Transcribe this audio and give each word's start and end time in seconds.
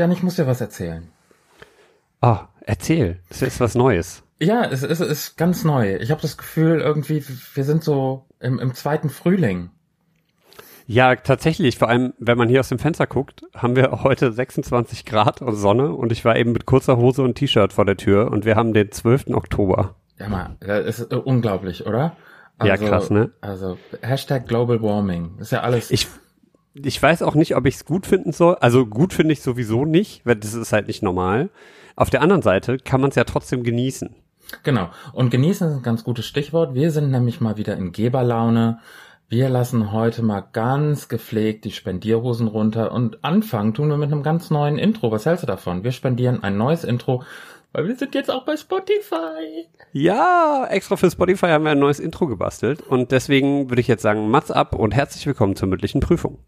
Jan, 0.00 0.12
ich 0.12 0.22
muss 0.22 0.36
dir 0.36 0.46
was 0.46 0.62
erzählen. 0.62 1.08
Ah, 2.22 2.46
erzähl. 2.62 3.18
Das 3.28 3.42
ist 3.42 3.60
was 3.60 3.74
Neues. 3.74 4.22
Ja, 4.38 4.64
es 4.64 4.82
ist, 4.82 4.98
es 4.98 5.00
ist 5.10 5.36
ganz 5.36 5.62
neu. 5.62 5.96
Ich 5.96 6.10
habe 6.10 6.22
das 6.22 6.38
Gefühl, 6.38 6.80
irgendwie, 6.80 7.22
wir 7.52 7.64
sind 7.64 7.84
so 7.84 8.24
im, 8.40 8.58
im 8.58 8.72
zweiten 8.72 9.10
Frühling. 9.10 9.68
Ja, 10.86 11.16
tatsächlich. 11.16 11.76
Vor 11.76 11.90
allem, 11.90 12.14
wenn 12.18 12.38
man 12.38 12.48
hier 12.48 12.60
aus 12.60 12.70
dem 12.70 12.78
Fenster 12.78 13.06
guckt, 13.06 13.42
haben 13.54 13.76
wir 13.76 13.90
heute 14.02 14.32
26 14.32 15.04
Grad 15.04 15.42
und 15.42 15.54
Sonne 15.54 15.92
und 15.92 16.12
ich 16.12 16.24
war 16.24 16.34
eben 16.34 16.52
mit 16.52 16.64
kurzer 16.64 16.96
Hose 16.96 17.22
und 17.22 17.34
T-Shirt 17.34 17.74
vor 17.74 17.84
der 17.84 17.98
Tür 17.98 18.32
und 18.32 18.46
wir 18.46 18.56
haben 18.56 18.72
den 18.72 18.90
12. 18.90 19.34
Oktober. 19.34 19.96
Ja, 20.18 20.30
mal, 20.30 20.56
das 20.60 20.98
ist 20.98 21.12
unglaublich, 21.12 21.86
oder? 21.86 22.16
ja, 22.64 22.78
krass, 22.78 23.10
ne? 23.10 23.32
Also 23.42 23.76
Hashtag 24.00 24.48
Global 24.48 24.80
Warming. 24.80 25.36
ist 25.40 25.52
ja 25.52 25.60
alles. 25.60 25.90
Ich, 25.90 26.08
ich 26.74 27.02
weiß 27.02 27.22
auch 27.22 27.34
nicht, 27.34 27.56
ob 27.56 27.66
ich 27.66 27.76
es 27.76 27.84
gut 27.84 28.06
finden 28.06 28.32
soll. 28.32 28.56
Also 28.56 28.86
gut 28.86 29.12
finde 29.12 29.32
ich 29.32 29.42
sowieso 29.42 29.84
nicht, 29.84 30.24
weil 30.24 30.36
das 30.36 30.54
ist 30.54 30.72
halt 30.72 30.86
nicht 30.86 31.02
normal. 31.02 31.50
Auf 31.96 32.10
der 32.10 32.22
anderen 32.22 32.42
Seite 32.42 32.78
kann 32.78 33.00
man 33.00 33.10
es 33.10 33.16
ja 33.16 33.24
trotzdem 33.24 33.62
genießen. 33.62 34.14
Genau. 34.62 34.90
Und 35.12 35.30
genießen 35.30 35.68
ist 35.68 35.74
ein 35.74 35.82
ganz 35.82 36.04
gutes 36.04 36.26
Stichwort. 36.26 36.74
Wir 36.74 36.90
sind 36.90 37.10
nämlich 37.10 37.40
mal 37.40 37.56
wieder 37.56 37.76
in 37.76 37.92
Geberlaune. 37.92 38.78
Wir 39.28 39.48
lassen 39.48 39.92
heute 39.92 40.22
mal 40.22 40.40
ganz 40.40 41.08
gepflegt 41.08 41.64
die 41.64 41.70
Spendierhosen 41.70 42.48
runter 42.48 42.90
und 42.90 43.22
anfangen 43.22 43.74
tun 43.74 43.88
wir 43.88 43.96
mit 43.96 44.10
einem 44.10 44.24
ganz 44.24 44.50
neuen 44.50 44.76
Intro. 44.76 45.12
Was 45.12 45.26
hältst 45.26 45.44
du 45.44 45.46
davon? 45.46 45.84
Wir 45.84 45.92
spendieren 45.92 46.42
ein 46.42 46.56
neues 46.56 46.82
Intro 46.82 47.22
weil 47.72 47.86
wir 47.86 47.96
sind 47.96 48.14
jetzt 48.14 48.30
auch 48.30 48.44
bei 48.44 48.56
Spotify. 48.56 49.68
Ja, 49.92 50.66
extra 50.68 50.96
für 50.96 51.10
Spotify 51.10 51.46
haben 51.46 51.64
wir 51.64 51.70
ein 51.72 51.78
neues 51.78 52.00
Intro 52.00 52.26
gebastelt. 52.26 52.82
Und 52.82 53.12
deswegen 53.12 53.70
würde 53.70 53.80
ich 53.80 53.88
jetzt 53.88 54.02
sagen, 54.02 54.30
Mats 54.30 54.50
ab 54.50 54.74
und 54.74 54.92
herzlich 54.92 55.26
willkommen 55.26 55.56
zur 55.56 55.68
mündlichen 55.68 56.00
Prüfung. 56.00 56.38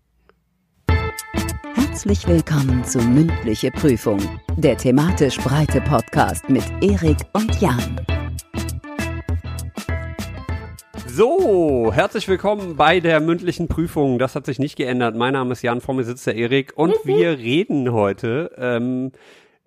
Herzlich 2.05 2.27
willkommen 2.27 2.83
zu 2.83 2.99
Mündliche 2.99 3.71
Prüfung, 3.71 4.19
der 4.57 4.77
thematisch 4.77 5.39
breite 5.39 5.81
Podcast 5.81 6.49
mit 6.49 6.65
Erik 6.81 7.19
und 7.33 7.61
Jan. 7.61 8.01
So, 11.07 11.93
herzlich 11.95 12.27
willkommen 12.27 12.75
bei 12.75 12.99
der 12.99 13.21
mündlichen 13.21 13.69
Prüfung. 13.69 14.19
Das 14.19 14.35
hat 14.35 14.47
sich 14.47 14.59
nicht 14.59 14.75
geändert. 14.75 15.15
Mein 15.15 15.35
Name 15.35 15.53
ist 15.53 15.63
Jan, 15.63 15.81
vor 15.81 15.95
mir 15.95 16.03
sitzt 16.03 16.27
der 16.27 16.35
Erik 16.35 16.73
und 16.75 16.97
wir 17.05 17.39
reden 17.39 17.93
heute 17.93 18.51
ähm, 18.59 19.13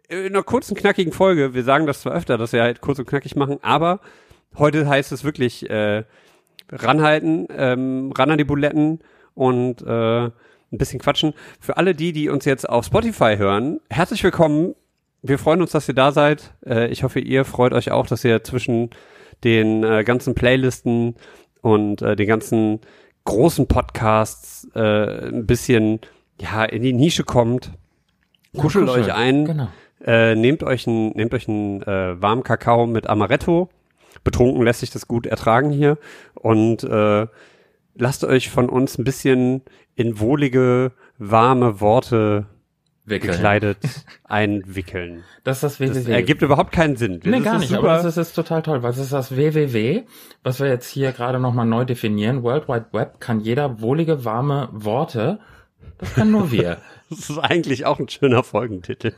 in 0.09 0.25
einer 0.25 0.43
kurzen, 0.43 0.75
knackigen 0.75 1.13
Folge. 1.13 1.53
Wir 1.53 1.63
sagen 1.63 1.87
das 1.87 2.01
zwar 2.01 2.15
öfter, 2.15 2.37
dass 2.37 2.51
wir 2.51 2.63
halt 2.63 2.81
kurz 2.81 2.99
und 2.99 3.07
knackig 3.07 3.37
machen, 3.37 3.59
aber 3.61 4.01
heute 4.57 4.89
heißt 4.89 5.13
es 5.13 5.23
wirklich 5.23 5.69
äh, 5.69 6.03
ranhalten, 6.69 7.47
ähm, 7.55 8.11
ran 8.11 8.31
an 8.31 8.37
die 8.37 8.43
Buletten 8.43 8.99
und 9.35 9.81
äh, 9.83 10.31
ein 10.71 10.77
bisschen 10.77 10.99
quatschen. 10.99 11.33
Für 11.59 11.77
alle 11.77 11.95
die, 11.95 12.11
die 12.13 12.29
uns 12.29 12.45
jetzt 12.45 12.67
auf 12.67 12.85
Spotify 12.85 13.35
hören, 13.37 13.79
herzlich 13.89 14.23
willkommen. 14.23 14.75
Wir 15.21 15.39
freuen 15.39 15.61
uns, 15.61 15.71
dass 15.71 15.87
ihr 15.87 15.95
da 15.95 16.11
seid. 16.11 16.53
Äh, 16.65 16.87
ich 16.87 17.03
hoffe, 17.03 17.19
ihr 17.19 17.45
freut 17.45 17.73
euch 17.73 17.91
auch, 17.91 18.07
dass 18.07 18.23
ihr 18.23 18.43
zwischen 18.43 18.89
den 19.43 19.83
äh, 19.83 20.03
ganzen 20.03 20.35
Playlisten 20.35 21.15
und 21.61 22.01
äh, 22.01 22.15
den 22.15 22.27
ganzen 22.27 22.79
großen 23.25 23.67
Podcasts 23.67 24.69
ein 24.75 25.47
bisschen 25.47 25.99
ja 26.39 26.63
in 26.63 26.83
die 26.83 26.93
Nische 26.93 27.23
kommt. 27.23 27.71
Kuschelt 28.55 28.87
ja, 28.87 28.93
euch 28.93 29.13
ein. 29.13 29.45
Genau. 29.45 29.67
Äh, 30.05 30.35
nehmt 30.35 30.63
euch 30.63 30.87
einen, 30.87 31.09
nehmt 31.11 31.33
euch 31.33 31.47
einen 31.47 31.81
äh, 31.81 32.21
warmen 32.21 32.43
Kakao 32.43 32.85
mit 32.85 33.07
Amaretto. 33.07 33.69
Betrunken 34.23 34.63
lässt 34.63 34.81
sich 34.81 34.91
das 34.91 35.07
gut 35.07 35.25
ertragen 35.25 35.71
hier. 35.71 35.97
Und 36.35 36.83
äh, 36.83 37.27
lasst 37.95 38.23
euch 38.23 38.49
von 38.49 38.69
uns 38.69 38.97
ein 38.97 39.03
bisschen 39.03 39.63
in 39.95 40.19
wohlige, 40.19 40.91
warme 41.17 41.79
Worte 41.81 42.45
Wickeln. 43.05 43.31
gekleidet 43.33 43.77
einwickeln. 44.23 45.23
Das 45.43 45.57
ist 45.57 45.63
das 45.63 45.79
www. 45.79 45.93
Das 45.93 46.07
ergibt 46.07 46.41
überhaupt 46.41 46.71
keinen 46.71 46.95
Sinn. 46.95 47.21
Nee, 47.23 47.39
gar 47.39 47.59
nicht, 47.59 47.73
aber 47.73 47.87
das 47.87 48.05
ist, 48.05 48.17
ist, 48.17 48.33
total 48.33 48.61
toll, 48.61 48.83
weil 48.83 48.91
es 48.91 48.97
ist 48.97 49.13
das 49.13 49.35
www, 49.35 50.03
was 50.43 50.59
wir 50.59 50.67
jetzt 50.67 50.89
hier 50.89 51.11
gerade 51.11 51.39
nochmal 51.39 51.65
neu 51.65 51.85
definieren. 51.85 52.43
World 52.43 52.67
Wide 52.67 52.87
Web 52.91 53.19
kann 53.19 53.39
jeder 53.39 53.81
wohlige, 53.81 54.25
warme 54.25 54.69
Worte, 54.71 55.39
das 55.97 56.13
kann 56.13 56.31
nur 56.31 56.51
wir. 56.51 56.77
Das 57.07 57.29
ist 57.29 57.37
eigentlich 57.37 57.85
auch 57.85 57.99
ein 57.99 58.09
schöner 58.09 58.41
Folgentitel. 58.41 59.13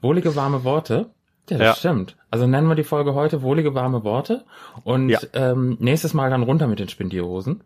Wohlige 0.00 0.36
warme 0.36 0.62
Worte. 0.62 1.10
Ja, 1.50 1.58
das 1.58 1.66
ja. 1.66 1.74
stimmt. 1.74 2.16
Also 2.30 2.46
nennen 2.46 2.68
wir 2.68 2.76
die 2.76 2.84
Folge 2.84 3.14
heute 3.14 3.42
Wohlige 3.42 3.74
warme 3.74 4.04
Worte 4.04 4.44
und 4.84 5.08
ja. 5.08 5.18
ähm, 5.32 5.76
nächstes 5.80 6.14
Mal 6.14 6.30
dann 6.30 6.44
runter 6.44 6.68
mit 6.68 6.78
den 6.78 6.88
Spendierhosen. 6.88 7.64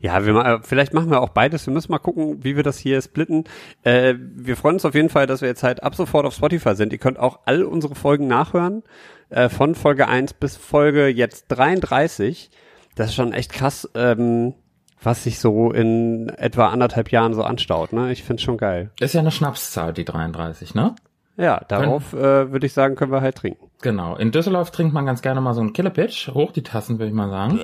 Ja, 0.00 0.24
wir, 0.24 0.34
äh, 0.36 0.58
vielleicht 0.62 0.94
machen 0.94 1.10
wir 1.10 1.20
auch 1.20 1.30
beides. 1.30 1.66
Wir 1.66 1.74
müssen 1.74 1.90
mal 1.90 1.98
gucken, 1.98 2.44
wie 2.44 2.56
wir 2.56 2.62
das 2.62 2.78
hier 2.78 3.00
splitten. 3.02 3.44
Äh, 3.82 4.14
wir 4.18 4.56
freuen 4.56 4.76
uns 4.76 4.84
auf 4.84 4.94
jeden 4.94 5.08
Fall, 5.08 5.26
dass 5.26 5.40
wir 5.40 5.48
jetzt 5.48 5.62
halt 5.62 5.82
ab 5.82 5.94
sofort 5.94 6.24
auf 6.24 6.34
Spotify 6.34 6.74
sind. 6.76 6.92
Ihr 6.92 6.98
könnt 6.98 7.18
auch 7.18 7.40
all 7.46 7.64
unsere 7.64 7.94
Folgen 7.94 8.28
nachhören. 8.28 8.84
Äh, 9.30 9.48
von 9.48 9.74
Folge 9.74 10.08
1 10.08 10.34
bis 10.34 10.56
Folge 10.56 11.08
jetzt 11.08 11.46
33. 11.48 12.50
Das 12.94 13.08
ist 13.08 13.14
schon 13.14 13.32
echt 13.32 13.52
krass. 13.52 13.88
Ähm, 13.94 14.54
was 15.02 15.24
sich 15.24 15.38
so 15.38 15.70
in 15.70 16.28
etwa 16.28 16.68
anderthalb 16.68 17.12
Jahren 17.12 17.34
so 17.34 17.42
anstaut. 17.42 17.92
Ne? 17.92 18.12
Ich 18.12 18.24
find's 18.24 18.42
schon 18.42 18.56
geil. 18.56 18.90
Ist 18.98 19.14
ja 19.14 19.20
eine 19.20 19.30
Schnapszahl, 19.30 19.92
die 19.92 20.04
33, 20.04 20.74
ne? 20.74 20.96
Ja, 21.36 21.60
darauf 21.68 22.14
äh, 22.14 22.50
würde 22.50 22.66
ich 22.66 22.72
sagen, 22.72 22.96
können 22.96 23.12
wir 23.12 23.20
halt 23.20 23.36
trinken. 23.36 23.67
Genau. 23.80 24.16
In 24.16 24.32
Düsseldorf 24.32 24.72
trinkt 24.72 24.92
man 24.92 25.06
ganz 25.06 25.22
gerne 25.22 25.40
mal 25.40 25.54
so 25.54 25.60
einen 25.60 25.72
Killepitch. 25.72 26.28
Hoch 26.28 26.50
die 26.50 26.64
Tassen, 26.64 26.98
würde 26.98 27.10
ich 27.10 27.14
mal 27.14 27.30
sagen. 27.30 27.60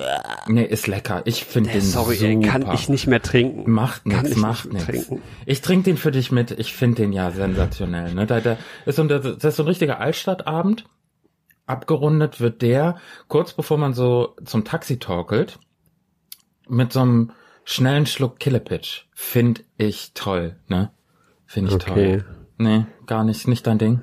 Nee, 0.47 0.63
ist 0.63 0.87
lecker. 0.87 1.21
Ich 1.25 1.43
finde 1.43 1.71
den 1.71 1.81
sorry, 1.81 2.15
super. 2.15 2.47
kann 2.47 2.71
ich 2.73 2.87
nicht 2.87 3.07
mehr 3.07 3.21
trinken. 3.21 3.69
Macht 3.69 4.05
nichts, 4.05 4.35
macht 4.37 4.71
nichts. 4.71 5.11
Ich 5.45 5.61
trinke 5.61 5.83
den 5.85 5.97
für 5.97 6.11
dich 6.11 6.31
mit. 6.31 6.51
Ich 6.51 6.73
finde 6.73 7.03
den 7.03 7.11
ja 7.11 7.31
sensationell. 7.31 8.13
Ne? 8.13 8.25
Da, 8.25 8.39
da 8.39 8.57
ist 8.85 8.95
so 8.95 9.01
ein, 9.01 9.09
das 9.09 9.25
ist 9.25 9.55
so 9.57 9.63
ein 9.63 9.67
richtiger 9.67 9.99
Altstadtabend. 9.99 10.85
Abgerundet 11.65 12.39
wird 12.39 12.61
der, 12.61 12.95
kurz 13.27 13.53
bevor 13.53 13.77
man 13.77 13.93
so 13.93 14.35
zum 14.45 14.63
Taxi 14.63 14.99
torkelt 14.99 15.59
mit 16.69 16.93
so 16.93 17.01
einem 17.01 17.31
schnellen 17.65 18.05
Schluck 18.05 18.39
Killepitch. 18.39 19.07
Find 19.13 19.65
ich 19.77 20.13
toll, 20.13 20.55
ne? 20.67 20.91
Find 21.45 21.69
ich 21.69 21.75
okay. 21.75 21.93
toll. 21.93 22.25
Nee, 22.57 22.85
gar 23.05 23.23
nicht, 23.23 23.47
nicht 23.47 23.67
dein 23.67 23.79
Ding. 23.79 24.01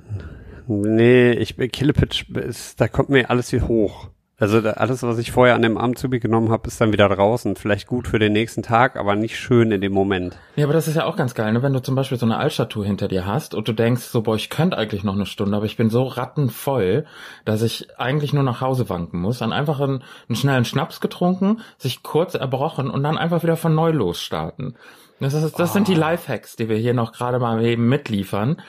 Nee, 0.67 1.33
ich 1.33 1.56
Killepitch 1.56 2.28
ist, 2.31 2.81
da 2.81 2.89
kommt 2.89 3.09
mir 3.09 3.31
alles 3.31 3.50
hier 3.50 3.67
hoch. 3.69 4.09
Also 4.43 4.59
alles, 4.59 5.05
was 5.05 5.19
ich 5.19 5.31
vorher 5.31 5.55
an 5.55 5.62
dem 5.62 5.78
Abend 5.78 6.00
zu 6.00 6.09
mir 6.09 6.19
genommen 6.19 6.50
habe, 6.50 6.67
ist 6.67 6.81
dann 6.81 6.93
wieder 6.93 7.09
draußen. 7.09 7.55
Vielleicht 7.55 7.87
gut 7.87 8.09
für 8.09 8.19
den 8.19 8.33
nächsten 8.33 8.65
Tag, 8.65 8.97
aber 8.97 9.15
nicht 9.15 9.39
schön 9.39 9.71
in 9.71 9.81
dem 9.81 9.93
Moment. 9.93 10.37
Ja, 10.56 10.65
aber 10.65 10.73
das 10.73 10.89
ist 10.89 10.97
ja 10.97 11.05
auch 11.05 11.15
ganz 11.15 11.34
geil, 11.34 11.53
ne? 11.53 11.62
wenn 11.62 11.73
du 11.73 11.81
zum 11.81 11.95
Beispiel 11.95 12.19
so 12.19 12.27
eine 12.27 12.39
Altstadttour 12.39 12.84
hinter 12.84 13.06
dir 13.06 13.25
hast 13.25 13.55
und 13.55 13.69
du 13.69 13.73
denkst 13.73 14.03
so, 14.03 14.23
boah, 14.23 14.34
ich 14.34 14.50
könnte 14.50 14.77
eigentlich 14.77 15.05
noch 15.05 15.15
eine 15.15 15.27
Stunde, 15.27 15.56
aber 15.56 15.67
ich 15.67 15.77
bin 15.77 15.91
so 15.91 16.03
rattenvoll, 16.03 17.06
dass 17.44 17.62
ich 17.62 18.00
eigentlich 18.00 18.33
nur 18.33 18.43
nach 18.43 18.61
Hause 18.61 18.89
wanken 18.89 19.21
muss. 19.21 19.39
Dann 19.39 19.53
einfach 19.53 19.79
einen, 19.79 20.03
einen 20.29 20.34
schnellen 20.34 20.65
Schnaps 20.65 21.00
getrunken, 21.00 21.61
sich 21.79 22.03
kurz 22.03 22.34
erbrochen 22.34 22.91
und 22.91 23.05
dann 23.05 23.19
einfach 23.19 23.44
wieder 23.44 23.56
von 23.56 23.77
neu 23.77 23.93
losstarten. 23.93 24.77
Das, 25.21 25.34
ist, 25.34 25.56
das 25.56 25.71
oh. 25.71 25.73
sind 25.73 25.87
die 25.87 25.94
oh. 25.94 26.00
Lifehacks, 26.00 26.56
die 26.56 26.69
wir 26.69 26.79
hier 26.79 26.94
noch 26.94 27.12
gerade 27.12 27.39
mal 27.39 27.65
eben 27.65 27.89
mitliefern. 27.89 28.61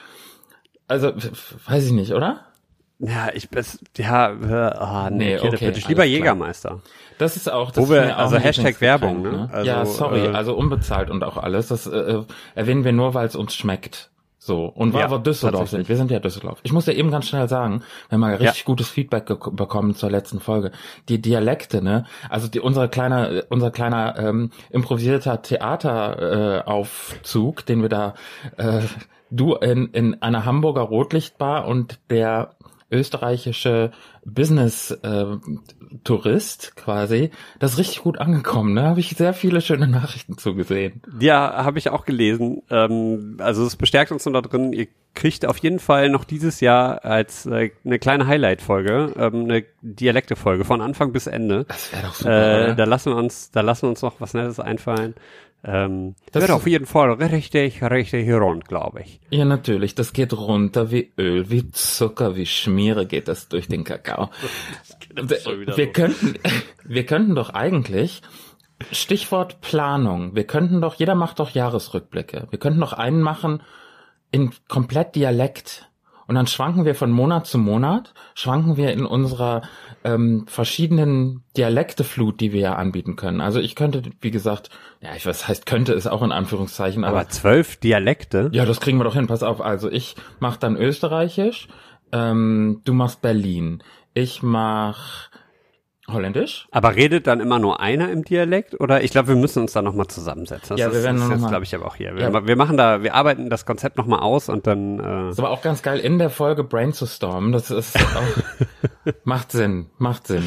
Also, 0.88 1.12
weiß 1.66 1.86
ich 1.86 1.92
nicht, 1.92 2.12
oder? 2.12 2.40
Ja, 3.00 3.30
ich 3.34 3.50
bin, 3.50 3.64
ja, 3.96 4.30
äh, 4.30 4.76
oh, 4.80 5.14
nee, 5.14 5.36
okay, 5.36 5.48
okay 5.48 5.72
ich 5.76 5.88
lieber 5.88 6.04
Jägermeister. 6.04 6.80
Das 7.18 7.36
ist 7.36 7.50
auch, 7.50 7.70
das 7.70 7.84
Wo 7.84 7.92
wir, 7.92 8.16
also 8.16 8.36
Hashtag 8.38 8.80
Werbung, 8.80 9.22
ne? 9.22 9.30
ne? 9.30 9.48
Also, 9.52 9.66
ja, 9.66 9.84
sorry, 9.84 10.26
äh, 10.26 10.28
also 10.28 10.54
unbezahlt 10.54 11.10
und 11.10 11.24
auch 11.24 11.36
alles. 11.36 11.68
Das 11.68 11.86
äh, 11.86 12.22
erwähnen 12.54 12.84
wir 12.84 12.92
nur, 12.92 13.14
weil 13.14 13.26
es 13.26 13.36
uns 13.36 13.54
schmeckt. 13.54 14.10
So. 14.44 14.66
Und 14.66 14.92
weil 14.92 15.00
ja, 15.00 15.10
wir 15.10 15.20
Düsseldorf 15.20 15.70
sind. 15.70 15.88
Wir 15.88 15.96
sind 15.96 16.10
ja 16.10 16.18
Düsseldorf. 16.18 16.58
Ich 16.64 16.72
muss 16.74 16.84
ja 16.84 16.92
eben 16.92 17.10
ganz 17.10 17.26
schnell 17.26 17.48
sagen, 17.48 17.82
wir 18.10 18.16
haben 18.16 18.20
mal 18.20 18.34
richtig 18.34 18.58
ja. 18.58 18.64
gutes 18.66 18.90
Feedback 18.90 19.24
bekommen 19.26 19.94
zur 19.94 20.10
letzten 20.10 20.38
Folge. 20.38 20.70
Die 21.08 21.18
Dialekte, 21.18 21.82
ne? 21.82 22.04
Also 22.28 22.48
die, 22.48 22.60
unser 22.60 22.88
kleiner, 22.88 23.44
unser 23.48 23.70
kleiner 23.70 24.18
ähm, 24.18 24.50
improvisierter 24.68 25.40
Theateraufzug, 25.40 27.60
äh, 27.60 27.64
den 27.64 27.80
wir 27.80 27.88
da 27.88 28.12
äh, 28.58 28.82
du 29.30 29.54
in, 29.54 29.86
in 29.92 30.20
einer 30.20 30.44
Hamburger 30.44 30.82
Rotlichtbar 30.82 31.66
und 31.66 31.98
der 32.10 32.50
österreichische 32.94 33.90
Business-Tourist 34.24 36.68
äh, 36.68 36.80
quasi, 36.80 37.30
das 37.58 37.72
ist 37.72 37.78
richtig 37.78 38.02
gut 38.02 38.18
angekommen. 38.18 38.74
Ne? 38.74 38.84
Habe 38.84 39.00
ich 39.00 39.10
sehr 39.10 39.34
viele 39.34 39.60
schöne 39.60 39.88
Nachrichten 39.88 40.38
zugesehen. 40.38 41.02
Ja, 41.20 41.64
habe 41.64 41.78
ich 41.78 41.90
auch 41.90 42.04
gelesen. 42.04 42.62
Ähm, 42.70 43.36
also 43.38 43.66
es 43.66 43.76
bestärkt 43.76 44.12
uns 44.12 44.24
nur 44.24 44.34
da 44.34 44.40
drin, 44.40 44.72
ihr 44.72 44.86
kriegt 45.14 45.46
auf 45.46 45.58
jeden 45.58 45.78
Fall 45.78 46.08
noch 46.08 46.24
dieses 46.24 46.60
Jahr 46.60 47.04
als 47.04 47.46
äh, 47.46 47.70
eine 47.84 47.98
kleine 47.98 48.26
Highlight-Folge, 48.26 49.12
ähm, 49.16 49.44
eine 49.44 49.64
Dialekte-Folge 49.82 50.64
von 50.64 50.80
Anfang 50.80 51.12
bis 51.12 51.26
Ende. 51.26 51.64
Das 51.68 51.92
wäre 51.92 52.02
doch 52.02 52.14
super. 52.14 52.68
Äh, 52.68 52.76
da 52.76 52.84
lassen 52.84 53.12
wir 53.12 53.16
uns, 53.16 53.50
da 53.50 53.60
lassen 53.60 53.82
wir 53.82 53.90
uns 53.90 54.02
noch 54.02 54.20
was 54.20 54.34
Nettes 54.34 54.60
einfallen. 54.60 55.14
Ähm, 55.64 56.14
das 56.32 56.42
wird 56.42 56.50
auf 56.50 56.66
jeden 56.66 56.84
Fall 56.84 57.10
richtig, 57.12 57.82
richtig 57.82 58.30
rund, 58.30 58.68
glaube 58.68 59.00
ich. 59.00 59.20
Ja, 59.30 59.46
natürlich. 59.46 59.94
Das 59.94 60.12
geht 60.12 60.34
runter 60.34 60.90
wie 60.90 61.12
Öl, 61.18 61.48
wie 61.48 61.70
Zucker, 61.70 62.36
wie 62.36 62.44
Schmiere 62.44 63.06
geht 63.06 63.28
das 63.28 63.48
durch 63.48 63.66
den 63.66 63.84
Kakao. 63.84 64.30
wir 65.14 65.92
könnten, 65.92 66.34
wir 66.84 67.06
könnten 67.06 67.34
doch 67.34 67.50
eigentlich, 67.50 68.20
Stichwort 68.92 69.62
Planung, 69.62 70.34
wir 70.34 70.44
könnten 70.44 70.82
doch, 70.82 70.96
jeder 70.96 71.14
macht 71.14 71.38
doch 71.38 71.50
Jahresrückblicke. 71.50 72.48
Wir 72.50 72.58
könnten 72.58 72.80
doch 72.80 72.92
einen 72.92 73.22
machen 73.22 73.62
in 74.30 74.50
komplett 74.68 75.14
Dialekt. 75.14 75.88
Und 76.26 76.34
dann 76.34 76.46
schwanken 76.46 76.84
wir 76.84 76.94
von 76.94 77.10
Monat 77.10 77.46
zu 77.46 77.58
Monat, 77.58 78.14
schwanken 78.34 78.76
wir 78.76 78.92
in 78.92 79.04
unserer 79.04 79.62
ähm, 80.04 80.46
verschiedenen 80.46 81.44
Dialekteflut, 81.56 82.40
die 82.40 82.52
wir 82.52 82.60
ja 82.60 82.74
anbieten 82.76 83.16
können. 83.16 83.40
Also 83.40 83.60
ich 83.60 83.74
könnte, 83.74 84.02
wie 84.20 84.30
gesagt, 84.30 84.70
ja, 85.00 85.14
ich 85.14 85.26
was 85.26 85.46
heißt 85.46 85.66
könnte 85.66 85.92
ist 85.92 86.06
auch 86.06 86.22
in 86.22 86.32
Anführungszeichen, 86.32 87.04
aber, 87.04 87.20
Aber 87.20 87.28
zwölf 87.28 87.76
Dialekte? 87.76 88.50
ja, 88.52 88.64
das 88.64 88.80
kriegen 88.80 88.98
wir 88.98 89.04
doch 89.04 89.14
hin. 89.14 89.26
Pass 89.26 89.42
auf. 89.42 89.60
Also 89.60 89.90
ich 89.90 90.16
mach 90.40 90.56
dann 90.56 90.76
Österreichisch, 90.76 91.68
ähm, 92.12 92.80
du 92.84 92.94
machst 92.94 93.20
Berlin, 93.20 93.82
ich 94.14 94.42
mach 94.42 95.28
Holländisch. 96.10 96.66
Aber 96.70 96.94
redet 96.96 97.26
dann 97.26 97.40
immer 97.40 97.58
nur 97.58 97.80
einer 97.80 98.10
im 98.10 98.24
Dialekt? 98.24 98.78
Oder 98.78 99.02
ich 99.02 99.10
glaube, 99.10 99.28
wir 99.28 99.36
müssen 99.36 99.60
uns 99.62 99.72
da 99.72 99.80
nochmal 99.80 100.06
zusammensetzen. 100.06 100.76
Das 100.76 100.80
Ja, 100.80 100.90
wir 100.92 100.98
ist, 100.98 101.04
werden 101.04 101.16
das 101.18 101.28
noch 101.28 101.36
ist 101.36 101.42
mal- 101.42 101.48
glaube 101.48 101.64
ich, 101.64 101.74
aber 101.74 101.86
auch 101.86 101.96
hier. 101.96 102.14
Wir, 102.14 102.30
Ja. 102.30 102.46
wir 102.46 102.56
machen 102.56 102.76
da, 102.76 103.02
wir 103.02 103.14
arbeiten 103.14 103.48
das 103.48 103.64
Konzept 103.64 103.96
nochmal 103.96 104.20
aus 104.20 104.48
und 104.50 104.66
dann 104.66 105.00
äh, 105.00 105.30
Ist 105.30 105.38
aber 105.38 105.50
auch 105.50 105.62
ganz 105.62 105.82
geil, 105.82 105.98
in 106.00 106.18
der 106.18 106.28
Folge 106.30 106.62
Brain 106.62 106.92
zu 106.92 107.06
stormen. 107.06 107.52
Das 107.52 107.70
ist 107.70 107.96
auch, 107.96 109.12
macht 109.24 109.50
Sinn, 109.52 109.86
macht 109.98 110.26
Sinn. 110.26 110.44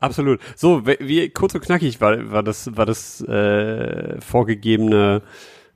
absolut. 0.00 0.40
So, 0.56 0.86
wie, 0.86 0.96
wie 1.00 1.28
kurz 1.30 1.54
und 1.54 1.60
knackig 1.62 2.00
war, 2.00 2.30
war 2.32 2.42
das, 2.42 2.74
war 2.76 2.86
das 2.86 3.20
äh, 3.22 4.18
vorgegebene 4.22 5.20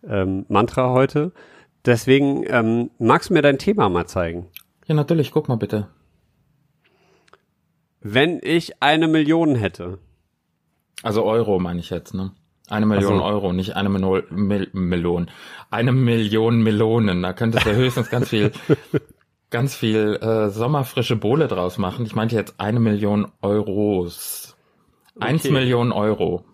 ähm, 0.09 0.47
Mantra 0.49 0.91
heute. 0.91 1.33
Deswegen 1.85 2.45
ähm, 2.49 2.91
magst 2.99 3.29
du 3.31 3.35
mir 3.35 3.43
dein 3.43 3.59
Thema 3.59 3.89
mal 3.89 4.07
zeigen? 4.07 4.47
Ja, 4.87 4.95
natürlich, 4.95 5.33
guck 5.33 5.49
mal 5.49 5.57
bitte. 5.57 5.89
Wenn 8.01 8.41
ich 8.43 8.83
eine 8.83 9.09
Million 9.09 9.55
hätte. 9.55 9.99
Also 11.03 11.25
Euro 11.25 11.59
meine 11.59 11.81
ich 11.81 11.91
jetzt, 11.91 12.15
ne? 12.15 12.33
Eine 12.69 12.87
Million 12.87 13.19
so. 13.19 13.25
Euro, 13.25 13.53
nicht 13.53 13.77
eine 13.77 13.89
Mil 13.89 14.25
Mil 14.31 14.69
Melon. 14.73 15.31
Eine 15.71 15.93
Million 15.93 16.63
Melonen. 16.63 17.23
Da 17.23 17.33
könntest 17.33 17.67
du 17.67 17.75
höchstens 17.75 18.11
ganz 18.11 18.29
viel, 18.29 18.53
ganz 19.51 19.75
viel 19.75 20.17
äh, 20.21 20.51
sommerfrische 20.51 21.17
Bohle 21.17 21.49
draus 21.49 21.79
machen. 21.79 22.05
Ich 22.05 22.15
meinte 22.15 22.37
jetzt 22.37 22.61
eine 22.61 22.79
Million 22.79 23.29
Euros. 23.41 24.57
Eins 25.19 25.45
Okay. 25.45 25.53
Million 25.53 25.93
Euro. 25.93 26.45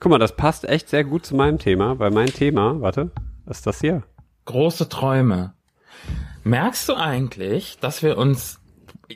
Guck 0.00 0.10
mal, 0.10 0.18
das 0.18 0.34
passt 0.36 0.66
echt 0.68 0.88
sehr 0.88 1.04
gut 1.04 1.26
zu 1.26 1.36
meinem 1.36 1.58
Thema, 1.58 1.98
weil 1.98 2.10
mein 2.12 2.28
Thema, 2.28 2.80
warte, 2.80 3.10
ist 3.46 3.66
das 3.66 3.80
hier? 3.80 4.04
Große 4.46 4.88
Träume. 4.88 5.52
Merkst 6.44 6.88
du 6.88 6.94
eigentlich, 6.94 7.78
dass 7.80 8.02
wir 8.02 8.16
uns 8.16 8.57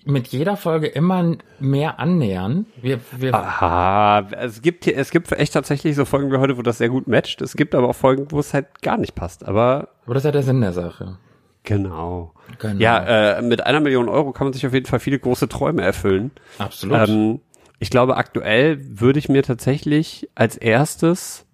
mit 0.04 0.28
jeder 0.28 0.56
Folge 0.56 0.86
immer 0.86 1.36
mehr 1.60 1.98
annähern? 2.00 2.66
Wir, 2.80 3.00
wir, 3.16 3.34
Aha, 3.34 4.26
es 4.40 4.62
gibt 4.62 4.84
hier, 4.84 4.96
es 4.96 5.10
gibt 5.10 5.30
echt 5.32 5.52
tatsächlich 5.52 5.96
so 5.96 6.04
Folgen 6.04 6.32
wie 6.32 6.38
heute, 6.38 6.56
wo 6.56 6.62
das 6.62 6.78
sehr 6.78 6.88
gut 6.88 7.08
matcht. 7.08 7.42
Es 7.42 7.56
gibt 7.56 7.74
aber 7.74 7.88
auch 7.88 7.96
Folgen, 7.96 8.26
wo 8.30 8.38
es 8.38 8.54
halt 8.54 8.82
gar 8.82 8.96
nicht 8.96 9.14
passt. 9.14 9.46
Aber 9.46 9.88
aber 10.04 10.14
das 10.14 10.22
ist 10.22 10.26
ja 10.26 10.32
der 10.32 10.42
Sinn 10.42 10.60
der 10.60 10.72
Sache. 10.72 11.18
genau. 11.62 12.32
Genau. 12.58 12.80
Ja, 12.80 13.38
äh, 13.38 13.42
mit 13.42 13.64
einer 13.64 13.80
Million 13.80 14.08
Euro 14.08 14.32
kann 14.32 14.46
man 14.46 14.52
sich 14.52 14.66
auf 14.66 14.74
jeden 14.74 14.86
Fall 14.86 15.00
viele 15.00 15.18
große 15.18 15.48
Träume 15.48 15.82
erfüllen. 15.82 16.32
Absolut. 16.58 17.08
Ähm, 17.08 17.40
ich 17.78 17.88
glaube, 17.90 18.16
aktuell 18.16 18.78
würde 19.00 19.18
ich 19.18 19.28
mir 19.28 19.42
tatsächlich 19.42 20.28
als 20.34 20.56
erstes, 20.56 21.46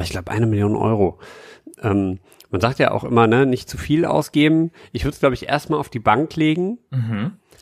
ich 0.00 0.10
glaube, 0.10 0.30
eine 0.30 0.46
Million 0.46 0.76
Euro. 0.76 1.18
Ähm, 1.82 2.20
man 2.56 2.60
sagt 2.62 2.78
ja 2.78 2.90
auch 2.90 3.04
immer, 3.04 3.26
ne, 3.26 3.44
nicht 3.44 3.68
zu 3.68 3.76
viel 3.76 4.06
ausgeben. 4.06 4.70
Ich 4.92 5.04
würde 5.04 5.12
es, 5.12 5.20
glaube 5.20 5.34
ich, 5.34 5.46
erstmal 5.46 5.78
auf 5.78 5.90
die 5.90 5.98
Bank 5.98 6.36
legen. 6.36 6.78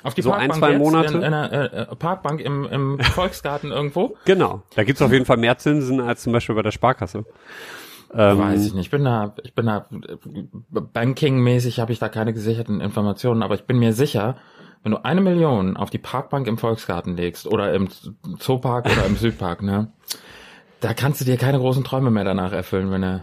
Auf 0.05 0.15
die 0.15 0.23
so 0.23 0.31
ein, 0.31 0.53
zwei 0.53 0.79
Monate? 0.79 1.15
In, 1.15 1.23
in 1.23 1.25
einer 1.25 1.91
äh, 1.91 1.97
Parkbank 1.97 2.41
im, 2.41 2.65
im 2.65 3.01
Volksgarten 3.03 3.73
irgendwo? 3.73 4.17
Genau. 4.25 4.63
Da 4.77 4.85
gibt's 4.85 5.03
auf 5.03 5.11
jeden 5.11 5.25
Fall 5.25 5.39
mehr 5.39 5.59
Zinsen 5.59 6.01
als 6.01 6.23
zum 6.23 6.33
Beispiel 6.33 6.55
bei 6.55 6.63
der 6.63 6.71
Sparkasse. 6.71 7.25
Ähm, 8.15 8.39
Weiß 8.39 8.65
ich 8.65 8.73
nicht. 8.73 8.85
Ich 8.85 8.91
bin 8.93 9.03
da, 9.03 9.35
ich 9.43 9.53
bin 9.57 9.67
da 9.67 9.89
äh, 9.91 10.17
Banking-mäßig 10.71 11.81
habe 11.81 11.91
ich 11.91 11.99
da 11.99 12.09
keine 12.09 12.33
gesicherten 12.33 12.81
Informationen, 12.81 13.43
aber 13.43 13.57
ich 13.57 13.65
bin 13.65 13.81
mir 13.81 13.95
sicher, 13.95 14.37
wenn 14.85 14.93
du 14.93 15.05
eine 15.05 15.23
Million 15.23 15.77
auf 15.77 15.91
die 15.91 15.99
Parkbank 15.99 16.47
im 16.47 16.57
Volksgarten 16.57 17.17
legst 17.17 17.49
oder 17.49 17.75
im 17.75 17.89
Zoopark 18.39 18.87
oder 18.87 19.07
im 19.07 19.17
Südpark, 19.17 19.63
ne, 19.63 19.91
da 20.79 20.95
kannst 20.95 21.21
du 21.21 21.25
dir 21.25 21.37
keine 21.37 21.59
großen 21.59 21.83
Träume 21.83 22.13
mehr 22.13 22.23
danach 22.23 22.53
erfüllen, 22.53 22.93
wenn 22.93 23.03
er. 23.03 23.23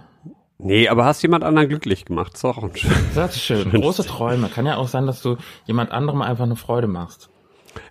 Nee, 0.64 0.88
aber 0.88 1.06
hast 1.06 1.22
jemand 1.24 1.44
anderen 1.44 1.70
glücklich 1.70 2.06
gemacht. 2.06 2.36
Ist 2.36 2.46
auch 2.46 2.62
ein 2.64 2.76
schön. 2.76 2.92
Das 3.16 3.36
ist 3.36 3.42
schön. 3.42 3.70
Große 3.72 4.06
Träume. 4.06 4.48
Kann 4.48 4.66
ja 4.66 4.78
auch 4.78 4.88
sein, 4.88 5.08
dass 5.08 5.22
du 5.22 5.38
jemand 5.66 5.92
anderem 5.92 6.22
einfach 6.22 6.44
eine 6.44 6.56
Freude 6.56 6.88
machst. 6.88 7.30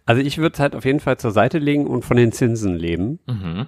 Also 0.07 0.23
ich 0.23 0.39
würde 0.39 0.55
es 0.55 0.61
halt 0.61 0.77
auf 0.77 0.85
jeden 0.85 1.01
Fall 1.01 1.17
zur 1.17 1.33
Seite 1.33 1.59
legen 1.59 1.87
und 1.87 2.05
von 2.05 2.17
den 2.17 2.33
Zinsen 2.33 2.77
leben. 2.77 3.19
Mhm. 3.27 3.67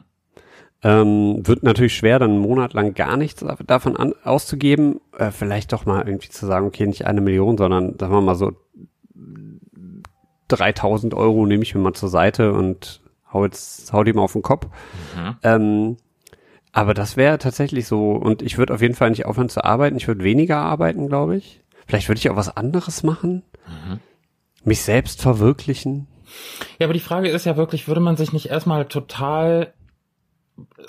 Ähm, 0.84 1.46
wird 1.46 1.62
natürlich 1.62 1.96
schwer, 1.96 2.18
dann 2.18 2.32
einen 2.32 2.40
Monat 2.40 2.74
lang 2.74 2.94
gar 2.94 3.16
nichts 3.16 3.44
davon 3.66 3.96
an, 3.96 4.14
auszugeben. 4.24 5.00
Äh, 5.16 5.30
vielleicht 5.30 5.72
doch 5.72 5.86
mal 5.86 6.06
irgendwie 6.06 6.28
zu 6.28 6.46
sagen, 6.46 6.66
okay, 6.66 6.86
nicht 6.86 7.06
eine 7.06 7.20
Million, 7.20 7.56
sondern 7.56 7.98
sagen 7.98 8.12
wir 8.12 8.20
mal 8.20 8.34
so 8.34 8.52
3000 10.48 11.14
Euro 11.14 11.46
nehme 11.46 11.62
ich 11.62 11.74
mir 11.74 11.80
mal 11.80 11.94
zur 11.94 12.08
Seite 12.08 12.52
und 12.52 13.00
hau 13.32 13.44
jetzt, 13.44 13.92
hau 13.92 14.04
die 14.04 14.12
mal 14.12 14.22
auf 14.22 14.32
den 14.32 14.42
Kopf. 14.42 14.66
Mhm. 15.16 15.36
Ähm, 15.42 15.96
aber 16.72 16.94
das 16.94 17.16
wäre 17.16 17.38
tatsächlich 17.38 17.86
so. 17.86 18.12
Und 18.12 18.42
ich 18.42 18.58
würde 18.58 18.74
auf 18.74 18.80
jeden 18.82 18.94
Fall 18.94 19.10
nicht 19.10 19.26
aufhören 19.26 19.50
zu 19.50 19.64
arbeiten. 19.64 19.96
Ich 19.96 20.08
würde 20.08 20.24
weniger 20.24 20.58
arbeiten, 20.58 21.08
glaube 21.08 21.36
ich. 21.36 21.60
Vielleicht 21.86 22.08
würde 22.08 22.18
ich 22.18 22.30
auch 22.30 22.36
was 22.36 22.56
anderes 22.56 23.02
machen. 23.02 23.42
Mhm. 23.66 24.00
Mich 24.64 24.82
selbst 24.82 25.20
verwirklichen. 25.20 26.06
Ja, 26.78 26.86
aber 26.86 26.94
die 26.94 27.00
Frage 27.00 27.28
ist 27.28 27.44
ja 27.44 27.56
wirklich, 27.56 27.88
würde 27.88 28.00
man 28.00 28.16
sich 28.16 28.32
nicht 28.32 28.46
erstmal 28.46 28.86
total 28.86 29.74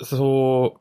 so 0.00 0.78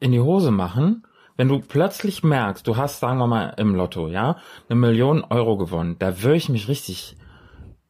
in 0.00 0.12
die 0.12 0.20
Hose 0.20 0.50
machen, 0.50 1.06
wenn 1.36 1.48
du 1.48 1.60
plötzlich 1.60 2.22
merkst, 2.22 2.66
du 2.66 2.76
hast, 2.76 3.00
sagen 3.00 3.18
wir 3.18 3.26
mal, 3.26 3.54
im 3.56 3.74
Lotto, 3.74 4.08
ja, 4.08 4.36
eine 4.68 4.78
Million 4.78 5.24
Euro 5.24 5.56
gewonnen, 5.56 5.96
da 5.98 6.22
würde 6.22 6.36
ich 6.36 6.48
mich 6.48 6.68
richtig, 6.68 7.16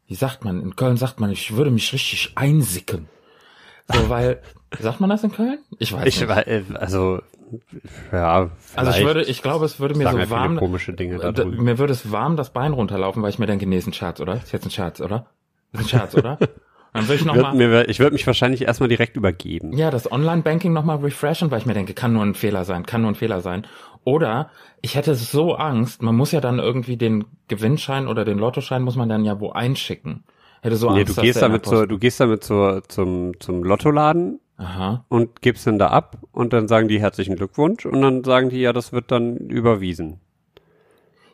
wie 0.07 0.15
sagt 0.15 0.45
man, 0.45 0.63
in 0.63 0.77
Köln 0.77 0.97
sagt 0.97 1.21
man, 1.21 1.31
ich 1.31 1.55
würde 1.55 1.71
mich 1.71 1.93
richtig 1.93 2.33
einsicken. 2.37 3.09
So, 3.93 4.09
weil, 4.09 4.41
sagt 4.81 5.01
man 5.01 5.11
das 5.11 5.25
in 5.25 5.33
Köln? 5.33 5.59
Ich 5.79 5.93
weiß 5.93 6.07
Ich, 6.07 6.21
nicht. 6.21 6.31
äh, 6.31 6.63
also, 6.75 7.21
ja, 8.13 8.51
Also 8.75 8.91
ich 8.93 9.05
würde, 9.05 9.23
ich 9.23 9.43
glaube, 9.43 9.65
es 9.65 9.81
würde 9.81 9.95
mir 9.97 10.09
so 10.11 10.31
warm, 10.31 10.57
komische 10.57 10.93
Dinge 10.93 11.19
da 11.19 11.45
mir 11.45 11.79
würde 11.79 11.93
es 11.93 12.11
warm 12.11 12.37
das 12.37 12.51
Bein 12.51 12.73
runterlaufen, 12.73 13.23
weil 13.23 13.31
ich 13.31 13.39
mir 13.39 13.47
denke, 13.47 13.67
nee, 13.67 13.77
ist 13.79 13.87
ein 13.87 13.93
Scherz, 13.93 14.21
oder? 14.21 14.35
Ist 14.35 14.53
jetzt 14.53 14.65
ein 14.67 14.71
Scherz, 14.71 15.01
oder? 15.01 15.27
Ist 15.73 15.81
ein 15.83 15.89
Scherz, 15.89 16.15
oder? 16.15 16.39
Dann 16.93 17.09
würde 17.09 17.15
ich 17.17 17.25
noch 17.25 17.35
mal, 17.35 17.55
mir, 17.55 17.89
ich 17.89 17.99
würde 17.99 18.13
mich 18.13 18.25
wahrscheinlich 18.25 18.63
erstmal 18.63 18.89
direkt 18.89 19.17
übergeben. 19.17 19.73
ja, 19.73 19.91
das 19.91 20.11
Online-Banking 20.11 20.73
nochmal 20.73 20.99
refreshen, 20.99 21.51
weil 21.51 21.59
ich 21.59 21.67
mir 21.67 21.75
denke, 21.75 21.93
kann 21.93 22.13
nur 22.13 22.23
ein 22.23 22.35
Fehler 22.35 22.65
sein, 22.65 22.87
kann 22.87 23.03
nur 23.03 23.11
ein 23.11 23.17
Fehler 23.17 23.41
sein. 23.41 23.67
Oder 24.05 24.51
ich 24.81 24.95
hätte 24.95 25.17
so 25.17 25.55
Angst, 25.55 26.03
man 26.03 26.15
muss 26.15 26.31
ja 26.31 26.41
dann 26.41 26.61
irgendwie 26.61 26.97
den 26.97 27.25
Gewinnschein 27.49 28.07
oder 28.07 28.25
den 28.25 28.39
Lottoschein 28.39 28.83
muss 28.83 28.95
man 28.95 29.09
dann 29.09 29.25
ja 29.25 29.41
wo 29.41 29.51
einschicken. 29.51 30.23
Hätte 30.63 30.77
so 30.77 30.89
Nee, 30.91 31.01
Angst, 31.01 31.11
du 31.11 31.15
dass 31.17 31.25
gehst 31.25 31.43
damit 31.43 31.67
zur, 31.67 31.89
du 31.89 31.99
gehst 31.99 32.21
damit 32.21 32.45
zur, 32.45 32.83
zum, 32.87 33.33
zum 33.41 33.65
Lottoladen 33.65 34.39
Aha. 34.57 35.05
und 35.09 35.43
gibst 35.43 35.67
den 35.67 35.79
da 35.79 35.89
ab 35.89 36.19
und 36.33 36.53
dann 36.53 36.69
sagen 36.69 36.87
die 36.89 37.01
herzlichen 37.01 37.35
Glückwunsch 37.37 37.87
und 37.87 38.01
dann 38.01 38.23
sagen 38.23 38.51
die, 38.51 38.61
ja, 38.61 38.73
das 38.73 38.93
wird 38.93 39.11
dann 39.11 39.37
überwiesen. 39.37 40.21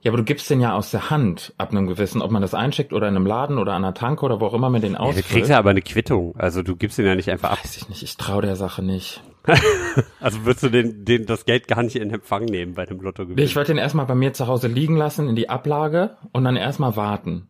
Ja, 0.03 0.11
aber 0.11 0.17
du 0.17 0.25
gibst 0.25 0.49
den 0.49 0.63
ja 0.63 0.75
aus 0.75 0.91
der 0.91 1.11
Hand 1.11 1.53
ab 1.59 1.73
einem 1.73 1.87
gewissen, 1.87 2.23
ob 2.23 2.31
man 2.31 2.41
das 2.41 2.55
einschickt 2.55 2.95
oder 2.95 3.07
in 3.09 3.17
einem 3.17 3.27
Laden 3.27 3.59
oder 3.59 3.75
an 3.75 3.85
einer 3.85 3.93
Tanke 3.93 4.25
oder 4.25 4.41
wo 4.41 4.47
auch 4.47 4.55
immer 4.55 4.71
man 4.71 4.81
den 4.81 4.93
Ja, 4.93 4.99
du 5.01 5.05
ausfüllt. 5.05 5.27
kriegst 5.27 5.51
ja 5.51 5.59
aber 5.59 5.69
eine 5.71 5.83
Quittung. 5.83 6.35
Also 6.39 6.63
du 6.63 6.75
gibst 6.75 6.97
den 6.97 7.05
ja 7.05 7.15
nicht 7.15 7.31
einfach 7.31 7.51
ab. 7.51 7.59
Weiß 7.63 7.77
ich 7.77 7.91
nicht, 7.91 8.03
ich 8.03 8.17
traue 8.17 8.41
der 8.41 8.57
Sache 8.57 8.83
nicht. 8.83 9.23
Also 10.21 10.45
würdest 10.45 10.63
du 10.63 10.69
den, 10.69 11.05
den, 11.05 11.27
das 11.27 11.45
Geld 11.45 11.67
gar 11.67 11.83
nicht 11.83 11.97
in 11.97 12.11
Empfang 12.11 12.45
nehmen 12.45 12.75
bei 12.75 12.87
dem 12.87 13.01
Lottogewinn. 13.01 13.43
Ich 13.45 13.57
würde 13.57 13.69
den 13.69 13.79
erstmal 13.79 14.07
bei 14.07 14.15
mir 14.15 14.33
zu 14.33 14.47
Hause 14.47 14.69
liegen 14.69 14.97
lassen 14.97 15.29
in 15.29 15.35
die 15.35 15.49
Ablage 15.49 16.17
und 16.33 16.45
dann 16.45 16.57
erstmal 16.57 16.95
warten. 16.95 17.49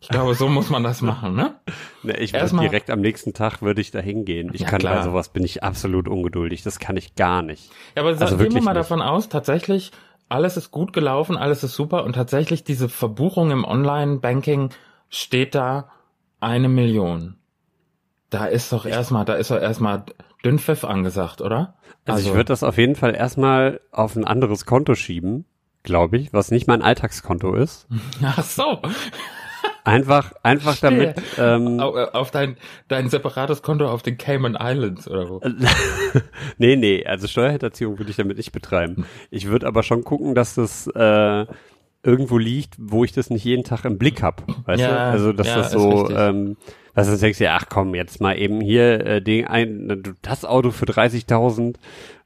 Ich 0.00 0.08
glaube, 0.08 0.34
so 0.34 0.48
muss 0.48 0.68
man 0.70 0.82
das 0.82 1.00
machen, 1.00 1.34
ne? 1.34 1.54
Nee, 2.02 2.16
ich 2.18 2.32
würde 2.34 2.56
direkt 2.58 2.90
am 2.90 3.00
nächsten 3.00 3.32
Tag 3.32 3.62
würde 3.62 3.80
ich 3.80 3.90
da 3.90 3.98
hingehen. 4.00 4.50
Ich 4.52 4.60
Ja, 4.60 4.68
kann 4.68 4.80
klar. 4.80 4.96
bei 4.96 5.02
sowas 5.02 5.30
bin 5.30 5.42
ich 5.42 5.62
absolut 5.64 6.06
ungeduldig. 6.06 6.62
Das 6.62 6.78
kann 6.78 6.96
ich 6.96 7.14
gar 7.14 7.42
nicht. 7.42 7.70
Ja, 7.96 8.02
aber 8.02 8.10
Also 8.10 8.24
also 8.24 8.36
gehen 8.36 8.54
wir 8.54 8.62
mal 8.62 8.72
nicht. 8.72 8.80
davon 8.82 9.00
aus, 9.02 9.28
tatsächlich, 9.28 9.92
alles 10.28 10.56
ist 10.56 10.70
gut 10.70 10.92
gelaufen, 10.92 11.36
alles 11.36 11.64
ist 11.64 11.74
super 11.74 12.04
und 12.04 12.12
tatsächlich 12.12 12.62
diese 12.62 12.88
Verbuchung 12.88 13.50
im 13.50 13.64
Online-Banking 13.64 14.70
steht 15.08 15.54
da 15.54 15.88
eine 16.40 16.68
Million. 16.68 17.36
Da 18.28 18.44
ist 18.46 18.72
doch 18.72 18.84
erstmal, 18.86 19.24
da 19.24 19.34
ist 19.34 19.50
doch 19.50 19.60
erstmal 19.60 20.04
Dünnpfiff 20.44 20.84
angesagt, 20.84 21.40
oder? 21.40 21.74
Also, 22.04 22.28
ich 22.28 22.34
würde 22.34 22.44
das 22.46 22.62
auf 22.62 22.76
jeden 22.76 22.96
Fall 22.96 23.14
erstmal 23.14 23.80
auf 23.92 24.14
ein 24.14 24.24
anderes 24.24 24.66
Konto 24.66 24.94
schieben, 24.94 25.44
glaube 25.84 26.18
ich, 26.18 26.32
was 26.32 26.50
nicht 26.50 26.66
mein 26.68 26.82
Alltagskonto 26.82 27.54
ist. 27.54 27.86
Ach 28.22 28.44
so. 28.44 28.80
Einfach, 29.84 30.32
einfach 30.42 30.76
damit. 30.80 31.14
Ähm, 31.38 31.78
äh, 31.78 31.82
Auf 31.82 32.30
dein, 32.30 32.56
dein 32.88 33.08
separates 33.08 33.62
Konto 33.62 33.86
auf 33.88 34.02
den 34.02 34.18
Cayman 34.18 34.56
Islands 34.60 35.08
oder 35.08 35.28
wo? 35.28 35.40
nee, 36.58 36.74
nee, 36.76 37.04
also 37.06 37.28
Steuerhinterziehung 37.28 37.98
würde 37.98 38.10
ich 38.10 38.16
damit 38.16 38.36
nicht 38.36 38.52
betreiben. 38.52 39.06
Ich 39.30 39.46
würde 39.46 39.66
aber 39.66 39.82
schon 39.84 40.02
gucken, 40.02 40.34
dass 40.34 40.54
das 40.54 40.88
äh, 40.88 41.46
irgendwo 42.02 42.38
liegt, 42.38 42.74
wo 42.78 43.04
ich 43.04 43.12
das 43.12 43.30
nicht 43.30 43.44
jeden 43.44 43.64
Tag 43.64 43.84
im 43.84 43.98
Blick 43.98 44.22
habe. 44.22 44.42
Weißt 44.64 44.82
du? 44.82 44.86
Ja, 44.88 45.10
Also 45.10 45.32
dass 45.32 45.46
ja, 45.46 45.56
das 45.56 45.72
so, 45.72 46.10
ähm, 46.10 46.56
dass 46.94 47.08
du 47.08 47.16
denkst, 47.16 47.40
ja, 47.40 47.56
ach 47.60 47.66
komm, 47.68 47.94
jetzt 47.94 48.20
mal 48.20 48.38
eben 48.38 48.60
hier 48.60 49.06
äh, 49.06 49.22
den 49.22 49.46
ein, 49.46 50.02
das 50.22 50.44
Auto 50.44 50.70
für 50.70 50.86
30.000 50.86 51.76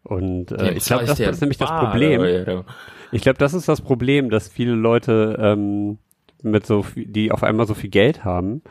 und 0.03 0.53
äh, 0.53 0.73
ich 0.73 0.85
glaube, 0.85 1.05
das, 1.05 1.19
das 1.19 1.29
ist 1.37 1.41
nämlich 1.41 1.59
das 1.59 1.71
Problem. 1.71 2.65
Ich 3.13 3.23
glaube, 3.23 3.39
das 3.39 3.55
ist 3.55 3.69
das 3.69 3.81
Problem, 3.81 4.31
dass 4.31 4.49
viele 4.49 4.73
Leute 4.73 5.37
ähm, 5.41 5.99
mit 6.45 6.67
so 6.67 6.83
viel, 6.83 7.07
die 7.07 7.33
auf 7.33 7.43
einmal 7.43 7.67
so 7.67 7.75
viel 7.75 7.91
Geld 7.91 8.25
haben, 8.25 8.63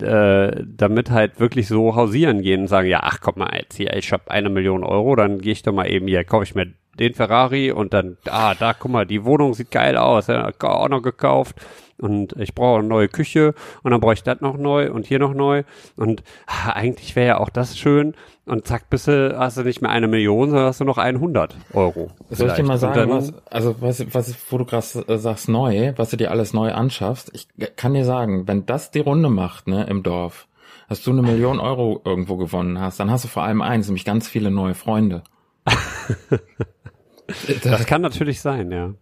äh, 0.00 0.62
damit 0.66 1.10
halt 1.10 1.40
wirklich 1.40 1.68
so 1.68 1.96
hausieren 1.96 2.42
gehen 2.42 2.62
und 2.62 2.68
sagen, 2.68 2.88
ja, 2.88 3.00
ach 3.02 3.20
komm 3.20 3.34
mal, 3.38 3.56
jetzt 3.56 3.76
hier, 3.76 3.94
ich 3.96 4.12
hab 4.12 4.28
eine 4.28 4.50
Million 4.50 4.84
Euro, 4.84 5.16
dann 5.16 5.40
gehe 5.40 5.52
ich 5.52 5.62
doch 5.62 5.72
mal 5.72 5.90
eben 5.90 6.06
hier, 6.06 6.24
kaufe 6.24 6.44
ich 6.44 6.54
mir 6.54 6.72
den 6.98 7.14
Ferrari 7.14 7.72
und 7.72 7.92
dann, 7.92 8.16
ah, 8.26 8.54
da, 8.54 8.74
guck 8.74 8.90
mal, 8.90 9.06
die 9.06 9.24
Wohnung 9.24 9.54
sieht 9.54 9.70
geil 9.70 9.96
aus, 9.96 10.26
ja, 10.28 10.50
auch 10.60 10.88
noch 10.88 11.02
gekauft 11.02 11.56
und 11.98 12.34
ich 12.38 12.54
brauche 12.54 12.80
eine 12.80 12.88
neue 12.88 13.08
Küche 13.08 13.54
und 13.82 13.90
dann 13.90 14.00
brauche 14.00 14.14
ich 14.14 14.22
das 14.22 14.40
noch 14.40 14.56
neu 14.56 14.90
und 14.90 15.06
hier 15.06 15.18
noch 15.18 15.34
neu 15.34 15.64
und 15.96 16.22
ah, 16.46 16.70
eigentlich 16.72 17.16
wäre 17.16 17.26
ja 17.26 17.38
auch 17.38 17.48
das 17.48 17.78
schön 17.78 18.14
und 18.44 18.66
zack, 18.66 18.90
bist 18.90 19.08
du, 19.08 19.36
hast 19.38 19.56
du 19.56 19.62
nicht 19.62 19.82
mehr 19.82 19.90
eine 19.90 20.06
Million, 20.06 20.50
sondern 20.50 20.66
hast 20.66 20.80
du 20.80 20.84
noch 20.84 20.98
100 20.98 21.56
Euro. 21.72 22.10
Soll 22.30 22.48
ich 22.48 22.54
dir 22.54 22.62
mal 22.62 22.78
sagen, 22.78 23.10
Und 23.10 23.18
was, 23.18 23.34
also 23.50 23.76
was, 23.80 24.14
was, 24.14 24.36
wo 24.50 24.58
du 24.58 24.64
gerade 24.64 24.86
äh, 25.08 25.18
sagst 25.18 25.48
neu, 25.48 25.92
was 25.96 26.10
du 26.10 26.16
dir 26.16 26.30
alles 26.30 26.52
neu 26.52 26.72
anschaffst, 26.72 27.30
ich 27.34 27.48
kann 27.76 27.94
dir 27.94 28.04
sagen, 28.04 28.46
wenn 28.46 28.64
das 28.66 28.90
die 28.90 29.00
Runde 29.00 29.30
macht, 29.30 29.66
ne, 29.66 29.84
im 29.84 30.02
Dorf, 30.02 30.46
dass 30.88 31.02
du 31.02 31.10
eine 31.10 31.22
Million 31.22 31.58
Euro 31.58 32.00
irgendwo 32.04 32.36
gewonnen 32.36 32.80
hast, 32.80 33.00
dann 33.00 33.10
hast 33.10 33.24
du 33.24 33.28
vor 33.28 33.42
allem 33.42 33.62
eins, 33.62 33.88
nämlich 33.88 34.04
ganz 34.04 34.28
viele 34.28 34.50
neue 34.50 34.74
Freunde. 34.74 35.22
Das 37.64 37.86
kann 37.86 38.02
natürlich 38.02 38.40
sein, 38.40 38.70
ja. 38.70 38.94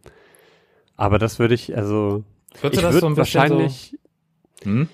Aber 0.96 1.18
das 1.18 1.38
würde 1.38 1.54
ich, 1.54 1.76
also, 1.76 2.24
Würdest 2.60 2.82
du 2.82 2.86
das 2.86 3.00
so 3.00 3.06
ein 3.06 3.14
bisschen 3.14 3.40
wahrscheinlich, 3.42 3.98
so, 4.62 4.70
hm? 4.70 4.88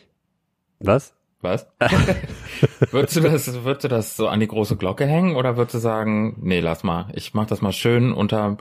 was? 0.80 1.14
Was? 1.42 1.66
würdest 2.90 3.16
du 3.16 3.20
das, 3.20 3.64
würdest 3.64 3.84
du 3.84 3.88
das 3.88 4.16
so 4.16 4.28
an 4.28 4.40
die 4.40 4.46
große 4.48 4.76
Glocke 4.76 5.06
hängen 5.06 5.36
oder 5.36 5.56
würdest 5.56 5.74
du 5.74 5.78
sagen, 5.78 6.36
nee, 6.42 6.60
lass 6.60 6.82
mal, 6.84 7.06
ich 7.14 7.32
mach 7.34 7.46
das 7.46 7.62
mal 7.62 7.72
schön 7.72 8.12
unter, 8.12 8.58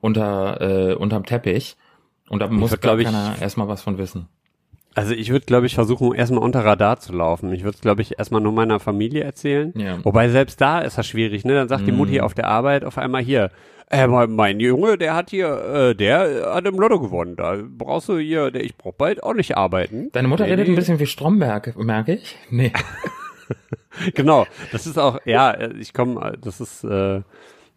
unter, 0.00 0.60
äh, 0.90 0.94
unterm 0.94 1.24
Teppich 1.24 1.76
und 2.28 2.40
da 2.40 2.48
muss 2.48 2.70
würd, 2.72 2.82
gar 2.82 2.96
glaub 2.96 3.00
ich- 3.00 3.06
keiner 3.06 3.40
erstmal 3.40 3.68
was 3.68 3.82
von 3.82 3.96
wissen. 3.98 4.28
Also 4.94 5.14
ich 5.14 5.30
würde, 5.30 5.46
glaube 5.46 5.66
ich, 5.66 5.74
versuchen, 5.76 6.12
erstmal 6.12 6.42
unter 6.42 6.64
Radar 6.64 6.98
zu 6.98 7.12
laufen. 7.12 7.52
Ich 7.52 7.62
würde 7.62 7.76
es, 7.76 7.80
glaube 7.80 8.02
ich, 8.02 8.18
erstmal 8.18 8.40
nur 8.40 8.50
meiner 8.52 8.80
Familie 8.80 9.22
erzählen. 9.22 9.72
Ja. 9.76 10.04
Wobei 10.04 10.28
selbst 10.28 10.60
da 10.60 10.80
ist 10.80 10.98
das 10.98 11.06
schwierig, 11.06 11.44
ne? 11.44 11.54
Dann 11.54 11.68
sagt 11.68 11.86
die 11.86 11.92
Mhm. 11.92 11.98
Mutti 11.98 12.20
auf 12.20 12.34
der 12.34 12.48
Arbeit 12.48 12.84
auf 12.84 12.98
einmal 12.98 13.22
hier, 13.22 13.50
äh, 13.90 14.06
mein, 14.06 14.32
mein 14.32 14.60
Junge, 14.60 14.98
der 14.98 15.14
hat 15.14 15.30
hier, 15.30 15.48
äh, 15.48 15.94
der 15.94 16.54
hat 16.54 16.66
im 16.66 16.78
Lotto 16.78 17.00
gewonnen. 17.00 17.36
Da 17.36 17.56
brauchst 17.62 18.08
du 18.08 18.18
hier, 18.18 18.50
der, 18.50 18.64
ich 18.64 18.76
brauch 18.76 18.94
bald 18.94 19.22
auch 19.22 19.34
nicht 19.34 19.56
arbeiten. 19.56 20.10
Deine 20.12 20.28
Mutter 20.28 20.44
Nee, 20.44 20.50
redet 20.52 20.66
nee. 20.66 20.72
ein 20.72 20.76
bisschen 20.76 20.98
wie 20.98 21.06
Stromberg, 21.06 21.76
merke 21.76 22.14
ich. 22.14 22.36
Nee. 22.50 22.72
Genau, 24.14 24.46
das 24.70 24.86
ist 24.86 24.98
auch, 24.98 25.18
ja, 25.24 25.58
ich 25.72 25.92
komme, 25.92 26.38
das 26.40 26.60
ist 26.60 26.84
äh, 26.84 27.22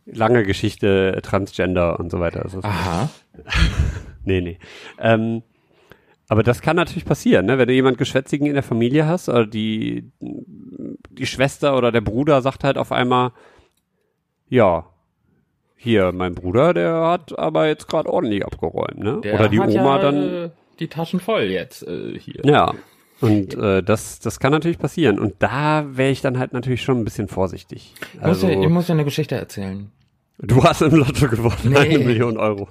lange 0.06 0.44
Geschichte, 0.44 1.20
Transgender 1.24 2.00
und 2.00 2.12
so 2.12 2.20
weiter. 2.20 2.46
Ist, 2.46 2.64
Aha. 2.64 3.10
Nee, 4.24 4.42
nee. 4.42 4.60
Ähm, 5.00 5.42
aber 6.28 6.44
das 6.44 6.62
kann 6.62 6.76
natürlich 6.76 7.06
passieren, 7.06 7.48
ne? 7.48 7.58
Wenn 7.58 7.68
du 7.68 7.74
jemand 7.74 7.98
Geschwätzigen 7.98 8.46
in 8.46 8.54
der 8.54 8.62
Familie 8.62 9.08
hast, 9.08 9.30
oder 9.30 9.48
die, 9.48 10.12
die 10.20 11.26
Schwester 11.26 11.76
oder 11.76 11.92
der 11.92 12.02
Bruder 12.02 12.42
sagt 12.42 12.64
halt 12.64 12.78
auf 12.78 12.92
einmal, 12.92 13.32
ja, 14.48 14.91
hier, 15.82 16.12
mein 16.12 16.36
Bruder, 16.36 16.74
der 16.74 16.94
hat 17.08 17.38
aber 17.38 17.68
jetzt 17.68 17.88
gerade 17.88 18.10
ordentlich 18.12 18.46
abgeräumt, 18.46 18.98
ne? 19.00 19.20
Der 19.24 19.36
oder 19.36 19.50
die 19.50 19.60
hat 19.60 19.70
Oma 19.70 19.98
ja, 19.98 20.02
dann, 20.02 20.16
äh, 20.46 20.50
Die 20.80 20.88
Taschen 20.88 21.20
voll 21.20 21.44
jetzt 21.44 21.84
äh, 21.88 22.18
hier. 22.20 22.42
ja. 22.44 22.74
Und 23.20 23.54
äh, 23.54 23.84
das, 23.84 24.20
das 24.20 24.40
kann 24.40 24.52
natürlich 24.52 24.80
passieren. 24.80 25.20
Und 25.20 25.36
da 25.40 25.86
wäre 25.96 26.10
ich 26.10 26.22
dann 26.22 26.40
halt 26.40 26.54
natürlich 26.54 26.82
schon 26.82 26.98
ein 26.98 27.04
bisschen 27.04 27.28
vorsichtig. 27.28 27.94
Ich 28.14 28.16
muss, 28.16 28.24
Also, 28.24 28.48
dir, 28.48 28.60
ich 28.64 28.70
muss 28.70 28.88
dir 28.88 28.94
eine 28.94 29.06
Geschichte 29.06 29.36
erzählen. 29.36 29.92
du 30.40 30.64
hast 30.64 30.82
im 30.82 30.96
Lotto 30.96 31.28
gewonnen, 31.28 31.56
Nee. 31.66 31.78
eine 31.78 32.00
Million 32.00 32.38
Euro. 32.38 32.68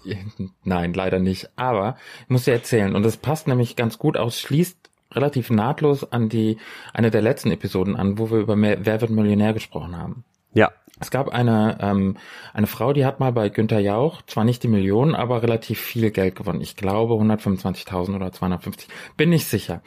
Nein, 0.64 0.92
leider 0.92 1.20
nicht. 1.20 1.50
Aber 1.54 1.96
ich 2.24 2.30
muss 2.30 2.46
dir 2.46 2.52
erzählen, 2.52 2.96
und 2.96 3.04
das 3.04 3.16
passt 3.16 3.46
nämlich 3.46 3.76
ganz 3.76 3.96
gut 3.98 4.16
aus, 4.16 4.40
schließt 4.40 4.76
relativ 5.12 5.50
nahtlos 5.50 6.10
an 6.12 6.28
die 6.28 6.56
eine 6.94 7.12
der 7.12 7.22
letzten 7.22 7.52
Episoden 7.52 7.94
an, 7.94 8.18
wo 8.18 8.32
wir 8.32 8.38
über 8.38 8.56
Wer 8.60 9.00
wird 9.00 9.10
Millionär 9.10 9.52
gesprochen 9.52 9.96
haben. 9.96 10.24
Ja, 10.52 10.72
Es 11.00 11.10
gab 11.10 11.30
eine, 11.30 11.78
ähm, 11.80 12.16
eine 12.52 12.66
Frau, 12.66 12.92
die 12.92 13.04
hat 13.04 13.20
mal 13.20 13.32
bei 13.32 13.48
Günther 13.48 13.80
Jauch 13.80 14.22
zwar 14.22 14.44
nicht 14.44 14.62
die 14.62 14.68
Millionen, 14.68 15.14
aber 15.14 15.42
relativ 15.42 15.80
viel 15.80 16.10
Geld 16.10 16.36
gewonnen. 16.36 16.60
Ich 16.60 16.76
glaube 16.76 17.14
125.000 17.14 18.14
oder 18.14 18.30
250. 18.30 18.88
Bin 19.16 19.30
nicht 19.30 19.46
sicher. 19.46 19.82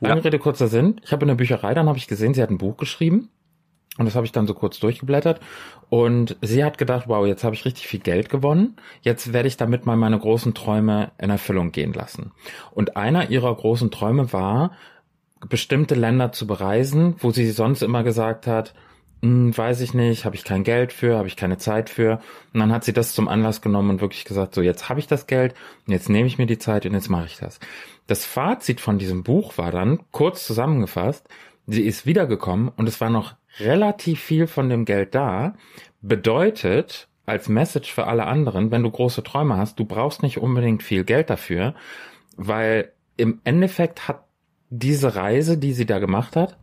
Lange 0.00 0.16
Ja. 0.16 0.22
Rede, 0.22 0.38
kurzer 0.38 0.68
Sinn. 0.68 1.00
Ich 1.04 1.12
habe 1.12 1.22
in 1.24 1.28
der 1.28 1.34
Bücherei, 1.34 1.74
dann 1.74 1.86
habe 1.86 1.98
ich 1.98 2.08
gesehen, 2.08 2.34
sie 2.34 2.42
hat 2.42 2.50
ein 2.50 2.58
Buch 2.58 2.76
geschrieben. 2.78 3.28
Und 3.96 4.06
das 4.06 4.16
habe 4.16 4.26
ich 4.26 4.32
dann 4.32 4.46
so 4.46 4.54
kurz 4.54 4.80
durchgeblättert. 4.80 5.40
Und 5.88 6.36
sie 6.40 6.64
hat 6.64 6.78
gedacht, 6.78 7.04
wow, 7.06 7.26
jetzt 7.26 7.44
habe 7.44 7.54
ich 7.54 7.64
richtig 7.64 7.86
viel 7.86 8.00
Geld 8.00 8.28
gewonnen. 8.28 8.76
Jetzt 9.02 9.32
werde 9.32 9.46
ich 9.46 9.56
damit 9.56 9.86
mal 9.86 9.96
meine 9.96 10.18
großen 10.18 10.54
Träume 10.54 11.12
in 11.18 11.30
Erfüllung 11.30 11.70
gehen 11.70 11.92
lassen. 11.92 12.32
Und 12.72 12.96
einer 12.96 13.30
ihrer 13.30 13.54
großen 13.54 13.92
Träume 13.92 14.32
war, 14.32 14.72
bestimmte 15.48 15.94
Länder 15.94 16.32
zu 16.32 16.46
bereisen, 16.46 17.16
wo 17.18 17.30
sie 17.30 17.50
sonst 17.50 17.82
immer 17.82 18.02
gesagt 18.02 18.46
hat, 18.46 18.74
hm, 19.24 19.56
weiß 19.56 19.80
ich 19.80 19.94
nicht, 19.94 20.26
habe 20.26 20.36
ich 20.36 20.44
kein 20.44 20.64
Geld 20.64 20.92
für, 20.92 21.16
habe 21.16 21.28
ich 21.28 21.36
keine 21.36 21.56
Zeit 21.56 21.88
für. 21.88 22.20
Und 22.52 22.60
dann 22.60 22.70
hat 22.70 22.84
sie 22.84 22.92
das 22.92 23.14
zum 23.14 23.26
Anlass 23.26 23.62
genommen 23.62 23.88
und 23.88 24.00
wirklich 24.02 24.26
gesagt, 24.26 24.54
so 24.54 24.60
jetzt 24.60 24.90
habe 24.90 25.00
ich 25.00 25.06
das 25.06 25.26
Geld 25.26 25.54
und 25.86 25.94
jetzt 25.94 26.10
nehme 26.10 26.26
ich 26.26 26.36
mir 26.36 26.44
die 26.44 26.58
Zeit 26.58 26.84
und 26.84 26.92
jetzt 26.92 27.08
mache 27.08 27.24
ich 27.24 27.38
das. 27.38 27.58
Das 28.06 28.26
Fazit 28.26 28.82
von 28.82 28.98
diesem 28.98 29.22
Buch 29.22 29.56
war 29.56 29.70
dann, 29.70 30.00
kurz 30.10 30.46
zusammengefasst, 30.46 31.26
sie 31.66 31.84
ist 31.84 32.04
wiedergekommen 32.04 32.70
und 32.76 32.86
es 32.86 33.00
war 33.00 33.08
noch 33.08 33.34
relativ 33.60 34.20
viel 34.20 34.46
von 34.46 34.68
dem 34.68 34.84
Geld 34.84 35.14
da. 35.14 35.54
Bedeutet, 36.02 37.08
als 37.24 37.48
Message 37.48 37.90
für 37.90 38.06
alle 38.06 38.26
anderen, 38.26 38.70
wenn 38.70 38.82
du 38.82 38.90
große 38.90 39.22
Träume 39.22 39.56
hast, 39.56 39.78
du 39.78 39.86
brauchst 39.86 40.22
nicht 40.22 40.36
unbedingt 40.36 40.82
viel 40.82 41.02
Geld 41.02 41.30
dafür, 41.30 41.74
weil 42.36 42.92
im 43.16 43.40
Endeffekt 43.44 44.06
hat 44.06 44.26
diese 44.68 45.16
Reise, 45.16 45.56
die 45.56 45.72
sie 45.72 45.86
da 45.86 45.98
gemacht 45.98 46.36
hat, 46.36 46.58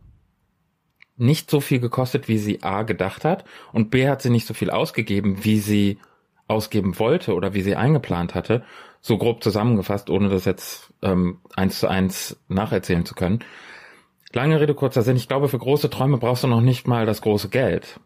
nicht 1.22 1.50
so 1.50 1.60
viel 1.60 1.78
gekostet, 1.80 2.28
wie 2.28 2.38
sie 2.38 2.62
A 2.62 2.82
gedacht 2.82 3.24
hat 3.24 3.44
und 3.72 3.90
B 3.90 4.08
hat 4.08 4.22
sie 4.22 4.30
nicht 4.30 4.46
so 4.46 4.54
viel 4.54 4.70
ausgegeben, 4.70 5.44
wie 5.44 5.58
sie 5.58 5.98
ausgeben 6.48 6.98
wollte 6.98 7.34
oder 7.34 7.54
wie 7.54 7.62
sie 7.62 7.76
eingeplant 7.76 8.34
hatte. 8.34 8.62
So 9.00 9.18
grob 9.18 9.42
zusammengefasst, 9.42 10.10
ohne 10.10 10.28
das 10.28 10.44
jetzt 10.44 10.92
ähm, 11.02 11.38
eins 11.56 11.80
zu 11.80 11.88
eins 11.88 12.36
nacherzählen 12.48 13.04
zu 13.04 13.14
können. 13.14 13.40
Lange 14.32 14.60
Rede, 14.60 14.74
kurzer 14.74 15.02
Sinn. 15.02 15.16
Ich 15.16 15.28
glaube, 15.28 15.48
für 15.48 15.58
große 15.58 15.90
Träume 15.90 16.18
brauchst 16.18 16.44
du 16.44 16.48
noch 16.48 16.60
nicht 16.60 16.86
mal 16.86 17.04
das 17.06 17.20
große 17.20 17.48
Geld. 17.48 18.00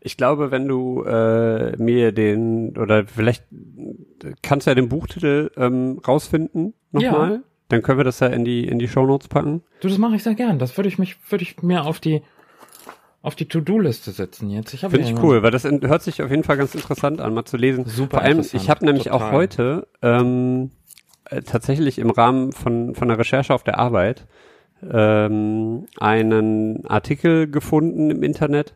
Ich 0.00 0.16
glaube, 0.16 0.50
wenn 0.50 0.66
du 0.66 1.02
äh, 1.02 1.76
mir 1.76 2.12
den, 2.12 2.76
oder 2.78 3.06
vielleicht 3.06 3.44
kannst 4.42 4.66
du 4.66 4.70
ja 4.70 4.74
den 4.74 4.88
Buchtitel 4.88 5.50
ähm, 5.56 6.00
rausfinden 6.06 6.72
nochmal, 6.92 7.30
Ja. 7.32 7.40
dann 7.68 7.82
können 7.82 7.98
wir 7.98 8.04
das 8.04 8.20
ja 8.20 8.28
in 8.28 8.44
die, 8.44 8.66
in 8.66 8.78
die 8.78 8.88
Shownotes 8.88 9.28
packen. 9.28 9.62
Du, 9.80 9.88
das 9.88 9.98
mache 9.98 10.16
ich 10.16 10.22
sehr 10.22 10.34
gern. 10.34 10.58
Das 10.58 10.76
würde 10.78 10.88
ich 10.88 10.98
mich, 10.98 11.16
würde 11.30 11.42
ich 11.42 11.62
mir 11.62 11.84
auf 11.84 12.00
die 12.00 12.22
auf 13.22 13.34
die 13.34 13.46
To-Do-Liste 13.46 14.12
setzen 14.12 14.50
jetzt. 14.50 14.72
Ich 14.72 14.80
Finde 14.80 15.00
ich 15.00 15.22
cool, 15.22 15.42
weil 15.42 15.50
das 15.50 15.64
hört 15.64 16.02
sich 16.02 16.22
auf 16.22 16.30
jeden 16.30 16.44
Fall 16.44 16.56
ganz 16.56 16.74
interessant 16.74 17.20
an, 17.20 17.34
mal 17.34 17.44
zu 17.44 17.56
lesen. 17.56 17.84
Super 17.84 18.18
Vor 18.18 18.22
allem, 18.22 18.38
interessant, 18.38 18.62
ich 18.62 18.70
habe 18.70 18.84
nämlich 18.84 19.10
auch 19.10 19.20
total. 19.20 19.32
heute 19.32 19.88
ähm, 20.00 20.70
äh, 21.26 21.42
tatsächlich 21.42 21.98
im 21.98 22.10
Rahmen 22.10 22.52
von, 22.52 22.94
von 22.94 23.08
der 23.08 23.18
Recherche 23.18 23.52
auf 23.52 23.62
der 23.62 23.78
Arbeit 23.78 24.26
ähm, 24.90 25.86
einen 25.98 26.86
Artikel 26.86 27.50
gefunden 27.50 28.10
im 28.10 28.22
Internet 28.22 28.74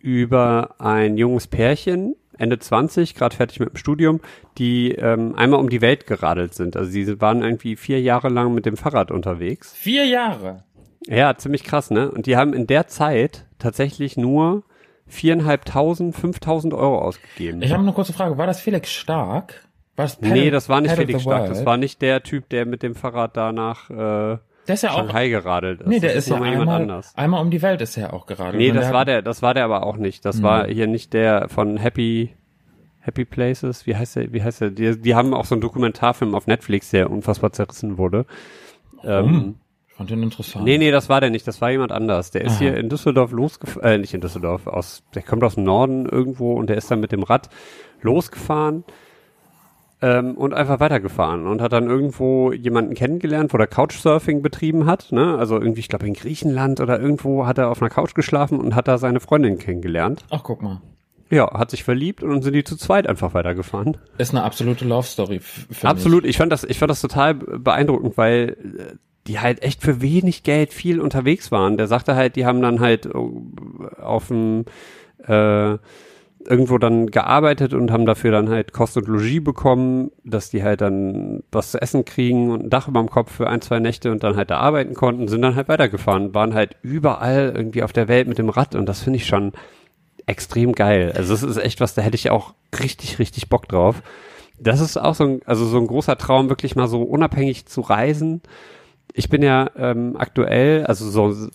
über 0.00 0.76
ein 0.78 1.16
junges 1.16 1.48
Pärchen, 1.48 2.14
Ende 2.38 2.58
20, 2.58 3.14
gerade 3.14 3.36
fertig 3.36 3.60
mit 3.60 3.70
dem 3.70 3.76
Studium, 3.76 4.20
die 4.56 4.92
ähm, 4.92 5.34
einmal 5.34 5.60
um 5.60 5.68
die 5.68 5.82
Welt 5.82 6.06
geradelt 6.06 6.54
sind. 6.54 6.76
Also 6.76 6.90
sie 6.90 7.20
waren 7.20 7.42
irgendwie 7.42 7.76
vier 7.76 8.00
Jahre 8.00 8.28
lang 8.28 8.54
mit 8.54 8.66
dem 8.66 8.76
Fahrrad 8.76 9.10
unterwegs. 9.10 9.74
Vier 9.74 10.06
Jahre. 10.06 10.64
Ja, 11.06 11.36
ziemlich 11.36 11.64
krass, 11.64 11.90
ne? 11.90 12.10
Und 12.10 12.26
die 12.26 12.36
haben 12.36 12.54
in 12.54 12.66
der 12.66 12.86
Zeit 12.86 13.46
tatsächlich 13.60 14.16
nur 14.16 14.64
viereinhalbtausend, 15.06 16.14
fünftausend 16.14 16.74
Euro 16.74 16.98
ausgegeben. 17.00 17.62
Ich 17.62 17.72
habe 17.72 17.82
eine 17.82 17.92
kurze 17.92 18.12
Frage. 18.12 18.38
War 18.38 18.46
das 18.46 18.60
Felix 18.60 18.90
Stark? 18.90 19.68
War 19.96 20.04
das 20.06 20.20
nee, 20.20 20.50
das 20.50 20.68
war 20.68 20.80
nicht 20.80 20.90
Pedal 20.90 21.06
Felix 21.06 21.22
Stark. 21.22 21.48
Das 21.48 21.64
war 21.66 21.76
nicht 21.76 22.00
der 22.00 22.22
Typ, 22.22 22.48
der 22.48 22.66
mit 22.66 22.82
dem 22.82 22.94
Fahrrad 22.94 23.36
da 23.36 23.52
nach 23.52 23.90
äh, 23.90 23.94
der 24.68 24.74
ist 24.74 24.82
ja 24.82 24.90
auch. 24.92 24.98
Shanghai 24.98 25.28
geradelt 25.28 25.80
ist. 25.80 25.88
Nee, 25.88 25.98
der 25.98 26.10
das 26.14 26.24
ist, 26.24 26.28
ja 26.28 26.34
nochmal 26.36 26.50
jemand 26.50 26.70
einmal, 26.70 26.82
anders. 26.82 27.12
einmal 27.16 27.42
um 27.42 27.50
die 27.50 27.60
Welt 27.62 27.80
ist 27.80 27.96
er 27.96 28.12
auch 28.14 28.26
gerade. 28.26 28.56
Nee, 28.56 28.70
das 28.70 28.86
der 28.86 28.94
war 28.94 29.04
der, 29.04 29.22
das 29.22 29.42
war 29.42 29.52
der 29.54 29.64
aber 29.64 29.84
auch 29.84 29.96
nicht. 29.96 30.24
Das 30.24 30.36
Hm. 30.36 30.42
war 30.44 30.66
hier 30.68 30.86
nicht 30.86 31.12
der 31.12 31.48
von 31.48 31.76
Happy 31.76 32.34
Happy 33.00 33.24
Places. 33.24 33.86
Wie 33.86 33.96
heißt 33.96 34.16
der? 34.16 34.32
Wie 34.32 34.42
heißt 34.42 34.60
der? 34.60 34.70
Die, 34.70 35.00
die 35.00 35.14
haben 35.14 35.34
auch 35.34 35.44
so 35.46 35.54
einen 35.54 35.62
Dokumentarfilm 35.62 36.34
auf 36.34 36.46
Netflix, 36.46 36.90
der 36.90 37.10
unfassbar 37.10 37.52
zerrissen 37.52 37.98
wurde. 37.98 38.26
Ähm, 39.02 39.56
Ich 39.56 39.59
fand 40.00 40.10
den 40.10 40.22
interessant. 40.22 40.64
Nee, 40.64 40.78
nee, 40.78 40.90
das 40.90 41.10
war 41.10 41.20
der 41.20 41.28
nicht, 41.28 41.46
das 41.46 41.60
war 41.60 41.70
jemand 41.70 41.92
anders. 41.92 42.30
Der 42.30 42.40
ist 42.40 42.52
Aha. 42.52 42.58
hier 42.60 42.76
in 42.78 42.88
Düsseldorf 42.88 43.32
losgefahren, 43.32 43.86
äh, 43.86 43.98
nicht 43.98 44.14
in 44.14 44.22
Düsseldorf, 44.22 44.66
aus, 44.66 45.02
der 45.14 45.20
kommt 45.20 45.44
aus 45.44 45.56
dem 45.56 45.64
Norden 45.64 46.06
irgendwo 46.06 46.54
und 46.54 46.70
der 46.70 46.78
ist 46.78 46.90
dann 46.90 47.00
mit 47.00 47.12
dem 47.12 47.22
Rad 47.22 47.50
losgefahren 48.00 48.84
ähm, 50.00 50.38
und 50.38 50.54
einfach 50.54 50.80
weitergefahren 50.80 51.46
und 51.46 51.60
hat 51.60 51.74
dann 51.74 51.86
irgendwo 51.86 52.50
jemanden 52.50 52.94
kennengelernt, 52.94 53.52
wo 53.52 53.58
der 53.58 53.66
Couchsurfing 53.66 54.40
betrieben 54.40 54.86
hat, 54.86 55.12
ne? 55.12 55.36
Also 55.36 55.60
irgendwie, 55.60 55.80
ich 55.80 55.88
glaube 55.88 56.06
in 56.06 56.14
Griechenland 56.14 56.80
oder 56.80 56.98
irgendwo 56.98 57.44
hat 57.44 57.58
er 57.58 57.68
auf 57.68 57.82
einer 57.82 57.90
Couch 57.90 58.14
geschlafen 58.14 58.58
und 58.58 58.74
hat 58.74 58.88
da 58.88 58.96
seine 58.96 59.20
Freundin 59.20 59.58
kennengelernt. 59.58 60.24
Ach, 60.30 60.42
guck 60.42 60.62
mal. 60.62 60.80
Ja, 61.28 61.52
hat 61.52 61.70
sich 61.70 61.84
verliebt 61.84 62.22
und 62.22 62.30
dann 62.30 62.40
sind 62.40 62.54
die 62.54 62.64
zu 62.64 62.78
zweit 62.78 63.06
einfach 63.06 63.34
weitergefahren. 63.34 63.98
Ist 64.16 64.32
eine 64.32 64.44
absolute 64.44 64.86
Love 64.86 65.06
Story. 65.06 65.42
Absolut, 65.82 66.24
ich 66.24 66.38
fand 66.38 66.50
das, 66.50 66.64
ich 66.64 66.78
fand 66.78 66.90
das 66.90 67.02
total 67.02 67.34
beeindruckend, 67.34 68.16
weil 68.16 68.56
äh, 68.78 68.96
die 69.26 69.40
halt 69.40 69.62
echt 69.62 69.82
für 69.82 70.00
wenig 70.00 70.42
Geld 70.42 70.72
viel 70.72 71.00
unterwegs 71.00 71.52
waren. 71.52 71.76
Der 71.76 71.86
sagte 71.86 72.16
halt, 72.16 72.36
die 72.36 72.46
haben 72.46 72.62
dann 72.62 72.80
halt 72.80 73.06
äh, 73.06 74.00
auf 74.00 74.28
dem 74.28 74.64
äh, 75.26 75.76
irgendwo 76.46 76.78
dann 76.78 77.08
gearbeitet 77.08 77.74
und 77.74 77.90
haben 77.90 78.06
dafür 78.06 78.32
dann 78.32 78.48
halt 78.48 78.72
Kost 78.72 78.96
und 78.96 79.06
Logis 79.08 79.44
bekommen, 79.44 80.10
dass 80.24 80.50
die 80.50 80.62
halt 80.62 80.80
dann 80.80 81.42
was 81.52 81.70
zu 81.70 81.82
essen 81.82 82.04
kriegen 82.04 82.50
und 82.50 82.64
ein 82.64 82.70
Dach 82.70 82.88
über 82.88 83.00
dem 83.00 83.10
Kopf 83.10 83.30
für 83.32 83.48
ein, 83.48 83.60
zwei 83.60 83.78
Nächte 83.78 84.10
und 84.10 84.24
dann 84.24 84.36
halt 84.36 84.50
da 84.50 84.58
arbeiten 84.58 84.94
konnten, 84.94 85.28
sind 85.28 85.42
dann 85.42 85.54
halt 85.54 85.68
weitergefahren, 85.68 86.34
waren 86.34 86.54
halt 86.54 86.76
überall 86.82 87.52
irgendwie 87.54 87.82
auf 87.82 87.92
der 87.92 88.08
Welt 88.08 88.26
mit 88.26 88.38
dem 88.38 88.48
Rad 88.48 88.74
und 88.74 88.86
das 88.86 89.02
finde 89.02 89.18
ich 89.18 89.26
schon 89.26 89.52
extrem 90.26 90.72
geil. 90.72 91.12
Also 91.14 91.34
es 91.34 91.42
ist 91.42 91.58
echt 91.58 91.80
was, 91.80 91.94
da 91.94 92.02
hätte 92.02 92.14
ich 92.14 92.30
auch 92.30 92.54
richtig, 92.78 93.18
richtig 93.18 93.48
Bock 93.50 93.68
drauf. 93.68 94.02
Das 94.58 94.80
ist 94.80 94.96
auch 94.96 95.14
so 95.14 95.24
ein, 95.24 95.40
also 95.44 95.66
so 95.66 95.78
ein 95.78 95.86
großer 95.86 96.16
Traum, 96.16 96.48
wirklich 96.48 96.76
mal 96.76 96.88
so 96.88 97.02
unabhängig 97.02 97.66
zu 97.66 97.80
reisen. 97.80 98.42
Ich 99.14 99.28
bin 99.28 99.42
ja 99.42 99.70
ähm, 99.76 100.16
aktuell, 100.16 100.84
also 100.86 101.08
so, 101.08 101.48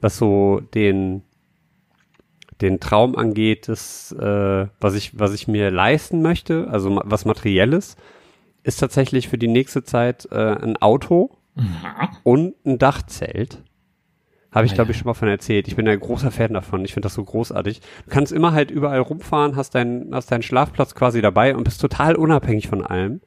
was 0.00 0.16
so 0.18 0.60
den, 0.74 1.22
den 2.60 2.80
Traum 2.80 3.16
angeht, 3.16 3.68
das, 3.68 4.12
äh, 4.12 4.66
was 4.80 4.94
ich, 4.94 5.18
was 5.18 5.32
ich 5.34 5.48
mir 5.48 5.70
leisten 5.70 6.20
möchte, 6.22 6.68
also 6.70 6.90
ma- 6.90 7.02
was 7.04 7.24
Materielles, 7.24 7.96
ist 8.62 8.78
tatsächlich 8.78 9.28
für 9.28 9.38
die 9.38 9.48
nächste 9.48 9.84
Zeit 9.84 10.28
äh, 10.30 10.36
ein 10.36 10.76
Auto 10.76 11.36
und 12.24 12.54
ein 12.66 12.78
Dachzelt. 12.78 13.62
Habe 14.52 14.66
ich, 14.66 14.72
Ah, 14.72 14.74
glaube 14.76 14.90
ich, 14.90 14.98
schon 14.98 15.06
mal 15.06 15.14
von 15.14 15.28
erzählt. 15.28 15.68
Ich 15.68 15.76
bin 15.76 15.86
ein 15.88 16.00
großer 16.00 16.30
Fan 16.30 16.54
davon. 16.54 16.84
Ich 16.84 16.92
finde 16.92 17.06
das 17.06 17.14
so 17.14 17.22
großartig. 17.24 17.80
Du 17.80 18.10
kannst 18.10 18.32
immer 18.32 18.52
halt 18.52 18.70
überall 18.70 19.00
rumfahren, 19.00 19.54
hast 19.56 19.74
deinen, 19.74 20.12
hast 20.14 20.32
deinen 20.32 20.42
Schlafplatz 20.42 20.94
quasi 20.94 21.20
dabei 21.22 21.54
und 21.54 21.64
bist 21.64 21.80
total 21.80 22.16
unabhängig 22.16 22.66
von 22.68 22.84
allem. 22.84 23.20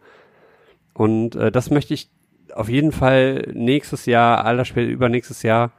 Und 0.93 1.35
äh, 1.35 1.51
das 1.51 1.69
möchte 1.69 1.93
ich 1.93 2.09
auf 2.55 2.69
jeden 2.69 2.91
Fall 2.91 3.51
nächstes 3.53 4.05
Jahr, 4.05 4.45
allerspäter 4.45 4.89
übernächstes 4.89 5.43
Jahr, 5.43 5.71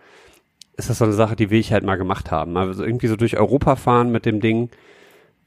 ist 0.76 0.90
das 0.90 0.98
so 0.98 1.04
eine 1.04 1.14
Sache, 1.14 1.36
die 1.36 1.50
will 1.50 1.60
ich 1.60 1.72
halt 1.72 1.84
mal 1.84 1.96
gemacht 1.96 2.30
haben. 2.30 2.56
Also 2.56 2.84
irgendwie 2.84 3.06
so 3.06 3.16
durch 3.16 3.36
Europa 3.36 3.76
fahren 3.76 4.10
mit 4.10 4.26
dem 4.26 4.40
Ding 4.40 4.70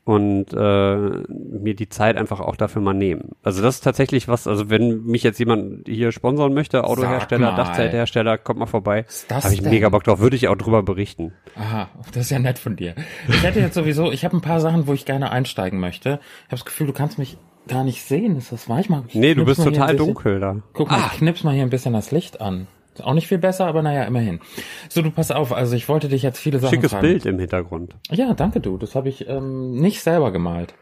und 0.07 0.53
äh, 0.53 0.95
mir 0.95 1.75
die 1.75 1.89
Zeit 1.89 2.15
einfach 2.15 2.39
auch 2.39 2.55
dafür 2.55 2.81
mal 2.81 2.93
nehmen. 2.93 3.31
Also 3.43 3.61
das 3.61 3.75
ist 3.75 3.81
tatsächlich 3.81 4.29
was, 4.29 4.47
also 4.47 4.69
wenn 4.69 5.03
mich 5.03 5.21
jetzt 5.23 5.37
jemand 5.37 5.85
hier 5.85 6.13
sponsern 6.13 6.53
möchte, 6.53 6.85
Autohersteller. 6.85 7.53
Dachzelthersteller, 7.57 8.37
kommt 8.37 8.59
mal 8.59 8.67
vorbei. 8.67 9.05
Habe 9.29 9.53
ich 9.53 9.61
denn? 9.61 9.69
mega 9.69 9.89
Bock 9.89 10.05
drauf, 10.05 10.19
würde 10.19 10.37
ich 10.37 10.47
auch 10.47 10.55
drüber 10.55 10.81
berichten. 10.81 11.33
Aha, 11.55 11.89
das 12.13 12.23
ist 12.23 12.29
ja 12.29 12.39
nett 12.39 12.57
von 12.57 12.77
dir. 12.77 12.95
Ich 13.27 13.43
hätte 13.43 13.59
jetzt 13.59 13.73
sowieso, 13.73 14.09
ich 14.13 14.23
habe 14.23 14.37
ein 14.37 14.41
paar 14.41 14.61
Sachen, 14.61 14.87
wo 14.87 14.93
ich 14.93 15.03
gerne 15.03 15.29
einsteigen 15.29 15.77
möchte. 15.81 16.21
Ich 16.21 16.45
habe 16.45 16.51
das 16.51 16.65
Gefühl, 16.65 16.87
du 16.87 16.93
kannst 16.93 17.17
mich 17.17 17.37
gar 17.67 17.83
nicht 17.83 18.03
sehen. 18.03 18.37
Ist 18.37 18.51
das 18.51 18.67
wahr? 18.69 18.79
Ich 18.79 18.89
mal, 18.89 19.03
Nee, 19.13 19.35
du 19.35 19.45
bist 19.45 19.63
total 19.63 19.95
dunkel 19.95 20.39
da. 20.39 20.57
Guck 20.73 20.89
mal, 20.91 21.09
ich 21.11 21.19
knips 21.19 21.43
mal 21.43 21.53
hier 21.53 21.63
ein 21.63 21.69
bisschen 21.69 21.93
das 21.93 22.11
Licht 22.11 22.41
an. 22.41 22.67
Ist 22.93 23.03
auch 23.03 23.13
nicht 23.13 23.27
viel 23.27 23.37
besser, 23.37 23.67
aber 23.67 23.83
naja, 23.83 24.03
immerhin. 24.05 24.39
So, 24.89 25.03
du 25.03 25.11
pass 25.11 25.29
auf, 25.29 25.53
also 25.53 25.75
ich 25.75 25.87
wollte 25.87 26.07
dich 26.07 26.23
jetzt 26.23 26.39
viele 26.39 26.59
Sachen 26.59 26.73
Schickes 26.73 26.91
fragen. 26.91 27.07
Bild 27.07 27.25
im 27.27 27.37
Hintergrund. 27.37 27.95
Ja, 28.09 28.33
danke 28.33 28.59
du. 28.59 28.77
Das 28.77 28.95
habe 28.95 29.07
ich 29.09 29.27
ähm, 29.27 29.79
nicht 29.79 30.01
selber 30.01 30.31
gemalt. 30.31 30.73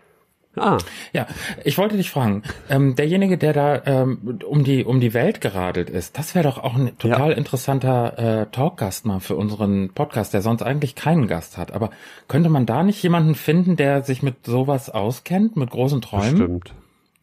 Ah, 0.58 0.78
Ja, 1.14 1.28
ich 1.64 1.78
wollte 1.78 1.98
dich 1.98 2.10
fragen, 2.10 2.44
ähm, 2.70 2.96
derjenige, 2.96 3.38
der 3.38 3.54
da 3.54 3.82
ähm, 3.86 4.40
um 4.46 4.64
die 4.64 4.86
um 4.86 5.00
die 5.00 5.14
Welt 5.14 5.42
geradelt 5.42 5.90
ist, 5.90 6.18
das 6.18 6.36
wäre 6.36 6.44
doch 6.48 6.58
auch 6.58 6.76
ein 6.76 6.98
total 6.98 7.32
interessanter 7.34 8.18
äh, 8.42 8.46
Talkgast 8.52 9.06
mal 9.06 9.20
für 9.20 9.36
unseren 9.36 9.90
Podcast, 9.94 10.34
der 10.34 10.42
sonst 10.42 10.62
eigentlich 10.62 10.96
keinen 10.96 11.28
Gast 11.28 11.58
hat. 11.58 11.72
Aber 11.74 11.90
könnte 12.28 12.50
man 12.50 12.66
da 12.66 12.84
nicht 12.84 13.02
jemanden 13.04 13.36
finden, 13.36 13.76
der 13.76 14.04
sich 14.04 14.24
mit 14.24 14.46
sowas 14.46 14.90
auskennt, 14.90 15.56
mit 15.58 15.70
großen 15.72 16.02
Träumen? 16.02 16.36
stimmt. 16.36 16.74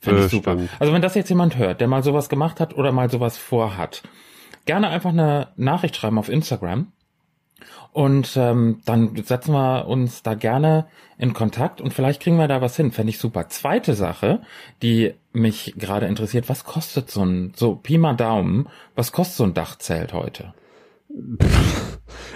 Finde 0.01 0.25
ich 0.25 0.31
super. 0.31 0.57
Bestimmt. 0.57 0.81
Also 0.81 0.93
wenn 0.93 1.03
das 1.03 1.15
jetzt 1.15 1.29
jemand 1.29 1.57
hört, 1.57 1.81
der 1.81 1.89
mal 1.89 2.03
sowas 2.03 2.29
gemacht 2.29 2.59
hat 2.61 2.77
oder 2.77 2.91
mal 2.93 3.09
sowas 3.09 3.39
vorhat, 3.39 4.03
gerne 4.67 4.89
einfach 4.89 5.11
eine 5.11 5.49
Nachricht 5.57 5.97
schreiben 5.97 6.19
auf 6.19 6.29
Instagram. 6.29 6.89
Und 7.93 8.39
ähm, 8.39 8.81
dann 8.87 9.15
setzen 9.23 9.53
wir 9.53 9.87
uns 9.87 10.23
da 10.23 10.33
gerne 10.35 10.87
in 11.19 11.35
Kontakt 11.35 11.83
und 11.83 11.93
vielleicht 11.93 12.23
kriegen 12.23 12.39
wir 12.39 12.49
da 12.49 12.63
was 12.63 12.77
hin. 12.77 12.91
Fände 12.91 13.11
ich 13.11 13.19
super. 13.19 13.49
Zweite 13.49 13.95
Sache, 13.95 14.41
die 14.81 15.15
mich 15.33 15.75
gerade 15.77 16.07
interessiert, 16.07 16.49
was 16.49 16.65
kostet 16.65 17.11
so 17.11 17.23
ein, 17.23 17.53
so 17.55 17.75
Pi 17.75 17.99
mal 17.99 18.15
Daumen, 18.15 18.69
was 18.95 19.13
kostet 19.13 19.37
so 19.37 19.45
ein 19.45 19.55
Dachzelt 19.55 20.15
heute? 20.15 20.55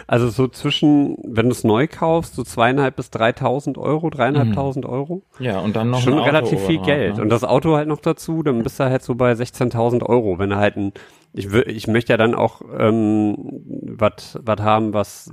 Also 0.06 0.28
so 0.28 0.48
zwischen, 0.48 1.16
wenn 1.24 1.46
du 1.46 1.52
es 1.52 1.64
neu 1.64 1.86
kaufst, 1.86 2.34
so 2.34 2.42
zweieinhalb 2.44 2.96
bis 2.96 3.10
dreitausend 3.10 3.78
Euro, 3.78 4.10
dreieinhalbtausend 4.10 4.86
Euro. 4.86 5.22
Ja, 5.38 5.60
und 5.60 5.76
dann 5.76 5.90
noch 5.90 6.00
Schon 6.00 6.18
relativ 6.18 6.60
viel 6.60 6.80
Geld. 6.80 7.16
Ne? 7.16 7.22
Und 7.22 7.28
das 7.28 7.44
Auto 7.44 7.76
halt 7.76 7.88
noch 7.88 8.00
dazu, 8.00 8.42
dann 8.42 8.62
bist 8.62 8.78
du 8.80 8.84
halt 8.84 9.02
so 9.02 9.14
bei 9.14 9.32
16.000 9.32 10.02
Euro. 10.04 10.38
Wenn 10.38 10.50
du 10.50 10.56
halt 10.56 10.76
ein, 10.76 10.92
ich, 11.32 11.52
ich 11.52 11.86
möchte 11.86 12.12
ja 12.12 12.16
dann 12.16 12.34
auch 12.34 12.62
ähm, 12.78 13.36
was 13.98 14.38
was 14.42 14.60
haben, 14.60 14.92
was 14.94 15.32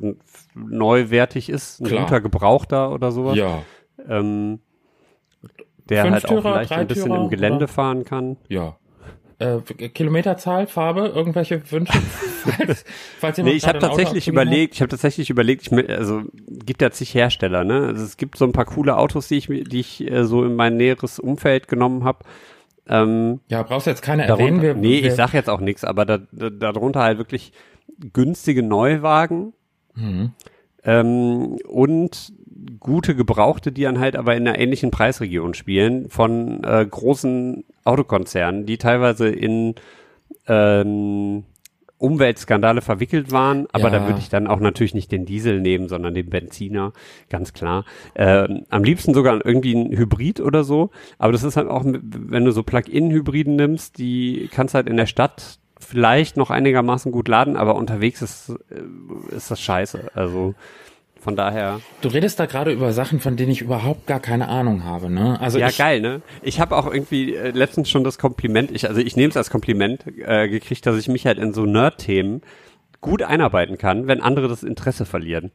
neuwertig 0.56 1.50
ist, 1.50 1.80
ein 1.82 1.88
Klar. 1.88 2.04
guter 2.04 2.22
Gebrauchter 2.22 2.92
oder 2.92 3.12
sowas. 3.12 3.36
ja, 3.38 3.64
Ähm, 4.08 4.60
der 5.90 6.04
halt 6.04 6.26
auch 6.26 6.30
Fünftürer, 6.30 6.54
vielleicht 6.54 6.72
ein 6.72 6.88
bisschen 6.88 7.14
im 7.14 7.30
Gelände 7.30 7.58
oder? 7.58 7.68
fahren 7.68 8.04
kann. 8.06 8.38
ja. 8.50 8.78
Äh, 9.40 9.60
Kilometerzahl, 9.90 10.68
Farbe, 10.68 11.08
irgendwelche 11.08 11.62
Wünsche? 11.72 11.94
falls, 12.58 12.86
falls 13.20 13.38
Nee, 13.40 13.52
ich 13.52 13.68
habe 13.68 13.80
tatsächlich 13.80 14.28
überlegt, 14.28 14.76
ich 14.76 14.82
habe 14.82 14.90
tatsächlich 14.90 15.30
überlegt, 15.30 15.64
ich 15.72 15.90
also 15.90 16.22
gibt 16.48 16.82
ja 16.82 16.92
zig 16.92 17.14
Hersteller, 17.14 17.64
ne? 17.64 17.88
Also 17.88 18.04
es 18.04 18.18
gibt 18.18 18.38
so 18.38 18.46
ein 18.46 18.52
paar 18.52 18.66
coole 18.66 18.98
Autos, 18.98 19.28
die 19.28 19.36
ich 19.38 19.48
die 19.48 19.80
ich 19.80 20.10
äh, 20.10 20.26
so 20.26 20.44
in 20.44 20.56
mein 20.56 20.78
näheres 20.78 21.20
Umfeld 21.20 21.68
genommen 21.68 22.04
habe. 22.04 22.20
Ähm, 22.88 23.40
Ja, 23.48 23.64
brauchst 23.64 23.88
du 23.88 23.92
jetzt 23.92 24.02
keine 24.02 24.24
erwähnen. 24.26 24.62
darunter, 24.62 24.64
Wir, 24.64 24.76
nee, 24.76 25.02
wir, 25.02 25.10
ich 25.10 25.16
sag 25.16 25.34
jetzt 25.34 25.50
auch 25.50 25.62
nichts, 25.62 25.84
aber 25.84 26.06
da, 26.06 26.20
da, 26.32 26.50
darunter 26.50 27.02
halt 27.02 27.18
wirklich 27.18 27.54
günstige 28.14 28.64
Neuwagen 28.64 29.54
Mhm. 29.96 30.32
ähm, 30.84 31.58
und 31.68 32.34
gute 32.80 33.16
Gebrauchte, 33.16 33.72
die 33.72 33.84
dann 33.84 34.00
halt 34.00 34.16
aber 34.16 34.36
in 34.36 34.48
einer 34.48 34.58
ähnlichen 34.58 34.92
Preisregion 34.92 35.54
spielen, 35.54 36.10
von 36.10 36.64
äh, 36.64 36.86
großen 36.90 37.64
Autokonzernen, 37.84 38.66
die 38.66 38.78
teilweise 38.78 39.30
in 39.30 39.76
ähm, 40.48 41.44
Umweltskandale 41.98 42.82
verwickelt 42.82 43.32
waren, 43.32 43.66
aber 43.72 43.86
Ja. 43.86 43.90
da 43.92 44.06
würde 44.08 44.20
ich 44.20 44.28
dann 44.28 44.48
auch 44.48 44.60
natürlich 44.60 44.94
nicht 44.94 45.12
den 45.12 45.26
Diesel 45.26 45.62
nehmen, 45.62 45.88
sondern 45.88 46.14
den 46.14 46.30
Benziner, 46.30 46.92
ganz 47.30 47.54
klar. 47.54 47.86
Ähm, 48.16 48.66
am 48.70 48.84
liebsten 48.84 49.14
sogar 49.14 49.46
irgendwie 49.46 49.74
ein 49.74 49.98
Hybrid 49.98 50.42
oder 50.42 50.66
so, 50.66 50.90
aber 51.18 51.32
das 51.32 51.44
ist 51.44 51.56
halt 51.56 51.70
auch, 51.70 51.84
wenn 51.86 52.44
du 52.44 52.52
so 52.52 52.64
Plug-in-Hybriden 52.64 53.56
nimmst, 53.56 53.98
die 54.00 54.50
kannst 54.52 54.74
halt 54.76 54.88
in 54.90 54.98
der 54.98 55.06
Stadt 55.06 55.60
vielleicht 55.80 56.36
noch 56.36 56.50
einigermaßen 56.50 57.12
gut 57.12 57.28
laden, 57.30 57.56
aber 57.56 57.76
unterwegs 57.76 58.22
ist, 58.22 58.50
äh, 58.70 59.36
ist 59.36 59.50
das 59.52 59.62
scheiße. 59.62 60.12
Also 60.14 60.56
von 61.24 61.36
daher. 61.36 61.80
Du 62.02 62.10
redest 62.10 62.40
da 62.40 62.46
gerade 62.46 62.72
über 62.72 62.94
Sachen, 62.94 63.20
von 63.20 63.36
denen 63.38 63.52
ich 63.52 63.62
überhaupt 63.62 64.06
gar 64.06 64.20
keine 64.20 64.50
Ahnung 64.50 64.84
habe, 64.84 65.10
ne? 65.10 65.40
Also 65.42 65.58
Ja, 65.58 65.70
ich, 65.70 65.78
geil, 65.78 66.02
ne? 66.02 66.22
Ich 66.42 66.60
habe 66.60 66.76
auch 66.76 66.86
irgendwie 66.86 67.34
äh, 67.36 67.52
letztens 67.52 67.90
schon 67.90 68.04
das 68.04 68.18
Kompliment, 68.20 68.70
ich, 68.72 68.88
also 68.88 69.02
ich 69.02 69.16
nehme 69.16 69.30
es 69.30 69.38
als 69.38 69.50
Kompliment 69.50 70.06
äh, 70.20 70.48
gekriegt, 70.50 70.86
dass 70.86 70.98
ich 70.98 71.08
mich 71.08 71.26
halt 71.26 71.40
in 71.40 71.54
so 71.54 71.66
Nerd-Themen 71.66 72.42
gut 73.02 73.22
einarbeiten 73.24 73.78
kann, 73.78 74.08
wenn 74.08 74.22
andere 74.22 74.48
das 74.48 74.64
Interesse 74.64 75.06
verlieren. 75.06 75.52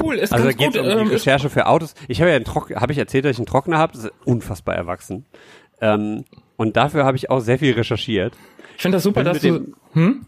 cool, 0.00 0.16
ist 0.16 0.32
Also 0.32 0.44
da 0.46 0.50
ganz 0.52 0.60
geht 0.74 0.82
gut. 0.82 0.90
um 0.90 0.98
die 0.98 1.02
ähm, 1.04 1.08
Recherche 1.08 1.50
für 1.50 1.66
Autos. 1.66 1.94
Ich 2.08 2.20
habe 2.20 2.30
ja 2.30 2.36
einen 2.36 2.44
Trock, 2.44 2.74
habe 2.74 2.92
ich 2.92 2.98
erzählt, 2.98 3.24
dass 3.24 3.32
ich 3.32 3.38
einen 3.38 3.46
Trockner 3.46 3.78
habe, 3.78 3.92
das 3.94 4.04
ist 4.04 4.12
unfassbar 4.24 4.74
erwachsen. 4.74 5.24
Ähm, 5.80 6.24
und 6.56 6.76
dafür 6.76 7.04
habe 7.04 7.16
ich 7.16 7.30
auch 7.30 7.40
sehr 7.40 7.58
viel 7.58 7.72
recherchiert. 7.74 8.34
ich 8.76 8.82
finde 8.82 8.96
das 8.96 9.02
super, 9.04 9.24
dass 9.24 9.40
du. 9.40 9.72
Hm? 9.92 10.26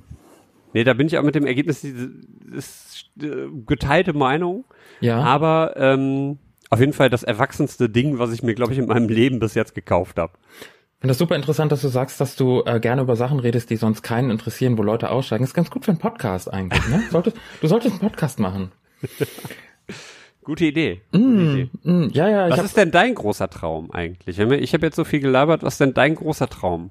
Nee, 0.77 0.85
da 0.85 0.93
bin 0.93 1.07
ich 1.07 1.17
auch 1.17 1.23
mit 1.23 1.35
dem 1.35 1.47
Ergebnis, 1.47 1.81
diese- 1.81 2.11
ist 2.55 3.07
äh, 3.19 3.47
geteilte 3.65 4.13
Meinung. 4.13 4.67
Ja. 5.01 5.21
Aber 5.23 5.73
ähm, 5.79 6.37
auf 6.69 6.81
jeden 6.81 6.93
Fall 6.93 7.09
das 7.09 7.23
erwachsenste 7.23 7.89
Ding, 7.89 8.19
was 8.19 8.31
ich 8.31 8.43
mir, 8.43 8.55
glaube 8.55 8.75
ich, 8.75 8.79
in 8.79 8.85
meinem 8.85 9.09
Leben 9.09 9.39
bis 9.39 9.55
jetzt 9.55 9.75
gekauft 9.75 10.19
habe. 10.19 10.35
Ich 10.37 11.01
finde 11.01 11.13
das 11.13 11.17
super 11.19 11.35
interessant, 11.35 11.73
dass 11.73 11.81
du 11.81 11.89
sagst, 11.89 12.21
dass 12.21 12.37
du 12.37 12.63
äh, 12.67 12.79
gerne 12.79 13.01
über 13.01 13.17
Sachen 13.17 13.41
redest, 13.41 13.71
die 13.71 13.77
sonst 13.77 14.03
keinen 14.03 14.29
interessieren, 14.31 14.77
wo 14.77 14.83
Leute 14.83 15.09
aussteigen. 15.09 15.45
ist 15.45 15.55
ganz 15.55 15.71
gut 15.71 15.87
für 15.87 15.93
einen 15.93 15.99
Podcast 15.99 16.53
eigentlich, 16.53 16.87
ne? 16.89 17.03
Solltest, 17.11 17.39
du 17.63 17.69
solltest 17.69 17.93
einen 17.93 18.01
Podcast 18.11 18.39
machen. 18.39 18.71
Gute 20.45 20.67
Idee. 20.67 21.01
Gute 21.11 21.25
Idee. 21.25 21.71
Hm, 21.85 22.11
ja, 22.13 22.29
ja, 22.29 22.51
Was 22.51 22.59
hab, 22.59 22.67
ist 22.67 22.77
denn 22.77 22.91
dein 22.91 23.15
großer 23.15 23.49
Traum 23.49 23.91
eigentlich? 23.93 24.39
Ich 24.39 24.75
habe 24.75 24.85
jetzt 24.87 24.97
so 24.97 25.05
viel 25.05 25.21
gelabert, 25.21 25.63
was 25.63 25.75
ist 25.77 25.81
denn 25.81 25.95
dein 25.95 26.17
großer 26.17 26.51
Traum? 26.51 26.91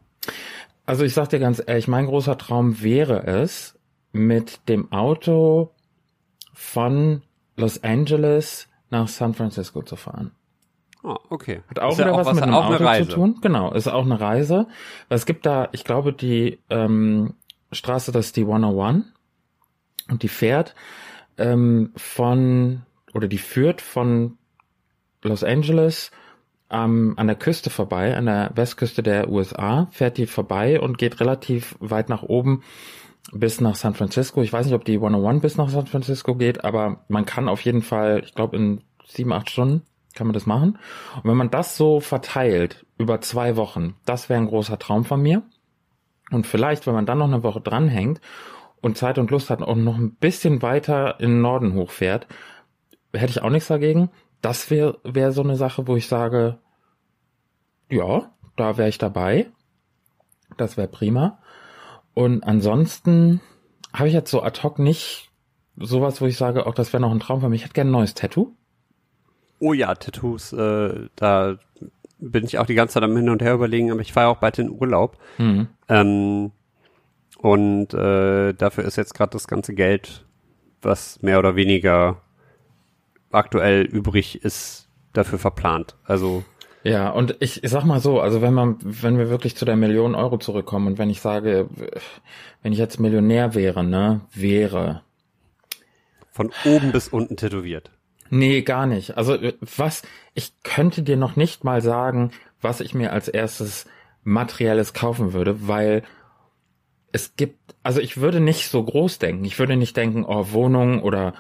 Also 0.86 1.04
ich 1.04 1.14
sag 1.14 1.30
dir 1.30 1.40
ganz 1.40 1.62
ehrlich, 1.66 1.88
mein 1.88 2.06
großer 2.06 2.38
Traum 2.38 2.82
wäre 2.82 3.26
es, 3.26 3.78
mit 4.12 4.68
dem 4.70 4.92
Auto 4.92 5.72
von 6.54 7.22
Los 7.58 7.84
Angeles 7.84 8.70
nach 8.90 9.08
San 9.08 9.34
Francisco 9.34 9.82
zu 9.82 9.96
fahren. 9.96 10.32
Ah, 11.04 11.20
okay. 11.30 11.62
Hat 11.68 11.80
auch 11.80 11.92
Ist 11.92 12.00
ja 12.00 12.06
wieder 12.06 12.18
was, 12.18 12.34
mit 12.34 12.44
einem 12.44 12.54
auch 12.54 12.66
Auto 12.66 12.76
eine 12.78 12.86
Reise. 12.86 13.10
zu 13.10 13.16
tun. 13.16 13.38
Genau, 13.42 13.72
ist 13.74 13.88
auch 13.88 14.06
eine 14.06 14.20
Reise. 14.20 14.68
Weil 15.08 15.18
es 15.18 15.26
gibt 15.26 15.46
da, 15.46 15.70
ich 15.72 15.84
glaube, 15.84 16.14
die 16.14 16.60
ähm, 16.70 17.36
Straße, 17.72 18.12
das 18.12 18.28
ist 18.28 18.38
die 18.38 18.42
101 18.42 19.06
und 20.10 20.24
die 20.24 20.28
fährt 20.30 20.76
ähm, 21.38 21.92
von 21.96 22.84
oder 23.14 23.28
die 23.28 23.38
führt 23.38 23.82
von 23.82 24.38
Los 25.22 25.44
Angeles 25.44 26.12
ähm, 26.70 27.14
an 27.18 27.28
der 27.28 27.36
Küste 27.36 27.70
vorbei, 27.70 28.16
an 28.16 28.26
der 28.26 28.52
Westküste 28.56 29.04
der 29.04 29.30
USA, 29.30 29.88
fährt 29.92 30.18
die 30.18 30.28
vorbei 30.28 30.80
und 30.80 30.98
geht 30.98 31.20
relativ 31.20 31.76
weit 31.80 32.10
nach 32.10 32.24
oben 32.24 32.64
bis 33.32 33.62
nach 33.62 33.76
San 33.76 33.96
Francisco. 33.96 34.42
Ich 34.42 34.54
weiß 34.54 34.66
nicht, 34.66 34.76
ob 34.76 34.86
die 34.86 34.96
101 34.96 35.42
bis 35.42 35.58
nach 35.58 35.70
San 35.70 35.88
Francisco 35.88 36.36
geht, 36.36 36.64
aber 36.64 37.04
man 37.08 37.26
kann 37.26 37.50
auf 37.50 37.62
jeden 37.62 37.82
Fall, 37.82 38.22
ich 38.24 38.36
glaube 38.36 38.56
in 38.58 38.82
sieben, 39.06 39.34
acht 39.34 39.50
Stunden 39.50 39.82
kann 40.14 40.28
man 40.28 40.34
das 40.34 40.46
machen. 40.46 40.80
Und 41.16 41.30
wenn 41.30 41.38
man 41.38 41.52
das 41.52 41.76
so 41.76 42.00
verteilt 42.00 42.86
über 42.98 43.22
zwei 43.22 43.56
Wochen, 43.58 43.96
das 44.06 44.30
wäre 44.30 44.40
ein 44.40 44.48
großer 44.48 44.80
Traum 44.80 45.06
von 45.06 45.22
mir. 45.22 45.44
Und 46.32 46.48
vielleicht, 46.48 46.88
wenn 46.88 46.94
man 46.94 47.06
dann 47.06 47.20
noch 47.20 47.28
eine 47.28 47.44
Woche 47.44 47.62
dranhängt 47.62 48.22
und 48.82 48.98
Zeit 48.98 49.18
und 49.18 49.30
Lust 49.30 49.50
hat 49.50 49.62
und 49.62 49.84
noch 49.84 49.98
ein 49.98 50.16
bisschen 50.16 50.62
weiter 50.62 51.20
in 51.20 51.32
den 51.32 51.42
Norden 51.42 51.74
hochfährt, 51.74 52.28
hätte 53.14 53.32
ich 53.32 53.42
auch 53.42 53.50
nichts 53.50 53.68
dagegen. 53.68 54.10
Das 54.42 54.70
wäre 54.70 55.00
wär 55.04 55.32
so 55.32 55.42
eine 55.42 55.56
Sache, 55.56 55.88
wo 55.88 55.96
ich 55.96 56.08
sage, 56.08 56.60
ja, 57.90 58.32
da 58.56 58.78
wäre 58.78 58.90
ich 58.90 58.98
dabei. 58.98 59.48
Das 60.58 60.78
wäre 60.78 60.88
prima. 60.88 61.40
Und 62.14 62.44
ansonsten 62.44 63.42
habe 63.94 64.08
ich 64.08 64.14
jetzt 64.14 64.32
so 64.32 64.42
ad 64.42 64.62
hoc 64.64 64.80
nicht 64.80 65.32
sowas, 65.78 66.22
wo 66.22 66.26
ich 66.26 66.38
sage, 66.38 66.66
auch 66.66 66.74
das 66.74 66.94
wäre 66.94 67.02
noch 67.02 67.12
ein 67.12 67.20
Traum 67.20 67.42
für 67.42 67.50
mich. 67.50 67.62
Ich 67.62 67.66
hätte 67.66 67.74
gerne 67.74 67.90
ein 67.90 67.94
neues 67.94 68.14
Tattoo. 68.14 68.54
Oh 69.60 69.74
ja, 69.74 69.96
Tattoos, 69.96 70.54
äh, 70.54 71.10
da 71.16 71.58
bin 72.20 72.46
ich 72.46 72.60
auch 72.60 72.66
die 72.66 72.76
ganze 72.76 72.96
Zeit 72.96 73.04
am 73.04 73.16
Hin 73.16 73.30
und 73.30 73.42
Her 73.42 73.54
überlegen, 73.54 73.92
aber 73.92 74.02
ich 74.02 74.14
fahre 74.14 74.30
auch 74.30 74.38
bald 74.38 74.60
in 74.60 74.70
Urlaub. 74.70 75.18
Mhm. 75.38 75.68
Ähm, 75.90 76.52
und 77.38 77.94
äh, 77.94 78.54
dafür 78.54 78.86
ist 78.86 78.96
jetzt 78.96 79.14
gerade 79.14 79.32
das 79.32 79.48
ganze 79.48 79.74
Geld, 79.74 80.26
was 80.82 81.22
mehr 81.22 81.40
oder 81.40 81.56
weniger 81.56 82.22
aktuell 83.36 83.82
übrig 83.84 84.44
ist, 84.44 84.90
dafür 85.14 85.40
verplant. 85.40 85.96
Also 86.04 86.44
Ja, 86.84 87.10
und 87.10 87.38
ich, 87.40 87.64
ich 87.64 87.70
sag 87.72 87.84
mal 87.84 88.00
so, 88.00 88.20
also 88.20 88.42
wenn 88.42 88.54
man, 88.54 88.78
wenn 88.82 89.18
wir 89.18 89.30
wirklich 89.30 89.56
zu 89.56 89.66
der 89.66 89.76
Million 89.76 90.14
Euro 90.16 90.38
zurückkommen 90.38 90.88
und 90.88 90.98
wenn 90.98 91.10
ich 91.10 91.22
sage, 91.22 91.68
wenn 92.62 92.74
ich 92.74 92.80
jetzt 92.80 93.00
Millionär 93.00 93.56
wäre, 93.56 93.84
ne, 93.84 94.22
wäre. 94.34 95.02
von 96.32 96.52
oben 96.66 96.92
bis 96.92 97.08
unten 97.08 97.38
tätowiert. 97.38 97.92
Nee, 98.30 98.62
gar 98.62 98.86
nicht. 98.86 99.18
Also 99.18 99.38
was, 99.62 100.02
ich 100.34 100.54
könnte 100.64 101.04
dir 101.04 101.18
noch 101.18 101.36
nicht 101.36 101.64
mal 101.64 101.82
sagen, 101.82 102.32
was 102.62 102.82
ich 102.82 102.94
mir 102.94 103.14
als 103.14 103.28
erstes 103.28 103.86
materielles 104.24 104.94
kaufen 104.94 105.34
würde, 105.34 105.68
weil 105.68 106.04
es 107.12 107.36
gibt, 107.36 107.76
also 107.84 108.02
ich 108.02 108.18
würde 108.18 108.42
nicht 108.42 108.70
so 108.70 108.84
groß 108.84 109.20
denken. 109.20 109.46
Ich 109.46 109.58
würde 109.58 109.78
nicht 109.78 109.96
denken, 109.96 110.26
oh, 110.26 110.52
Wohnung 110.52 111.02
oder, 111.02 111.34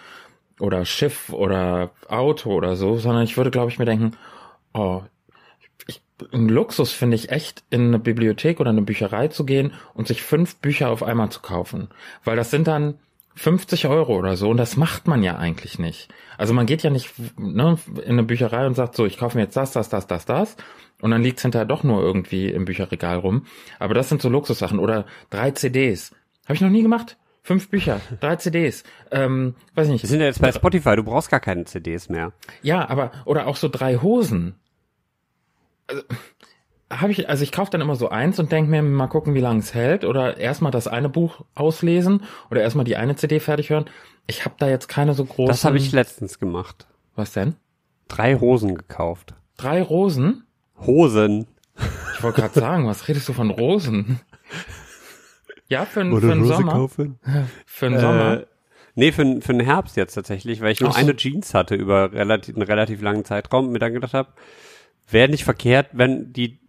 oder 0.59 0.85
Schiff 0.85 1.31
oder 1.31 1.91
Auto 2.07 2.51
oder 2.51 2.75
so, 2.75 2.97
sondern 2.97 3.23
ich 3.23 3.37
würde, 3.37 3.51
glaube 3.51 3.71
ich, 3.71 3.79
mir 3.79 3.85
denken, 3.85 4.11
oh, 4.73 5.01
ich, 5.87 6.01
ein 6.31 6.49
Luxus 6.49 6.91
finde 6.91 7.15
ich 7.15 7.29
echt, 7.29 7.63
in 7.69 7.87
eine 7.87 7.99
Bibliothek 7.99 8.59
oder 8.59 8.69
eine 8.69 8.81
Bücherei 8.81 9.27
zu 9.27 9.45
gehen 9.45 9.73
und 9.93 10.07
sich 10.07 10.21
fünf 10.21 10.55
Bücher 10.57 10.89
auf 10.89 11.03
einmal 11.03 11.29
zu 11.29 11.41
kaufen. 11.41 11.89
Weil 12.23 12.37
das 12.37 12.51
sind 12.51 12.67
dann 12.67 12.99
50 13.35 13.87
Euro 13.87 14.17
oder 14.17 14.37
so 14.37 14.49
und 14.49 14.57
das 14.57 14.77
macht 14.77 15.07
man 15.07 15.21
ja 15.21 15.35
eigentlich 15.35 15.77
nicht. 15.77 16.07
Also 16.37 16.53
man 16.53 16.65
geht 16.65 16.83
ja 16.83 16.89
nicht 16.89 17.13
ne, 17.37 17.77
in 17.97 18.11
eine 18.11 18.23
Bücherei 18.23 18.65
und 18.65 18.75
sagt 18.75 18.95
so, 18.95 19.05
ich 19.05 19.17
kaufe 19.17 19.37
mir 19.37 19.43
jetzt 19.43 19.57
das, 19.57 19.73
das, 19.73 19.89
das, 19.89 20.07
das, 20.07 20.25
das 20.25 20.55
und 21.01 21.11
dann 21.11 21.21
liegt's 21.21 21.41
hinterher 21.41 21.65
doch 21.65 21.83
nur 21.83 22.01
irgendwie 22.01 22.47
im 22.47 22.63
Bücherregal 22.63 23.17
rum. 23.17 23.45
Aber 23.77 23.93
das 23.93 24.07
sind 24.07 24.21
so 24.21 24.29
Luxussachen 24.29 24.79
oder 24.79 25.05
drei 25.29 25.51
CDs. 25.51 26.11
Habe 26.45 26.53
ich 26.53 26.61
noch 26.61 26.69
nie 26.69 26.81
gemacht. 26.81 27.17
Fünf 27.45 27.69
Bücher, 27.69 28.01
drei 28.21 28.37
CDs. 28.37 28.83
Ähm, 29.11 29.53
weiß 29.75 29.87
nicht. 29.89 30.01
Wir 30.01 30.09
sind 30.09 30.19
ja 30.19 30.25
jetzt 30.25 30.41
bei 30.41 30.51
Spotify, 30.51 30.95
du 30.95 31.03
brauchst 31.03 31.29
gar 31.29 31.39
keine 31.39 31.65
CDs 31.65 32.09
mehr. 32.09 32.33
Ja, 32.63 32.89
aber 32.89 33.11
oder 33.25 33.45
auch 33.45 33.55
so 33.55 33.69
drei 33.69 33.97
Hosen. 33.97 34.55
Also, 35.85 36.01
habe 36.91 37.11
ich, 37.11 37.29
also 37.29 37.43
ich 37.43 37.51
kaufe 37.51 37.69
dann 37.69 37.81
immer 37.81 37.95
so 37.95 38.09
eins 38.09 38.39
und 38.39 38.51
denke 38.51 38.71
mir, 38.71 38.81
mal 38.81 39.05
gucken, 39.05 39.35
wie 39.35 39.41
lange 39.41 39.59
es 39.59 39.75
hält. 39.75 40.05
Oder 40.05 40.37
erstmal 40.37 40.71
das 40.71 40.87
eine 40.87 41.07
Buch 41.07 41.45
auslesen 41.53 42.23
oder 42.49 42.63
erstmal 42.63 42.83
die 42.83 42.95
eine 42.95 43.15
CD 43.15 43.39
fertig 43.39 43.69
hören. 43.69 43.85
Ich 44.25 44.43
habe 44.45 44.55
da 44.57 44.67
jetzt 44.67 44.87
keine 44.87 45.13
so 45.13 45.23
großen. 45.23 45.45
Das 45.45 45.65
habe 45.65 45.77
ich 45.77 45.91
letztens 45.91 46.39
gemacht. 46.39 46.87
Was 47.15 47.33
denn? 47.33 47.57
Drei 48.07 48.39
Hosen 48.39 48.73
gekauft. 48.73 49.35
Drei 49.55 49.83
Rosen? 49.83 50.47
Hosen. 50.79 51.45
Ich 52.15 52.23
wollte 52.23 52.41
gerade 52.41 52.59
sagen, 52.59 52.87
was 52.87 53.07
redest 53.07 53.29
du 53.29 53.33
von 53.33 53.51
Rosen? 53.51 54.19
Ja, 55.67 55.85
für, 55.85 56.05
für 56.19 56.27
den 56.27 56.45
Sommer. 56.45 56.71
kaufen? 56.73 57.19
Für 57.65 57.89
den 57.89 57.99
Sommer. 57.99 58.41
Äh, 58.41 58.45
nee, 58.93 59.11
für, 59.11 59.41
für 59.41 59.53
den 59.53 59.61
Herbst 59.61 59.97
jetzt 59.97 60.13
tatsächlich, 60.13 60.61
weil 60.61 60.71
ich 60.71 60.79
nur 60.81 60.91
Ach 60.91 60.97
eine 60.97 61.15
Jeans 61.15 61.53
hatte 61.53 61.75
über 61.75 62.11
relativ, 62.13 62.55
einen 62.55 62.63
relativ 62.63 63.01
langen 63.01 63.25
Zeitraum 63.25 63.65
und 63.67 63.71
mir 63.71 63.79
dann 63.79 63.93
gedacht 63.93 64.13
habe, 64.13 64.29
wäre 65.09 65.29
nicht 65.29 65.43
verkehrt, 65.43 65.87
wenn 65.93 66.33
die 66.33 66.59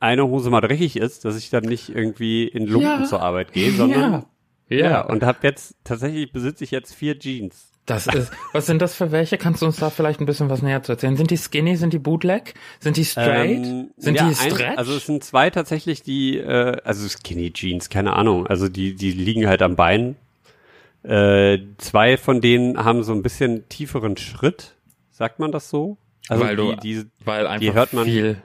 eine 0.00 0.26
Hose 0.26 0.50
mal 0.50 0.60
dreckig 0.60 0.96
ist, 0.96 1.24
dass 1.24 1.36
ich 1.36 1.50
dann 1.50 1.64
nicht 1.64 1.88
irgendwie 1.88 2.46
in 2.48 2.66
Lumpen 2.66 3.02
Ja. 3.02 3.04
zur 3.04 3.22
Arbeit 3.22 3.52
gehe, 3.52 3.70
sondern 3.72 4.26
ja. 4.68 4.76
ja, 4.76 5.00
und 5.02 5.22
habe 5.22 5.38
jetzt 5.42 5.76
tatsächlich 5.84 6.32
besitze 6.32 6.64
ich 6.64 6.70
jetzt 6.70 6.94
vier 6.94 7.18
Jeans. 7.18 7.72
Das 7.86 8.08
ist, 8.08 8.32
was 8.52 8.66
sind 8.66 8.82
das 8.82 8.96
für 8.96 9.12
welche? 9.12 9.38
Kannst 9.38 9.62
du 9.62 9.66
uns 9.66 9.76
da 9.76 9.90
vielleicht 9.90 10.20
ein 10.20 10.26
bisschen 10.26 10.50
was 10.50 10.60
näher 10.60 10.82
zu 10.82 10.92
erzählen? 10.92 11.16
Sind 11.16 11.30
die 11.30 11.36
skinny? 11.36 11.76
Sind 11.76 11.92
die 11.92 12.00
bootleg? 12.00 12.54
Sind 12.80 12.96
die 12.96 13.04
straight? 13.04 13.64
Ähm, 13.64 13.90
sind 13.96 14.16
ja, 14.16 14.28
die 14.28 14.34
stretch? 14.34 14.60
Ein, 14.72 14.78
also 14.78 14.96
es 14.96 15.06
sind 15.06 15.22
zwei 15.22 15.50
tatsächlich, 15.50 16.02
die, 16.02 16.36
äh, 16.38 16.78
also 16.84 17.08
Skinny 17.08 17.52
Jeans, 17.52 17.88
keine 17.88 18.14
Ahnung, 18.14 18.46
also 18.48 18.68
die, 18.68 18.94
die 18.96 19.12
liegen 19.12 19.46
halt 19.46 19.62
am 19.62 19.76
Bein. 19.76 20.16
Äh, 21.04 21.58
zwei 21.78 22.16
von 22.16 22.40
denen 22.40 22.84
haben 22.84 23.04
so 23.04 23.12
ein 23.12 23.22
bisschen 23.22 23.68
tieferen 23.68 24.16
Schritt, 24.16 24.74
sagt 25.12 25.38
man 25.38 25.52
das 25.52 25.70
so? 25.70 25.96
Also 26.28 26.42
weil 26.44 26.56
du, 26.56 26.72
die, 26.74 27.02
die, 27.04 27.06
weil 27.24 27.46
einfach 27.46 27.60
die 27.60 27.72
hört 27.72 27.92
man- 27.92 28.04
viel, 28.04 28.42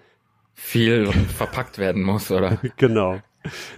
viel 0.54 1.12
verpackt 1.12 1.80
werden 1.80 2.04
muss, 2.04 2.30
oder? 2.30 2.60
genau. 2.77 3.19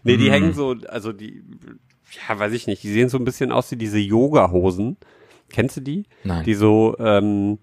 Nee, 0.04 0.18
die 0.18 0.26
Hm. 0.26 0.32
hängen 0.34 0.54
so, 0.54 0.76
also 0.90 1.14
die, 1.14 1.42
ja, 2.28 2.38
weiß 2.38 2.52
ich 2.52 2.68
nicht, 2.68 2.84
die 2.84 2.92
sehen 2.92 3.08
so 3.08 3.18
ein 3.18 3.24
bisschen 3.24 3.54
aus 3.54 3.72
wie 3.72 3.78
diese 3.78 3.98
Yoga-Hosen. 4.00 4.98
Kennst 5.54 5.78
du 5.78 5.82
die? 5.82 6.06
Nein. 6.26 6.44
Die 6.44 6.56
so, 6.56 6.98
ähm, 7.00 7.60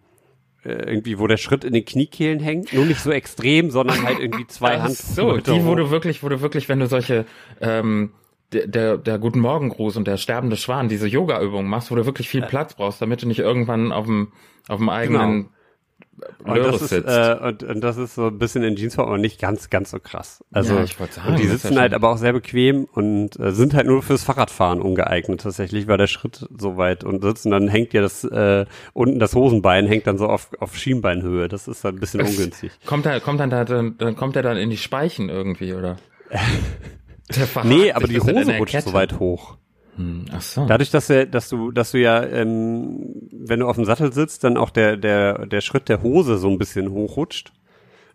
äh, 0.65 0.73
irgendwie, 0.73 1.19
wo 1.19 1.27
der 1.27 1.37
Schritt 1.37 1.65
in 1.65 1.73
den 1.73 1.85
Kniekehlen 1.85 2.39
hängt. 2.39 2.73
Nur 2.73 2.87
nicht 2.87 3.01
so 3.01 3.11
extrem, 3.11 3.71
sondern 3.71 4.03
halt 4.03 4.21
irgendwie 4.21 4.47
zwei 4.47 4.81
Hand. 4.81 4.97
so, 4.97 5.37
die, 5.39 5.65
wo 5.65 5.75
du 5.75 5.91
wirklich, 5.91 6.23
wo 6.23 6.29
du 6.29 6.41
wirklich, 6.41 6.69
wenn 6.69 6.81
du 6.81 6.87
solche, 6.87 7.27
ähm, 7.61 8.13
der, 8.53 8.67
der, 8.67 8.97
der 8.97 9.19
Guten 9.19 9.41
Morgengruß 9.41 9.97
und 9.97 10.07
der 10.07 10.17
sterbende 10.17 10.57
Schwan, 10.57 10.89
diese 10.89 11.07
Yoga-Übungen 11.07 11.69
machst, 11.69 11.91
wo 11.91 11.95
du 11.95 12.07
wirklich 12.07 12.29
viel 12.29 12.43
Platz 12.43 12.75
brauchst, 12.75 13.03
damit 13.03 13.23
du 13.23 13.29
nicht 13.29 13.39
irgendwann 13.39 13.93
auf 13.93 14.07
dem, 14.07 14.33
auf 14.69 14.79
dem 14.79 14.89
eigenen 14.89 15.49
Und 16.45 16.59
das, 16.59 16.83
ist, 16.83 16.93
äh, 16.93 17.37
und, 17.43 17.63
und 17.63 17.81
das 17.81 17.97
ist 17.97 18.15
so 18.15 18.27
ein 18.29 18.39
bisschen 18.39 18.63
in 18.63 18.77
Jeansform, 18.77 19.09
aber 19.09 19.19
nicht 19.19 19.41
ganz, 19.41 19.71
ganz 19.71 19.91
so 19.91 20.01
krass. 20.01 20.45
Also, 20.53 20.75
Ja, 20.75 20.85
ich 20.85 20.97
sagen, 20.97 21.29
und 21.29 21.39
die 21.39 21.47
sitzen 21.47 21.79
halt 21.79 21.95
aber 21.95 22.11
auch 22.11 22.17
sehr 22.17 22.33
bequem 22.33 22.85
und 22.85 23.39
äh, 23.39 23.53
sind 23.53 23.75
halt 23.75 23.87
nur 23.87 24.03
fürs 24.03 24.25
Fahrradfahren 24.25 24.81
ungeeignet 24.81 25.41
tatsächlich, 25.43 25.87
weil 25.87 25.99
der 25.99 26.07
Schritt 26.07 26.49
so 26.59 26.77
weit 26.77 27.05
und 27.05 27.23
sitzt 27.23 27.47
und 27.47 27.53
dann 27.53 27.69
hängt 27.69 27.93
ja 27.93 28.01
das, 28.03 28.25
äh, 28.25 28.67
unten 28.93 29.19
das 29.19 29.35
Hosenbein 29.35 29.87
hängt 29.87 30.07
dann 30.07 30.19
so 30.19 30.27
auf, 30.27 30.51
auf 30.59 30.77
Schienbeinhöhe. 30.77 31.49
Das 31.49 31.69
ist 31.69 31.85
dann 31.85 31.97
ein 31.97 32.01
bisschen 32.01 32.21
ungünstig. 32.27 32.73
Kommt 32.87 33.07
er, 33.07 33.21
kommt 33.21 33.41
dann 33.41 33.51
da, 33.51 33.65
dann, 33.65 33.97
dann 33.99 34.17
kommt 34.17 34.37
er 34.37 34.43
dann 34.43 34.57
in 34.57 34.71
die 34.71 34.79
Speichen 34.79 35.29
irgendwie, 35.29 35.75
oder? 35.75 35.97
Nee, 37.63 37.93
aber 37.93 38.09
die 38.09 38.21
Hose 38.21 38.57
rutscht 38.59 38.83
so 38.83 38.93
weit 38.93 39.21
hoch. 39.21 39.57
Hm, 39.97 40.25
Ach 40.33 40.41
so. 40.41 40.67
Dadurch, 40.67 40.91
dass, 40.91 41.11
er, 41.11 41.27
dass 41.27 41.49
du, 41.49 41.71
dass 41.71 41.93
du 41.93 41.99
ja, 41.99 42.25
ähm, 42.25 43.29
wenn 43.33 43.61
du 43.61 43.67
auf 43.67 43.77
dem 43.77 43.85
Sattel 43.85 44.13
sitzt, 44.13 44.45
dann 44.45 44.57
auch 44.57 44.71
der, 44.71 44.97
der, 44.97 45.47
der 45.47 45.61
Schritt 45.61 45.89
der 45.89 46.03
Hose 46.03 46.39
so 46.39 46.49
ein 46.49 46.59
bisschen 46.59 46.91
hochrutscht. 46.91 47.53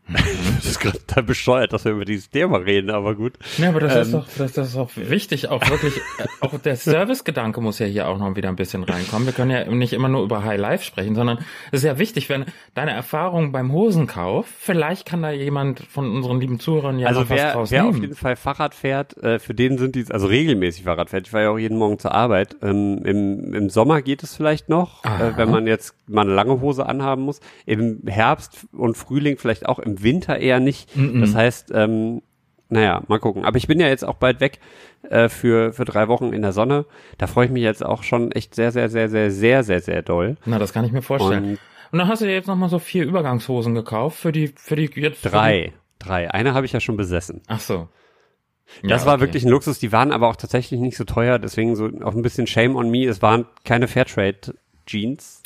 Das 0.07 0.65
ist 0.65 0.79
gerade 0.79 0.99
total 0.99 1.23
bescheuert, 1.23 1.73
dass 1.73 1.85
wir 1.85 1.93
über 1.93 2.05
dieses 2.05 2.29
Thema 2.29 2.57
reden, 2.57 2.91
aber 2.91 3.15
gut. 3.15 3.33
Ja, 3.57 3.69
aber 3.69 3.79
das 3.79 3.95
ist 3.95 4.13
Ähm, 4.13 4.19
doch, 4.19 4.27
das, 4.37 4.53
das 4.53 4.67
ist 4.67 4.75
doch 4.75 4.91
wichtig, 4.95 5.49
auch 5.49 5.67
wirklich, 5.69 5.97
äh, 6.19 6.25
auch 6.41 6.57
der 6.59 6.75
Servicegedanke 6.75 7.59
muss 7.59 7.79
ja 7.79 7.87
hier 7.87 8.07
auch 8.07 8.19
noch 8.19 8.35
wieder 8.35 8.49
ein 8.49 8.55
bisschen 8.55 8.83
reinkommen. 8.83 9.25
Wir 9.25 9.33
können 9.33 9.51
ja 9.51 9.65
nicht 9.65 9.93
immer 9.93 10.07
nur 10.07 10.23
über 10.23 10.43
High 10.43 10.59
Life 10.59 10.83
sprechen, 10.83 11.15
sondern 11.15 11.39
es 11.71 11.79
ist 11.79 11.85
ja 11.85 11.97
wichtig, 11.97 12.29
wenn 12.29 12.45
deine 12.75 12.91
Erfahrung 12.91 13.51
beim 13.51 13.71
Hosenkauf, 13.71 14.45
vielleicht 14.59 15.07
kann 15.07 15.23
da 15.23 15.31
jemand 15.31 15.79
von 15.79 16.11
unseren 16.15 16.39
lieben 16.39 16.59
Zuhörern 16.59 16.99
ja 16.99 17.07
also 17.07 17.21
noch 17.21 17.29
was 17.31 17.37
wer, 17.37 17.65
wer 17.69 17.85
auf 17.85 17.97
jeden 17.97 18.15
Fall 18.15 18.35
Fahrrad 18.35 18.75
fährt, 18.75 19.17
äh, 19.23 19.39
für 19.39 19.55
den 19.55 19.77
sind 19.79 19.95
die, 19.95 20.05
also 20.11 20.27
regelmäßig 20.27 20.83
Fahrrad 20.83 21.09
fährt. 21.09 21.25
Ich 21.25 21.31
fahre 21.31 21.45
ja 21.45 21.49
auch 21.49 21.57
jeden 21.57 21.77
Morgen 21.77 21.97
zur 21.97 22.13
Arbeit. 22.13 22.57
Ähm, 22.61 23.01
im, 23.03 23.53
Im 23.53 23.69
Sommer 23.69 24.01
geht 24.03 24.21
es 24.21 24.35
vielleicht 24.35 24.69
noch, 24.69 25.03
Aha. 25.03 25.29
äh, 25.29 25.37
wenn 25.37 25.49
man 25.49 25.65
jetzt 25.65 25.95
mal 26.07 26.21
eine 26.21 26.33
lange 26.33 26.61
Hose 26.61 26.85
anhaben 26.85 27.23
muss. 27.23 27.39
Im 27.65 28.01
Herbst 28.05 28.67
und 28.71 28.95
Frühling 28.97 29.37
vielleicht 29.37 29.65
auch, 29.65 29.79
im 29.79 29.94
Winter 30.03 30.37
eher 30.39 30.59
nicht. 30.59 30.89
Das 30.95 31.35
heißt, 31.35 31.71
ähm, 31.73 32.21
naja, 32.69 33.03
mal 33.07 33.19
gucken. 33.19 33.45
Aber 33.45 33.57
ich 33.57 33.67
bin 33.67 33.79
ja 33.79 33.87
jetzt 33.87 34.03
auch 34.03 34.15
bald 34.15 34.39
weg 34.41 34.59
äh, 35.09 35.29
für, 35.29 35.71
für 35.73 35.85
drei 35.85 36.07
Wochen 36.07 36.33
in 36.33 36.41
der 36.41 36.51
Sonne. 36.51 36.85
Da 37.17 37.27
freue 37.27 37.45
ich 37.45 37.51
mich 37.51 37.63
jetzt 37.63 37.85
auch 37.85 38.03
schon 38.03 38.31
echt 38.31 38.55
sehr, 38.55 38.71
sehr, 38.71 38.89
sehr, 38.89 39.09
sehr, 39.09 39.29
sehr, 39.31 39.63
sehr, 39.63 39.81
sehr 39.81 40.01
doll. 40.01 40.37
Na, 40.45 40.57
das 40.59 40.73
kann 40.73 40.83
ich 40.85 40.91
mir 40.91 41.01
vorstellen. 41.03 41.43
Und- 41.43 41.59
Und, 41.91 41.99
dann 41.99 42.07
hast 42.07 42.21
du 42.21 42.25
dir 42.25 42.33
jetzt 42.33 42.47
noch 42.47 42.55
mal 42.55 42.69
so 42.69 42.79
vier 42.79 43.05
Übergangshosen 43.05 43.75
gekauft 43.75 44.17
für 44.19 44.31
die, 44.31 44.47
für 44.55 44.75
die 44.75 44.89
jetzt 44.95 45.23
Die, 45.23 45.29
Drei. 45.29 45.73
Drei. 45.99 46.29
Eine 46.31 46.53
habe 46.53 46.65
ich 46.65 46.73
ja 46.73 46.79
schon 46.79 46.97
besessen. 46.97 47.41
ach 47.47 47.59
so. 47.59 47.87
Das 48.81 49.01
Ja, 49.03 49.05
war 49.07 49.13
okay. 49.13 49.21
wirklich 49.25 49.43
ein 49.45 49.49
Luxus, 49.49 49.77
die 49.77 49.91
waren 49.91 50.11
aber 50.11 50.27
auch 50.27 50.35
tatsächlich 50.35 50.79
nicht 50.79 50.97
so 50.97 51.03
teuer, 51.03 51.37
deswegen 51.37 51.75
so 51.75 51.85
auch 52.03 52.15
ein 52.15 52.23
bisschen 52.23 52.47
Shame 52.47 52.75
on 52.75 52.89
me. 52.89 53.05
Es 53.05 53.21
waren 53.21 53.45
keine 53.63 53.87
Fairtrade 53.87 54.55
Jeans, 54.87 55.43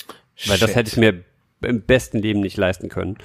weil 0.47 0.57
das 0.57 0.69
Shit. 0.69 0.75
hätte 0.77 0.89
ich 0.91 0.97
mir 0.97 1.23
im 1.62 1.81
besten 1.81 2.19
Leben 2.19 2.39
nicht 2.39 2.55
leisten 2.55 2.88
können. 2.88 3.17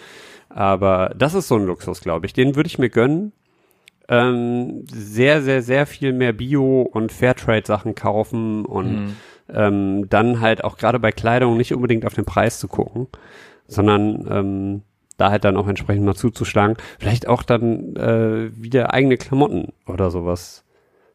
Aber 0.55 1.13
das 1.19 1.35
ist 1.35 1.49
so 1.49 1.57
ein 1.57 1.67
Luxus, 1.67 2.01
glaube 2.01 2.27
ich. 2.27 2.33
Den 2.33 2.55
würde 2.55 2.69
ich 2.69 2.79
mir 2.79 2.89
gönnen. 2.89 3.33
Ähm, 4.09 4.85
sehr, 4.93 5.43
sehr, 5.43 5.63
sehr 5.63 5.85
viel 5.87 6.13
mehr 6.13 6.33
Bio- 6.33 6.83
und 6.83 7.11
Fairtrade-Sachen 7.11 7.95
kaufen 7.95 8.65
und 8.65 8.93
Mhm. 8.95 9.17
ähm, 9.53 10.09
dann 10.11 10.41
halt 10.41 10.63
auch 10.63 10.77
gerade 10.77 11.01
bei 11.01 11.11
Kleidung 11.11 11.57
nicht 11.57 11.75
unbedingt 11.75 12.07
auf 12.07 12.15
den 12.15 12.25
Preis 12.25 12.61
zu 12.61 12.69
gucken, 12.69 13.09
sondern 13.67 14.27
ähm, 14.31 14.83
da 15.17 15.31
halt 15.31 15.45
dann 15.45 15.57
auch 15.57 15.67
entsprechend 15.67 16.05
mal 16.05 16.15
zuzuschlagen. 16.15 16.77
Vielleicht 16.99 17.27
auch 17.29 17.43
dann 17.43 17.97
äh, 17.97 18.51
wieder 18.55 18.93
eigene 18.95 19.17
Klamotten 19.17 19.73
oder 19.87 20.11
sowas 20.11 20.65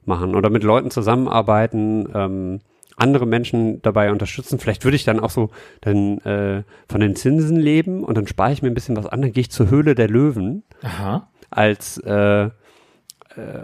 machen 0.04 0.36
oder 0.36 0.50
mit 0.50 0.64
Leuten 0.64 0.92
zusammenarbeiten, 0.92 2.10
ähm, 2.14 2.60
andere 3.00 3.26
Menschen 3.26 3.82
dabei 3.82 4.12
unterstützen. 4.12 4.60
Vielleicht 4.60 4.84
würde 4.84 4.96
ich 4.96 5.04
dann 5.04 5.20
auch 5.20 5.30
so 5.30 5.50
dann 5.82 6.20
äh, 6.20 6.64
von 6.90 7.02
den 7.02 7.16
Zinsen 7.16 7.58
leben 7.58 8.04
und 8.04 8.18
dann 8.18 8.28
spare 8.28 8.52
ich 8.52 8.62
mir 8.62 8.70
ein 8.70 8.74
bisschen 8.74 8.96
was 8.96 9.06
an, 9.06 9.22
dann 9.22 9.32
gehe 9.32 9.42
ich 9.42 9.52
zur 9.52 9.70
Höhle 9.70 9.96
der 9.96 10.08
Löwen 10.10 10.64
Aha. 10.84 11.28
als 11.50 11.98
äh, 12.00 12.46
äh, 12.46 12.52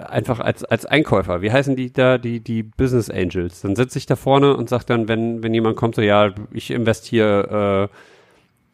einfach 0.07 0.39
als 0.39 0.63
als 0.63 0.85
Einkäufer. 0.85 1.41
Wie 1.41 1.51
heißen 1.51 1.75
die 1.75 1.91
da 1.91 2.17
die 2.17 2.39
die 2.39 2.63
Business 2.63 3.09
Angels? 3.09 3.61
Dann 3.61 3.75
sitze 3.75 3.97
ich 3.97 4.05
da 4.05 4.15
vorne 4.15 4.55
und 4.55 4.69
sage 4.69 4.85
dann, 4.87 5.07
wenn 5.07 5.43
wenn 5.43 5.53
jemand 5.53 5.75
kommt, 5.75 5.95
so 5.95 6.01
ja, 6.01 6.31
ich 6.51 6.71
investiere 6.71 7.89
äh, 7.91 7.95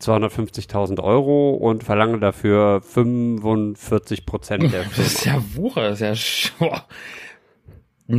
250.000 0.04 1.02
Euro 1.04 1.52
und 1.52 1.84
verlange 1.84 2.20
dafür 2.20 2.82
45 2.82 4.26
Prozent 4.26 4.74
der 4.74 4.84
Das 4.96 4.98
ist 4.98 5.22
Firma. 5.22 5.38
ja 5.38 5.44
Wucher, 5.56 5.90
das 5.90 6.02
ist 6.02 6.52
ja 6.60 6.82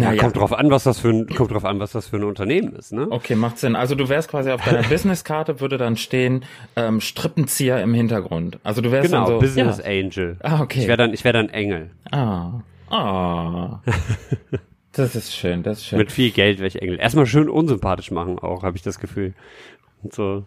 schwach. 0.00 0.12
Ja, 0.12 0.16
kommt 0.16 0.36
drauf 0.36 0.52
an, 0.52 0.70
was 0.70 0.84
das 0.84 1.00
für 1.00 1.08
ein 1.08 1.26
kommt 1.26 1.50
drauf 1.52 1.64
an, 1.64 1.80
was 1.80 1.92
das 1.92 2.08
für 2.08 2.16
ein 2.16 2.24
Unternehmen 2.24 2.74
ist, 2.74 2.92
ne? 2.92 3.06
Okay, 3.10 3.34
macht 3.34 3.58
Sinn. 3.58 3.76
Also 3.76 3.94
du 3.94 4.08
wärst 4.08 4.30
quasi 4.30 4.50
auf 4.50 4.62
deiner 4.62 4.82
Businesskarte 4.88 5.60
würde 5.60 5.78
dann 5.78 5.96
stehen 5.96 6.44
ähm, 6.76 7.00
Strippenzieher 7.00 7.82
im 7.82 7.94
Hintergrund. 7.94 8.58
Also 8.62 8.80
du 8.80 8.90
wärst 8.90 9.10
Genau, 9.10 9.24
dann 9.24 9.34
so 9.34 9.40
Business 9.40 9.78
ja. 9.78 9.84
Angel. 9.84 10.36
Ah, 10.42 10.60
okay. 10.60 10.80
Ich 10.80 10.86
wäre 10.86 10.96
dann 10.96 11.12
ich 11.12 11.24
wäre 11.24 11.34
dann 11.34 11.48
Engel. 11.48 11.90
Ah. 12.10 12.60
Ah. 12.88 13.80
das 14.92 15.14
ist 15.14 15.34
schön, 15.34 15.62
das 15.62 15.78
ist 15.78 15.86
schön. 15.86 15.98
Mit 15.98 16.12
viel 16.12 16.30
Geld 16.30 16.58
wäre 16.58 16.68
ich 16.68 16.80
Engel. 16.80 16.98
Erstmal 16.98 17.26
schön 17.26 17.48
unsympathisch 17.48 18.10
machen 18.10 18.38
auch, 18.38 18.62
habe 18.62 18.76
ich 18.76 18.82
das 18.82 18.98
Gefühl. 18.98 19.34
Und 20.02 20.14
so. 20.14 20.44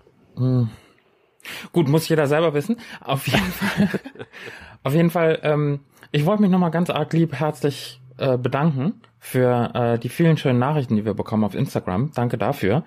Gut, 1.72 1.88
muss 1.88 2.08
jeder 2.08 2.28
selber 2.28 2.54
wissen. 2.54 2.78
Auf 3.02 3.28
jeden 3.28 3.52
Fall. 3.52 3.90
auf 4.84 4.94
jeden 4.94 5.10
Fall. 5.10 5.40
Ähm, 5.44 5.80
ich 6.12 6.26
wollte 6.26 6.42
mich 6.42 6.52
nochmal 6.52 6.72
ganz 6.72 6.90
arg 6.90 7.14
lieb 7.14 7.34
herzlich 7.34 8.00
äh, 8.18 8.38
bedanken 8.38 9.02
für 9.20 9.72
äh, 9.74 10.00
die 10.00 10.10
vielen 10.10 10.38
schönen 10.38 10.60
Nachrichten, 10.60 10.96
die 10.96 11.06
wir 11.06 11.16
bekommen 11.16 11.44
auf 11.44 11.56
Instagram. 11.56 12.12
Danke 12.14 12.38
dafür. 12.38 12.84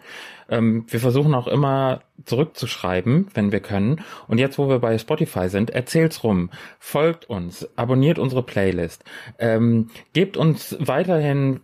Ähm, 0.49 0.85
wir 0.89 1.01
versuchen 1.01 1.35
auch 1.35 1.49
immer 1.49 2.01
zurückzuschreiben, 2.25 3.27
wenn 3.35 3.51
wir 3.51 3.61
können. 3.61 4.03
Und 4.29 4.39
jetzt, 4.39 4.57
wo 4.57 4.69
wir 4.69 4.79
bei 4.79 4.97
Spotify 4.99 5.49
sind, 5.49 5.71
erzählt's 5.71 6.23
rum, 6.23 6.51
folgt 6.79 7.29
uns, 7.29 7.69
abonniert 7.77 8.19
unsere 8.19 8.43
Playlist, 8.43 9.05
ähm, 9.39 9.91
gebt 10.13 10.37
uns 10.37 10.77
weiterhin 10.79 11.61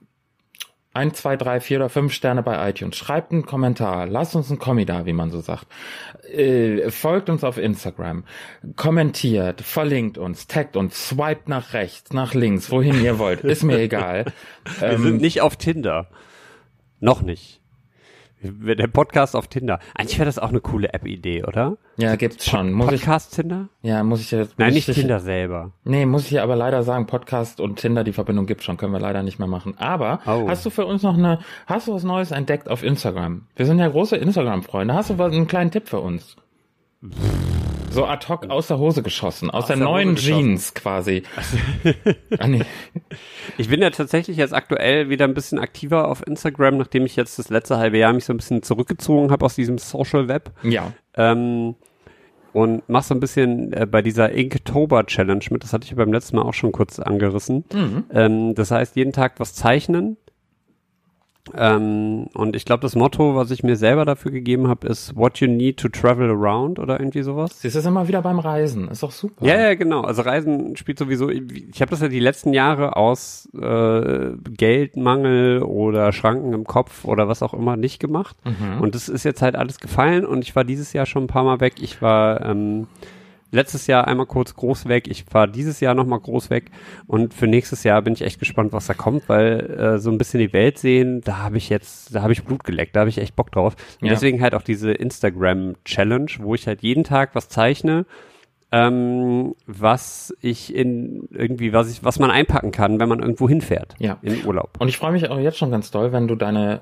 ein, 0.95 1.13
zwei, 1.13 1.37
drei, 1.37 1.61
vier 1.61 1.79
oder 1.79 1.89
fünf 1.89 2.13
Sterne 2.13 2.43
bei 2.43 2.71
iTunes. 2.71 2.97
Schreibt 2.97 3.33
einen 3.33 3.45
Kommentar. 3.45 4.07
Lasst 4.07 4.35
uns 4.37 4.49
einen 4.49 4.59
Kommi 4.61 4.87
da, 4.87 5.07
wie 5.07 5.13
man 5.13 5.31
so 5.31 5.41
sagt. 5.41 5.67
Äh, 6.33 6.91
folgt 6.91 7.29
uns 7.29 7.45
auf 7.45 7.59
Instagram. 7.59 8.25
Kommentiert, 8.77 9.61
verlinkt 9.61 10.19
uns, 10.19 10.47
taggt 10.47 10.77
uns, 10.77 11.09
swiped 11.09 11.49
nach 11.49 11.73
rechts, 11.73 12.13
nach 12.13 12.33
links, 12.33 12.71
wohin 12.71 13.03
ihr 13.05 13.19
wollt. 13.19 13.41
Ist 13.41 13.65
mir 13.65 13.79
egal. 13.79 14.27
Wir 14.79 14.91
Ähm, 14.91 15.03
sind 15.03 15.21
nicht 15.21 15.41
auf 15.41 15.57
Tinder. 15.57 16.09
Noch 17.01 17.23
nicht. 17.23 17.61
Der 18.45 18.87
Podcast 18.89 19.35
auf 19.35 19.49
Tinder. 19.49 19.79
Eigentlich 19.95 20.19
wäre 20.19 20.27
das 20.27 20.39
auch 20.39 20.51
eine 20.51 20.61
coole 20.61 20.93
App-Idee, 20.93 21.45
oder? 21.45 21.79
ja, 21.97 22.15
gibt's 22.17 22.47
schon. 22.49 22.79
Ich, 22.79 22.87
Podcast 22.87 23.35
Tinder? 23.35 23.69
ja, 23.83 24.03
muss 24.05 24.21
ich 24.21 24.31
jetzt. 24.31 24.59
Nein, 24.59 24.75
nicht 24.75 24.89
ich, 24.89 24.97
Tinder 24.97 25.19
selber. 25.21 25.73
Nee, 25.85 26.05
muss 26.05 26.27
ich 26.27 26.33
ja 26.33 26.43
aber 26.43 26.55
leider 26.57 26.83
sagen, 26.83 27.07
Podcast 27.07 27.61
und 27.61 27.77
Tinder, 27.79 28.05
die 28.05 28.13
Verbindung 28.13 28.47
gibt's 28.47 28.65
schon, 28.65 28.77
können 28.77 28.93
wir 28.93 29.01
leider 29.01 29.23
nicht 29.23 29.39
mehr 29.39 29.49
machen. 29.49 29.75
Aber 29.79 30.21
Oh. 30.27 30.49
hast 30.49 30.67
du 30.67 30.71
für 30.71 30.85
uns 30.85 31.03
noch 31.03 31.17
eine, 31.17 31.39
hast 31.67 31.89
du 31.89 31.95
was 31.95 32.05
Neues 32.05 32.31
entdeckt 32.33 32.69
auf 32.69 32.83
Instagram? 32.83 33.47
Wir 33.57 33.65
sind 33.67 33.79
ja 33.79 33.89
große 33.89 34.17
Instagram-Freunde. 34.17 34.93
Hast 34.95 35.11
du 35.11 35.19
was, 35.19 35.33
einen 35.33 35.47
kleinen 35.47 35.71
Tipp 35.71 35.89
für 35.89 36.01
uns? 36.01 36.37
So 37.95 38.07
ad 38.07 38.27
hoc 38.29 38.51
aus 38.51 38.69
der 38.69 38.79
Hose 38.79 39.03
geschossen, 39.03 39.51
aus, 39.51 39.67
der, 39.67 39.77
der 39.77 39.87
Hose 39.87 39.93
neuen. 39.93 40.17
Jeans 40.17 40.75
quasi. 40.75 41.23
ah, 42.39 42.47
nee. 42.47 42.63
Ich 43.57 43.69
bin 43.69 43.81
ja 43.81 43.91
tatsächlich 43.91 44.37
jetzt 44.37 44.53
aktuell 44.53 45.09
wieder 45.09 45.25
ein 45.25 45.35
bisschen 45.35 45.59
aktiver 45.59 46.09
auf 46.09 46.27
Instagram, 46.27 46.77
nachdem 46.77 47.07
ich 47.07 47.17
jetzt 47.17 47.39
das 47.39 47.49
letzte 47.49 47.79
halbe 47.79 47.99
Jahr 47.99 48.13
mich 48.13 48.25
so 48.25 48.33
ein 48.33 48.37
bisschen 48.37 48.63
zurückgezogen 48.63 49.31
habe 49.31 49.45
aus 49.45 49.55
diesem 49.55 49.79
Social 49.79 50.29
Web. 50.29 50.51
Ja. 50.63 50.93
Ähm, 51.17 51.77
und 52.53 52.85
mach 52.87 53.03
so 53.03 53.15
ein 53.15 53.21
bisschen 53.21 53.73
äh, 53.73 53.85
bei 53.85 54.01
dieser 54.01 54.31
Inktober 54.31 55.07
Challenge 55.07 55.45
mit. 55.51 55.65
Das 55.65 55.73
hatte 55.73 55.87
ich 55.87 55.95
beim 55.97 56.13
letzten 56.13 56.37
Mal 56.37 56.43
auch 56.43 56.55
schon 56.55 56.71
kurz 56.71 57.01
angerissen. 57.01 57.65
Ähm, 58.13 58.55
das 58.55 58.71
heißt, 58.71 58.95
jeden 58.97 59.13
Tag 59.13 59.41
was 59.41 59.55
zeichnen. 59.55 60.17
Ähm, 61.57 62.27
und 62.33 62.57
ich 62.57 62.65
glaube, 62.65 62.81
das 62.81 62.95
Motto, 62.97 63.37
was 63.37 63.51
ich 63.51 63.63
mir 63.63 63.77
selber 63.77 64.05
dafür 64.05 64.31
gegeben 64.31 64.69
habe, 64.69 64.87
ist 64.89 65.15
What 65.15 65.39
you 65.39 65.47
need 65.47 65.77
to 65.79 65.89
travel 65.89 66.31
around 66.31 66.79
oder 66.79 66.99
irgendwie 66.99 67.23
sowas. 67.23 67.61
Siehst 67.61 67.75
du, 67.75 67.81
ist 67.81 67.87
immer 67.87 68.09
wieder 68.09 68.23
beim 68.23 68.39
Reisen. 68.39 68.89
Ist 68.89 69.03
doch 69.03 69.11
super. 69.11 69.45
Ja, 69.45 69.61
ja, 69.61 69.75
genau. 69.75 70.01
Also 70.03 70.23
Reisen 70.23 70.77
spielt 70.77 70.99
sowieso. 70.99 71.29
Ich 71.29 71.81
habe 71.81 71.91
das 71.91 72.01
ja 72.01 72.09
die 72.09 72.21
letzten 72.21 72.55
Jahre 72.55 72.97
aus 72.97 73.49
äh, 73.61 74.31
Geldmangel 74.57 75.63
oder 75.63 76.13
Schranken 76.13 76.55
im 76.55 76.65
Kopf 76.65 77.05
oder 77.05 77.29
was 77.29 77.43
auch 77.43 77.53
immer 77.53 77.77
nicht 77.77 77.99
gemacht. 78.01 78.37
Und 78.81 78.95
das 78.95 79.09
ist 79.09 79.25
jetzt 79.25 79.43
halt 79.43 79.57
alles 79.57 79.81
gefallen. 79.81 80.25
Und 80.25 80.43
ich 80.43 80.57
war 80.57 80.65
dieses 80.65 80.93
Jahr 80.93 81.07
schon 81.07 81.25
ein 81.25 81.29
paar 81.29 81.45
Mal 81.45 81.61
weg. 81.61 81.75
Ich 81.81 82.01
war 82.01 82.45
ähm, 82.45 82.87
letztes 83.55 83.87
Jahr 83.87 84.07
einmal 84.07 84.27
kurz 84.27 84.55
groß 84.55 84.87
weg. 84.89 85.09
Ich 85.09 85.25
war 85.33 85.47
dieses 85.47 85.81
Jahr 85.81 85.95
noch 85.95 86.07
mal 86.07 86.19
groß 86.21 86.51
weg. 86.51 86.71
Und 87.07 87.33
für 87.33 87.47
nächstes 87.47 87.85
Jahr 87.85 88.03
bin 88.03 88.13
ich 88.13 88.23
echt 88.23 88.39
gespannt, 88.39 88.73
was 88.73 88.87
da 88.87 88.95
kommt, 88.95 89.29
weil 89.29 89.61
äh, 89.79 89.99
so 89.99 90.11
ein 90.11 90.19
bisschen 90.19 90.41
die 90.41 90.53
Welt 90.53 90.79
sehen, 90.79 91.21
da 91.25 91.39
habe 91.39 91.57
ich 91.57 91.69
jetzt, 91.69 92.15
da 92.15 92.23
habe 92.23 92.33
ich 92.33 92.45
Blut 92.45 92.65
geleckt, 92.65 92.95
da 92.97 93.01
habe 93.01 93.11
ich 93.11 93.19
echt 93.19 93.37
Bock 93.37 93.51
drauf. 93.53 93.77
Und 94.01 94.09
Ja. 94.09 94.13
deswegen 94.13 94.43
halt 94.43 94.55
auch 94.55 94.63
diese 94.63 94.93
Instagram 94.93 95.75
Challenge, 95.85 96.31
wo 96.41 96.55
ich 96.55 96.67
halt 96.67 96.83
jeden 96.83 97.05
Tag 97.05 97.35
was 97.35 97.49
zeichne 97.49 98.05
ähm, 98.73 99.55
was 99.69 100.35
ich 100.41 100.75
in 100.75 101.29
irgendwie, 101.31 101.73
was 101.73 101.93
ich, 101.93 102.03
was 102.03 102.19
man 102.19 102.33
einpacken 102.33 102.73
kann, 102.73 102.99
wenn 102.99 103.09
man 103.09 103.21
irgendwo 103.21 103.49
hinfährt. 103.49 103.95
Ja. 104.01 104.19
In 104.23 104.45
Urlaub. 104.45 104.71
Und 104.81 104.89
ich 104.89 104.97
freue 104.97 105.13
mich 105.13 105.29
auch 105.31 105.39
jetzt 105.39 105.59
schon 105.59 105.71
ganz 105.71 105.93
doll, 105.93 106.13
wenn 106.13 106.27
du 106.27 106.35
deine 106.35 106.81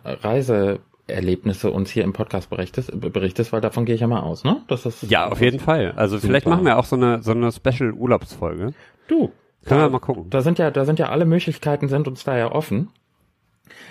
Reiseerlebnisse 1.12 1.70
uns 1.70 1.90
hier 1.90 2.04
im 2.04 2.12
Podcast 2.12 2.50
berichtest, 2.50 2.90
berichtest 2.94 3.52
weil 3.52 3.60
davon 3.60 3.84
gehe 3.84 3.94
ich 3.94 4.00
ja 4.00 4.06
mal 4.06 4.20
aus, 4.20 4.44
ne? 4.44 4.62
Das 4.68 4.86
ist 4.86 5.02
Ja, 5.04 5.28
auf 5.28 5.40
jeden 5.40 5.60
Fall. 5.60 5.92
Also 5.96 6.18
vielleicht 6.18 6.44
Super. 6.44 6.56
machen 6.56 6.66
wir 6.66 6.78
auch 6.78 6.84
so 6.84 6.96
eine, 6.96 7.22
so 7.22 7.32
eine 7.32 7.52
Special 7.52 7.92
Urlaubsfolge. 7.92 8.72
Du. 9.08 9.32
Können 9.64 9.80
da, 9.80 9.86
wir 9.86 9.90
mal 9.90 10.00
gucken. 10.00 10.26
Da 10.30 10.40
sind 10.40 10.58
ja, 10.58 10.70
da 10.70 10.84
sind 10.84 10.98
ja 10.98 11.08
alle 11.08 11.24
Möglichkeiten 11.24 11.88
sind 11.88 12.08
uns 12.08 12.24
da 12.24 12.36
ja 12.36 12.50
offen. 12.50 12.88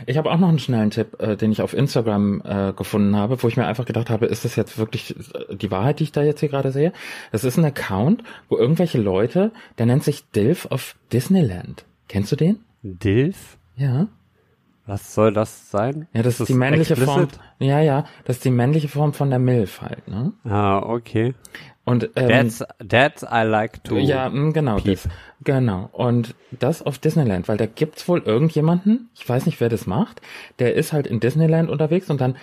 Ich 0.05 0.17
habe 0.17 0.29
auch 0.29 0.37
noch 0.37 0.49
einen 0.49 0.59
schnellen 0.59 0.91
Tipp, 0.91 1.19
äh, 1.19 1.37
den 1.37 1.51
ich 1.51 1.61
auf 1.61 1.73
Instagram 1.73 2.41
äh, 2.43 2.73
gefunden 2.73 3.15
habe, 3.15 3.41
wo 3.41 3.47
ich 3.47 3.57
mir 3.57 3.65
einfach 3.65 3.85
gedacht 3.85 4.09
habe, 4.09 4.25
ist 4.25 4.45
das 4.45 4.55
jetzt 4.55 4.77
wirklich 4.77 5.15
äh, 5.15 5.55
die 5.55 5.71
Wahrheit, 5.71 5.99
die 5.99 6.03
ich 6.03 6.11
da 6.11 6.21
jetzt 6.23 6.39
hier 6.39 6.49
gerade 6.49 6.71
sehe? 6.71 6.91
Das 7.31 7.43
ist 7.43 7.57
ein 7.57 7.65
Account, 7.65 8.23
wo 8.49 8.57
irgendwelche 8.57 8.99
Leute, 8.99 9.51
der 9.77 9.85
nennt 9.85 10.03
sich 10.03 10.29
Dilf 10.31 10.67
of 10.69 10.95
Disneyland. 11.13 11.85
Kennst 12.09 12.31
du 12.31 12.35
den? 12.35 12.59
Dilf? 12.83 13.57
Ja. 13.75 14.07
Was 14.85 15.13
soll 15.13 15.31
das 15.31 15.69
sein? 15.69 16.07
Ja, 16.13 16.23
das 16.23 16.39
ist 16.39 16.49
die 16.49 16.53
männliche 16.53 16.95
Form. 16.95 17.23
explicit? 17.23 17.43
Ja, 17.59 17.79
ja, 17.79 18.05
das 18.25 18.37
ist 18.37 18.45
die 18.45 18.51
männliche 18.51 18.87
Form 18.87 19.13
von 19.13 19.29
der 19.29 19.39
Milf 19.39 19.81
halt, 19.81 20.07
ne? 20.07 20.33
Ah, 20.43 20.79
okay. 20.79 21.35
Und 21.83 22.09
ähm, 22.15 22.27
That's, 22.27 22.63
that's 22.87 23.23
I 23.23 23.43
like 23.43 23.83
to. 23.83 23.97
Ja, 23.97 24.29
mh, 24.29 24.51
genau 24.53 24.79
das. 24.79 25.07
Genau. 25.43 25.89
Und 25.91 26.35
das 26.51 26.81
auf 26.83 26.97
Disneyland, 26.99 27.47
weil 27.47 27.57
da 27.57 27.65
gibt's 27.65 28.07
wohl 28.07 28.21
irgendjemanden, 28.21 29.09
ich 29.15 29.27
weiß 29.27 29.45
nicht, 29.45 29.59
wer 29.59 29.69
das 29.69 29.87
macht, 29.87 30.21
der 30.59 30.75
ist 30.75 30.93
halt 30.93 31.07
in 31.07 31.19
Disneyland 31.19 31.69
unterwegs 31.69 32.09
und 32.09 32.21
dann 32.21 32.35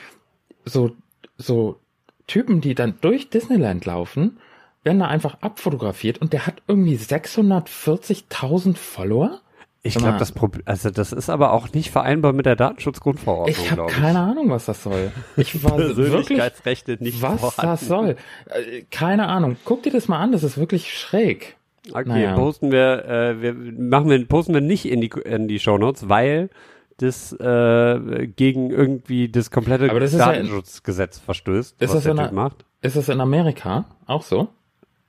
so, 0.64 0.92
so 1.36 1.78
Typen, 2.26 2.60
die 2.60 2.74
dann 2.74 2.94
durch 3.00 3.30
Disneyland 3.30 3.84
laufen, 3.84 4.38
werden 4.82 4.98
da 5.00 5.06
einfach 5.06 5.38
abfotografiert 5.40 6.18
und 6.18 6.32
der 6.32 6.46
hat 6.46 6.62
irgendwie 6.66 6.96
640.000 6.96 8.76
Follower. 8.76 9.40
Ich 9.82 9.94
glaube, 9.94 10.18
das 10.18 10.32
Problem, 10.32 10.62
also 10.66 10.90
das 10.90 11.12
ist 11.12 11.30
aber 11.30 11.52
auch 11.52 11.72
nicht 11.72 11.90
vereinbar 11.90 12.32
mit 12.32 12.46
der 12.46 12.56
Datenschutzgrundverordnung, 12.56 13.56
Ich 13.64 13.70
habe 13.70 13.86
keine 13.86 14.18
Ahnung, 14.18 14.50
was 14.50 14.66
das 14.66 14.82
soll. 14.82 15.12
Ich 15.36 15.62
war 15.62 15.78
wirklich, 15.78 15.96
Persönlichkeitsrechte 15.96 16.96
nicht 17.00 17.22
was 17.22 17.40
vorhanden. 17.40 17.70
das 17.70 17.80
soll. 17.86 18.16
Äh, 18.46 18.82
Keine 18.90 19.28
Ahnung. 19.28 19.56
Guck 19.64 19.84
dir 19.84 19.92
das 19.92 20.08
mal 20.08 20.18
an, 20.18 20.32
das 20.32 20.42
ist 20.42 20.58
wirklich 20.58 20.92
schräg. 20.98 21.56
Okay, 21.92 22.08
Naja. 22.08 22.34
posten 22.34 22.70
wir, 22.72 23.04
äh, 23.06 23.40
wir 23.40 23.54
machen 23.54 24.10
wir, 24.10 24.26
posten 24.26 24.52
wir 24.52 24.60
nicht 24.60 24.84
in 24.84 25.00
die 25.00 25.10
in 25.24 25.48
die 25.48 25.58
Shownotes, 25.60 26.08
weil 26.08 26.50
das 26.98 27.32
äh, 27.32 28.26
gegen 28.36 28.70
irgendwie 28.70 29.28
das 29.30 29.50
komplette 29.50 29.86
das 29.88 30.12
ist 30.12 30.18
ja- 30.18 30.26
Datenschutzgesetz 30.32 31.18
verstößt, 31.20 31.80
Ist 31.80 31.94
was 31.94 32.02
das 32.02 32.18
eine- 32.18 32.32
macht. 32.32 32.64
Ist 32.82 32.96
das 32.96 33.08
in 33.08 33.20
Amerika 33.20 33.84
auch 34.06 34.22
so? 34.22 34.48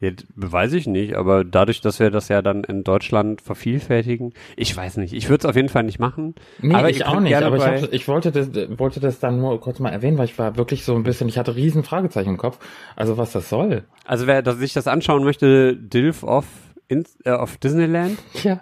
D- 0.01 0.15
weiß 0.35 0.73
ich 0.73 0.87
nicht, 0.87 1.15
aber 1.15 1.43
dadurch, 1.43 1.81
dass 1.81 1.99
wir 1.99 2.09
das 2.09 2.29
ja 2.29 2.41
dann 2.41 2.63
in 2.63 2.83
Deutschland 2.85 3.41
vervielfältigen, 3.41 4.33
ich 4.55 4.75
weiß 4.75 4.95
nicht. 4.97 5.13
Ich 5.13 5.27
würde 5.29 5.41
es 5.41 5.45
auf 5.49 5.55
jeden 5.57 5.67
Fall 5.69 5.83
nicht 5.83 5.99
machen. 5.99 6.35
Nee, 6.61 6.73
aber 6.73 6.89
ich 6.89 7.05
auch 7.05 7.19
nicht, 7.19 7.35
aber 7.35 7.57
ich, 7.57 7.83
hab, 7.83 7.93
ich 7.93 8.07
wollte 8.07 8.31
das, 8.31 8.49
wollte 8.79 9.01
das 9.01 9.19
dann 9.19 9.39
nur 9.39 9.59
kurz 9.59 9.79
mal 9.79 9.89
erwähnen, 9.89 10.17
weil 10.17 10.25
ich 10.25 10.39
war 10.39 10.55
wirklich 10.55 10.85
so 10.85 10.95
ein 10.95 11.03
bisschen, 11.03 11.27
ich 11.27 11.37
hatte 11.37 11.55
riesen 11.55 11.83
Fragezeichen 11.83 12.29
im 12.29 12.37
Kopf. 12.37 12.59
Also 12.95 13.17
was 13.17 13.33
das 13.33 13.49
soll. 13.49 13.83
Also 14.05 14.25
wer 14.25 14.41
das, 14.41 14.57
sich 14.57 14.71
das 14.73 14.87
anschauen 14.87 15.23
möchte, 15.25 15.75
Dilf 15.75 16.23
of, 16.23 16.45
in, 16.87 17.03
äh, 17.25 17.31
of 17.31 17.57
Disneyland. 17.57 18.17
Ja. 18.43 18.61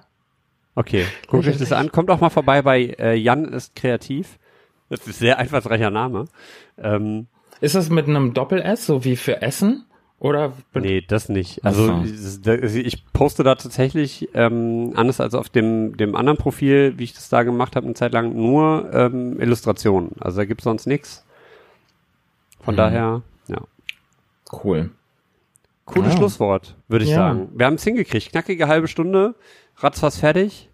Okay, 0.73 1.05
guckt 1.27 1.47
euch 1.47 1.57
das 1.57 1.71
an. 1.71 1.91
Kommt 1.91 2.11
auch 2.11 2.19
mal 2.19 2.29
vorbei 2.29 2.61
bei 2.61 2.95
äh, 2.99 3.15
Jan 3.15 3.45
ist 3.45 3.75
kreativ. 3.75 4.37
Das 4.89 4.99
ist 5.01 5.07
ein 5.07 5.13
sehr 5.13 5.39
einfallsreicher 5.39 5.89
Name. 5.89 6.25
Ähm, 6.77 7.25
Ist 7.61 7.73
das 7.73 7.89
mit 7.89 8.07
einem 8.07 8.35
Doppel-S, 8.35 8.85
so 8.85 9.03
wie 9.03 9.15
für 9.15 9.41
Essen? 9.41 9.85
Oder 10.19 10.53
nee, 10.73 11.01
das 11.01 11.29
nicht. 11.29 11.63
Also 11.63 12.03
so. 12.03 12.51
ich 12.51 13.05
poste 13.13 13.43
da 13.43 13.53
tatsächlich, 13.53 14.29
ähm, 14.33 14.93
anders 14.95 15.21
als 15.21 15.35
auf 15.35 15.49
dem, 15.49 15.95
dem 15.95 16.15
anderen 16.15 16.39
Profil, 16.39 16.95
wie 16.97 17.03
ich 17.03 17.13
das 17.13 17.29
da 17.29 17.43
gemacht 17.43 17.75
habe, 17.75 17.85
eine 17.85 17.93
Zeit 17.93 18.13
lang 18.13 18.33
nur 18.35 18.89
ähm, 18.93 19.39
Illustrationen. 19.39 20.13
Also 20.19 20.37
da 20.39 20.45
gibt's 20.45 20.63
sonst 20.63 20.87
nichts. 20.87 21.23
Von 22.61 22.73
Mhm. 22.73 22.77
daher, 22.77 23.21
ja. 23.47 23.61
cool. 24.63 24.89
Cooles 25.85 26.13
Ja. 26.13 26.17
Schlusswort, 26.17 26.75
würde 26.87 27.05
ich 27.05 27.11
Ja. 27.11 27.17
sagen. 27.17 27.49
Wir 27.53 27.67
haben 27.67 27.75
es 27.75 27.83
hingekriegt. 27.83 28.31
Knackige 28.31 28.67
halbe 28.67 28.87
Stunde, 28.87 29.35
ratzfatz 29.77 30.17
fertig. 30.17 30.69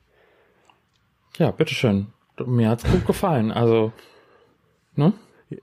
Ja, 1.37 1.51
bitteschön. 1.51 2.07
Mir 2.45 2.69
hat's 2.69 2.83
gut 2.89 3.05
gefallen. 3.05 3.51
Also, 3.51 3.91
ne? 4.95 5.11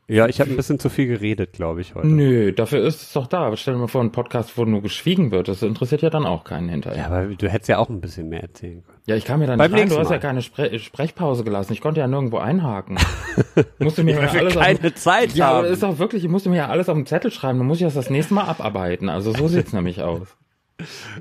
Ja, 0.09 0.27
ich 0.27 0.41
habe 0.41 0.51
ein 0.51 0.57
bisschen 0.57 0.79
zu 0.79 0.89
viel 0.89 1.07
geredet, 1.07 1.53
glaube 1.53 1.81
ich, 1.81 1.95
heute. 1.95 2.07
Nö, 2.07 2.53
dafür 2.53 2.85
ist 2.85 3.03
es 3.03 3.13
doch 3.13 3.27
da. 3.27 3.57
Stell 3.57 3.75
dir 3.75 3.81
mal 3.81 3.87
vor, 3.89 4.03
ein 4.03 4.13
Podcast, 4.13 4.57
wo 4.57 4.65
nur 4.65 4.83
geschwiegen 4.83 5.31
wird. 5.31 5.49
Das 5.49 5.63
interessiert 5.63 6.03
ja 6.03 6.11
dann 6.11 6.27
auch 6.27 6.45
keinen 6.45 6.69
hinterher. 6.69 6.99
Ja, 6.99 7.07
aber 7.07 7.27
du 7.27 7.49
hättest 7.49 7.69
ja 7.69 7.79
auch 7.79 7.89
ein 7.89 8.01
bisschen 8.01 8.29
mehr 8.29 8.43
erzählen 8.43 8.83
können. 8.85 8.99
Ja, 9.07 9.17
ich 9.17 9.25
kam 9.25 9.41
ja 9.41 9.47
dann 9.47 9.59
Beim 9.59 9.73
nicht 9.73 9.83
rein. 9.83 9.89
Du 9.89 9.99
hast 9.99 10.11
ja 10.11 10.19
keine 10.19 10.43
Spre 10.43 10.79
Sprechpause 10.79 11.45
gelassen. 11.45 11.73
Ich 11.73 11.81
konnte 11.81 12.01
ja 12.01 12.07
nirgendwo 12.07 12.39
einhaken. 12.39 12.99
musste 13.79 14.05
mir 14.05 14.21
ja 14.21 14.29
alles 14.29 14.57
auf, 14.57 14.63
keine 14.63 14.95
Zeit 14.95 15.35
Ja, 15.35 15.49
aber 15.49 15.57
haben. 15.59 15.65
das 15.65 15.73
ist 15.73 15.83
doch 15.83 15.99
wirklich, 15.99 16.25
ich 16.25 16.31
musste 16.31 16.49
mir 16.51 16.57
ja 16.57 16.69
alles 16.69 16.89
auf 16.89 16.95
dem 16.97 17.07
Zettel 17.07 17.31
schreiben. 17.31 17.59
Dann 17.59 17.67
muss 17.67 17.79
ich 17.79 17.85
das 17.85 17.95
das 17.95 18.11
nächste 18.11 18.35
Mal 18.35 18.45
abarbeiten. 18.45 19.09
Also 19.09 19.33
so 19.33 19.49
sieht's 19.49 19.73
nämlich 19.75 20.03
aus. 20.03 20.37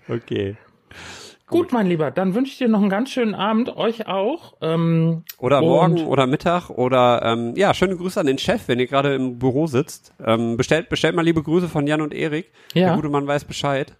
Okay. 0.07 0.55
Gut, 1.49 1.71
mein 1.71 1.87
Lieber, 1.87 2.11
dann 2.11 2.35
wünsche 2.35 2.51
ich 2.51 2.57
dir 2.59 2.67
noch 2.67 2.79
einen 2.81 2.89
ganz 2.89 3.09
schönen 3.09 3.33
Abend, 3.33 3.75
euch 3.75 4.07
auch. 4.07 4.53
Ähm, 4.61 5.23
Oder 5.39 5.61
morgen 5.61 6.05
oder 6.05 6.27
Mittag 6.27 6.69
oder 6.69 7.21
ähm, 7.23 7.53
ja, 7.55 7.73
schöne 7.73 7.95
Grüße 7.97 8.19
an 8.19 8.27
den 8.27 8.37
Chef, 8.37 8.67
wenn 8.67 8.79
ihr 8.79 8.87
gerade 8.87 9.15
im 9.15 9.39
Büro 9.39 9.65
sitzt. 9.65 10.13
Ähm, 10.23 10.57
bestellt, 10.57 10.89
bestellt 10.89 11.15
mal 11.15 11.23
liebe 11.25 11.41
Grüße 11.41 11.67
von 11.67 11.87
Jan 11.87 12.01
und 12.01 12.13
Erik. 12.13 12.51
Ja. 12.73 12.87
Der 12.87 12.95
gute 12.95 13.09
Mann 13.09 13.25
weiß 13.25 13.45
Bescheid. 13.45 13.95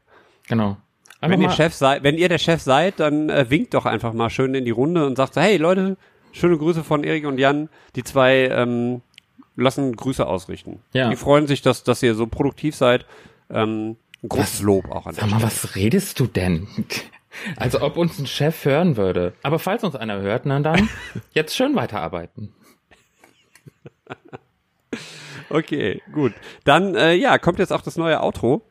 Genau. 0.48 0.78
Einfach 1.22 1.38
Wenn 1.38 1.42
ihr 1.42 1.50
Chef 1.50 1.74
seid, 1.74 2.04
wenn 2.04 2.18
ihr 2.18 2.30
der 2.30 2.38
Chef 2.38 2.62
seid, 2.62 3.00
dann 3.00 3.30
äh, 3.30 3.50
winkt 3.50 3.74
doch 3.74 3.86
einfach 3.86 4.14
mal 4.14 4.30
schön 4.30 4.54
in 4.54 4.64
die 4.64 4.72
Runde 4.72 5.06
und 5.06 5.18
sagt 5.18 5.34
so, 5.34 5.42
hey 5.42 5.58
Leute, 5.58 5.98
schöne 6.32 6.58
Grüße 6.58 6.84
von 6.84 7.04
Erik 7.04 7.26
und 7.26 7.40
Jan. 7.40 7.70
Die 7.96 8.04
zwei 8.04 8.48
ähm, 8.48 9.02
lassen 9.56 9.96
Grüße 9.96 10.26
ausrichten. 10.26 10.80
Ja. 10.94 11.10
Die 11.10 11.16
freuen 11.16 11.48
sich, 11.48 11.62
dass, 11.62 11.84
dass 11.84 12.02
ihr 12.04 12.16
so 12.16 12.28
produktiv 12.28 12.76
seid. 12.76 13.06
Ähm, 13.50 13.98
großes 14.28 14.62
Lob 14.62 14.90
auch 14.92 15.08
an 15.08 15.16
Sag 15.16 15.30
mal, 15.30 15.42
was 15.42 15.76
redest 15.76 16.20
du 16.20 16.28
denn? 16.28 16.68
Als 17.56 17.80
ob 17.80 17.98
uns 17.98 18.20
ein 18.20 18.28
Chef 18.28 18.66
hören 18.66 18.98
würde. 18.98 19.34
Aber 19.44 19.60
falls 19.60 19.84
uns 19.84 19.96
einer 19.96 20.20
hört, 20.22 20.46
na 20.46 20.60
dann 20.60 20.90
jetzt 21.34 21.56
schön 21.56 21.76
weiterarbeiten. 21.76 22.54
Okay, 25.50 26.02
gut. 26.14 26.34
Dann, 26.64 26.96
äh, 26.96 27.14
ja, 27.16 27.38
kommt 27.38 27.60
jetzt 27.60 27.74
auch 27.74 27.82
das 27.82 27.98
neue 27.98 28.22
Outro, 28.22 28.62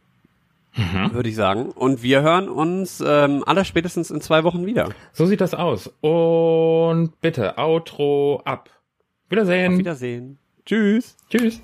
würde 1.12 1.29
ich 1.29 1.35
sagen. 1.35 1.71
Und 1.71 2.03
wir 2.05 2.23
hören 2.23 2.49
uns 2.49 3.03
ähm, 3.05 3.42
allerspätestens 3.44 4.11
in 4.12 4.21
zwei 4.21 4.44
Wochen 4.44 4.64
wieder. 4.64 4.90
So 5.12 5.27
sieht 5.27 5.40
das 5.40 5.55
aus. 5.55 5.90
Und 6.01 7.21
bitte, 7.21 7.59
Outro 7.59 8.42
ab. 8.44 8.71
Wiedersehen. 9.29 9.73
Auf 9.73 9.79
Wiedersehen. 9.79 10.38
Tschüss. 10.64 11.16
Tschüss. 11.31 11.61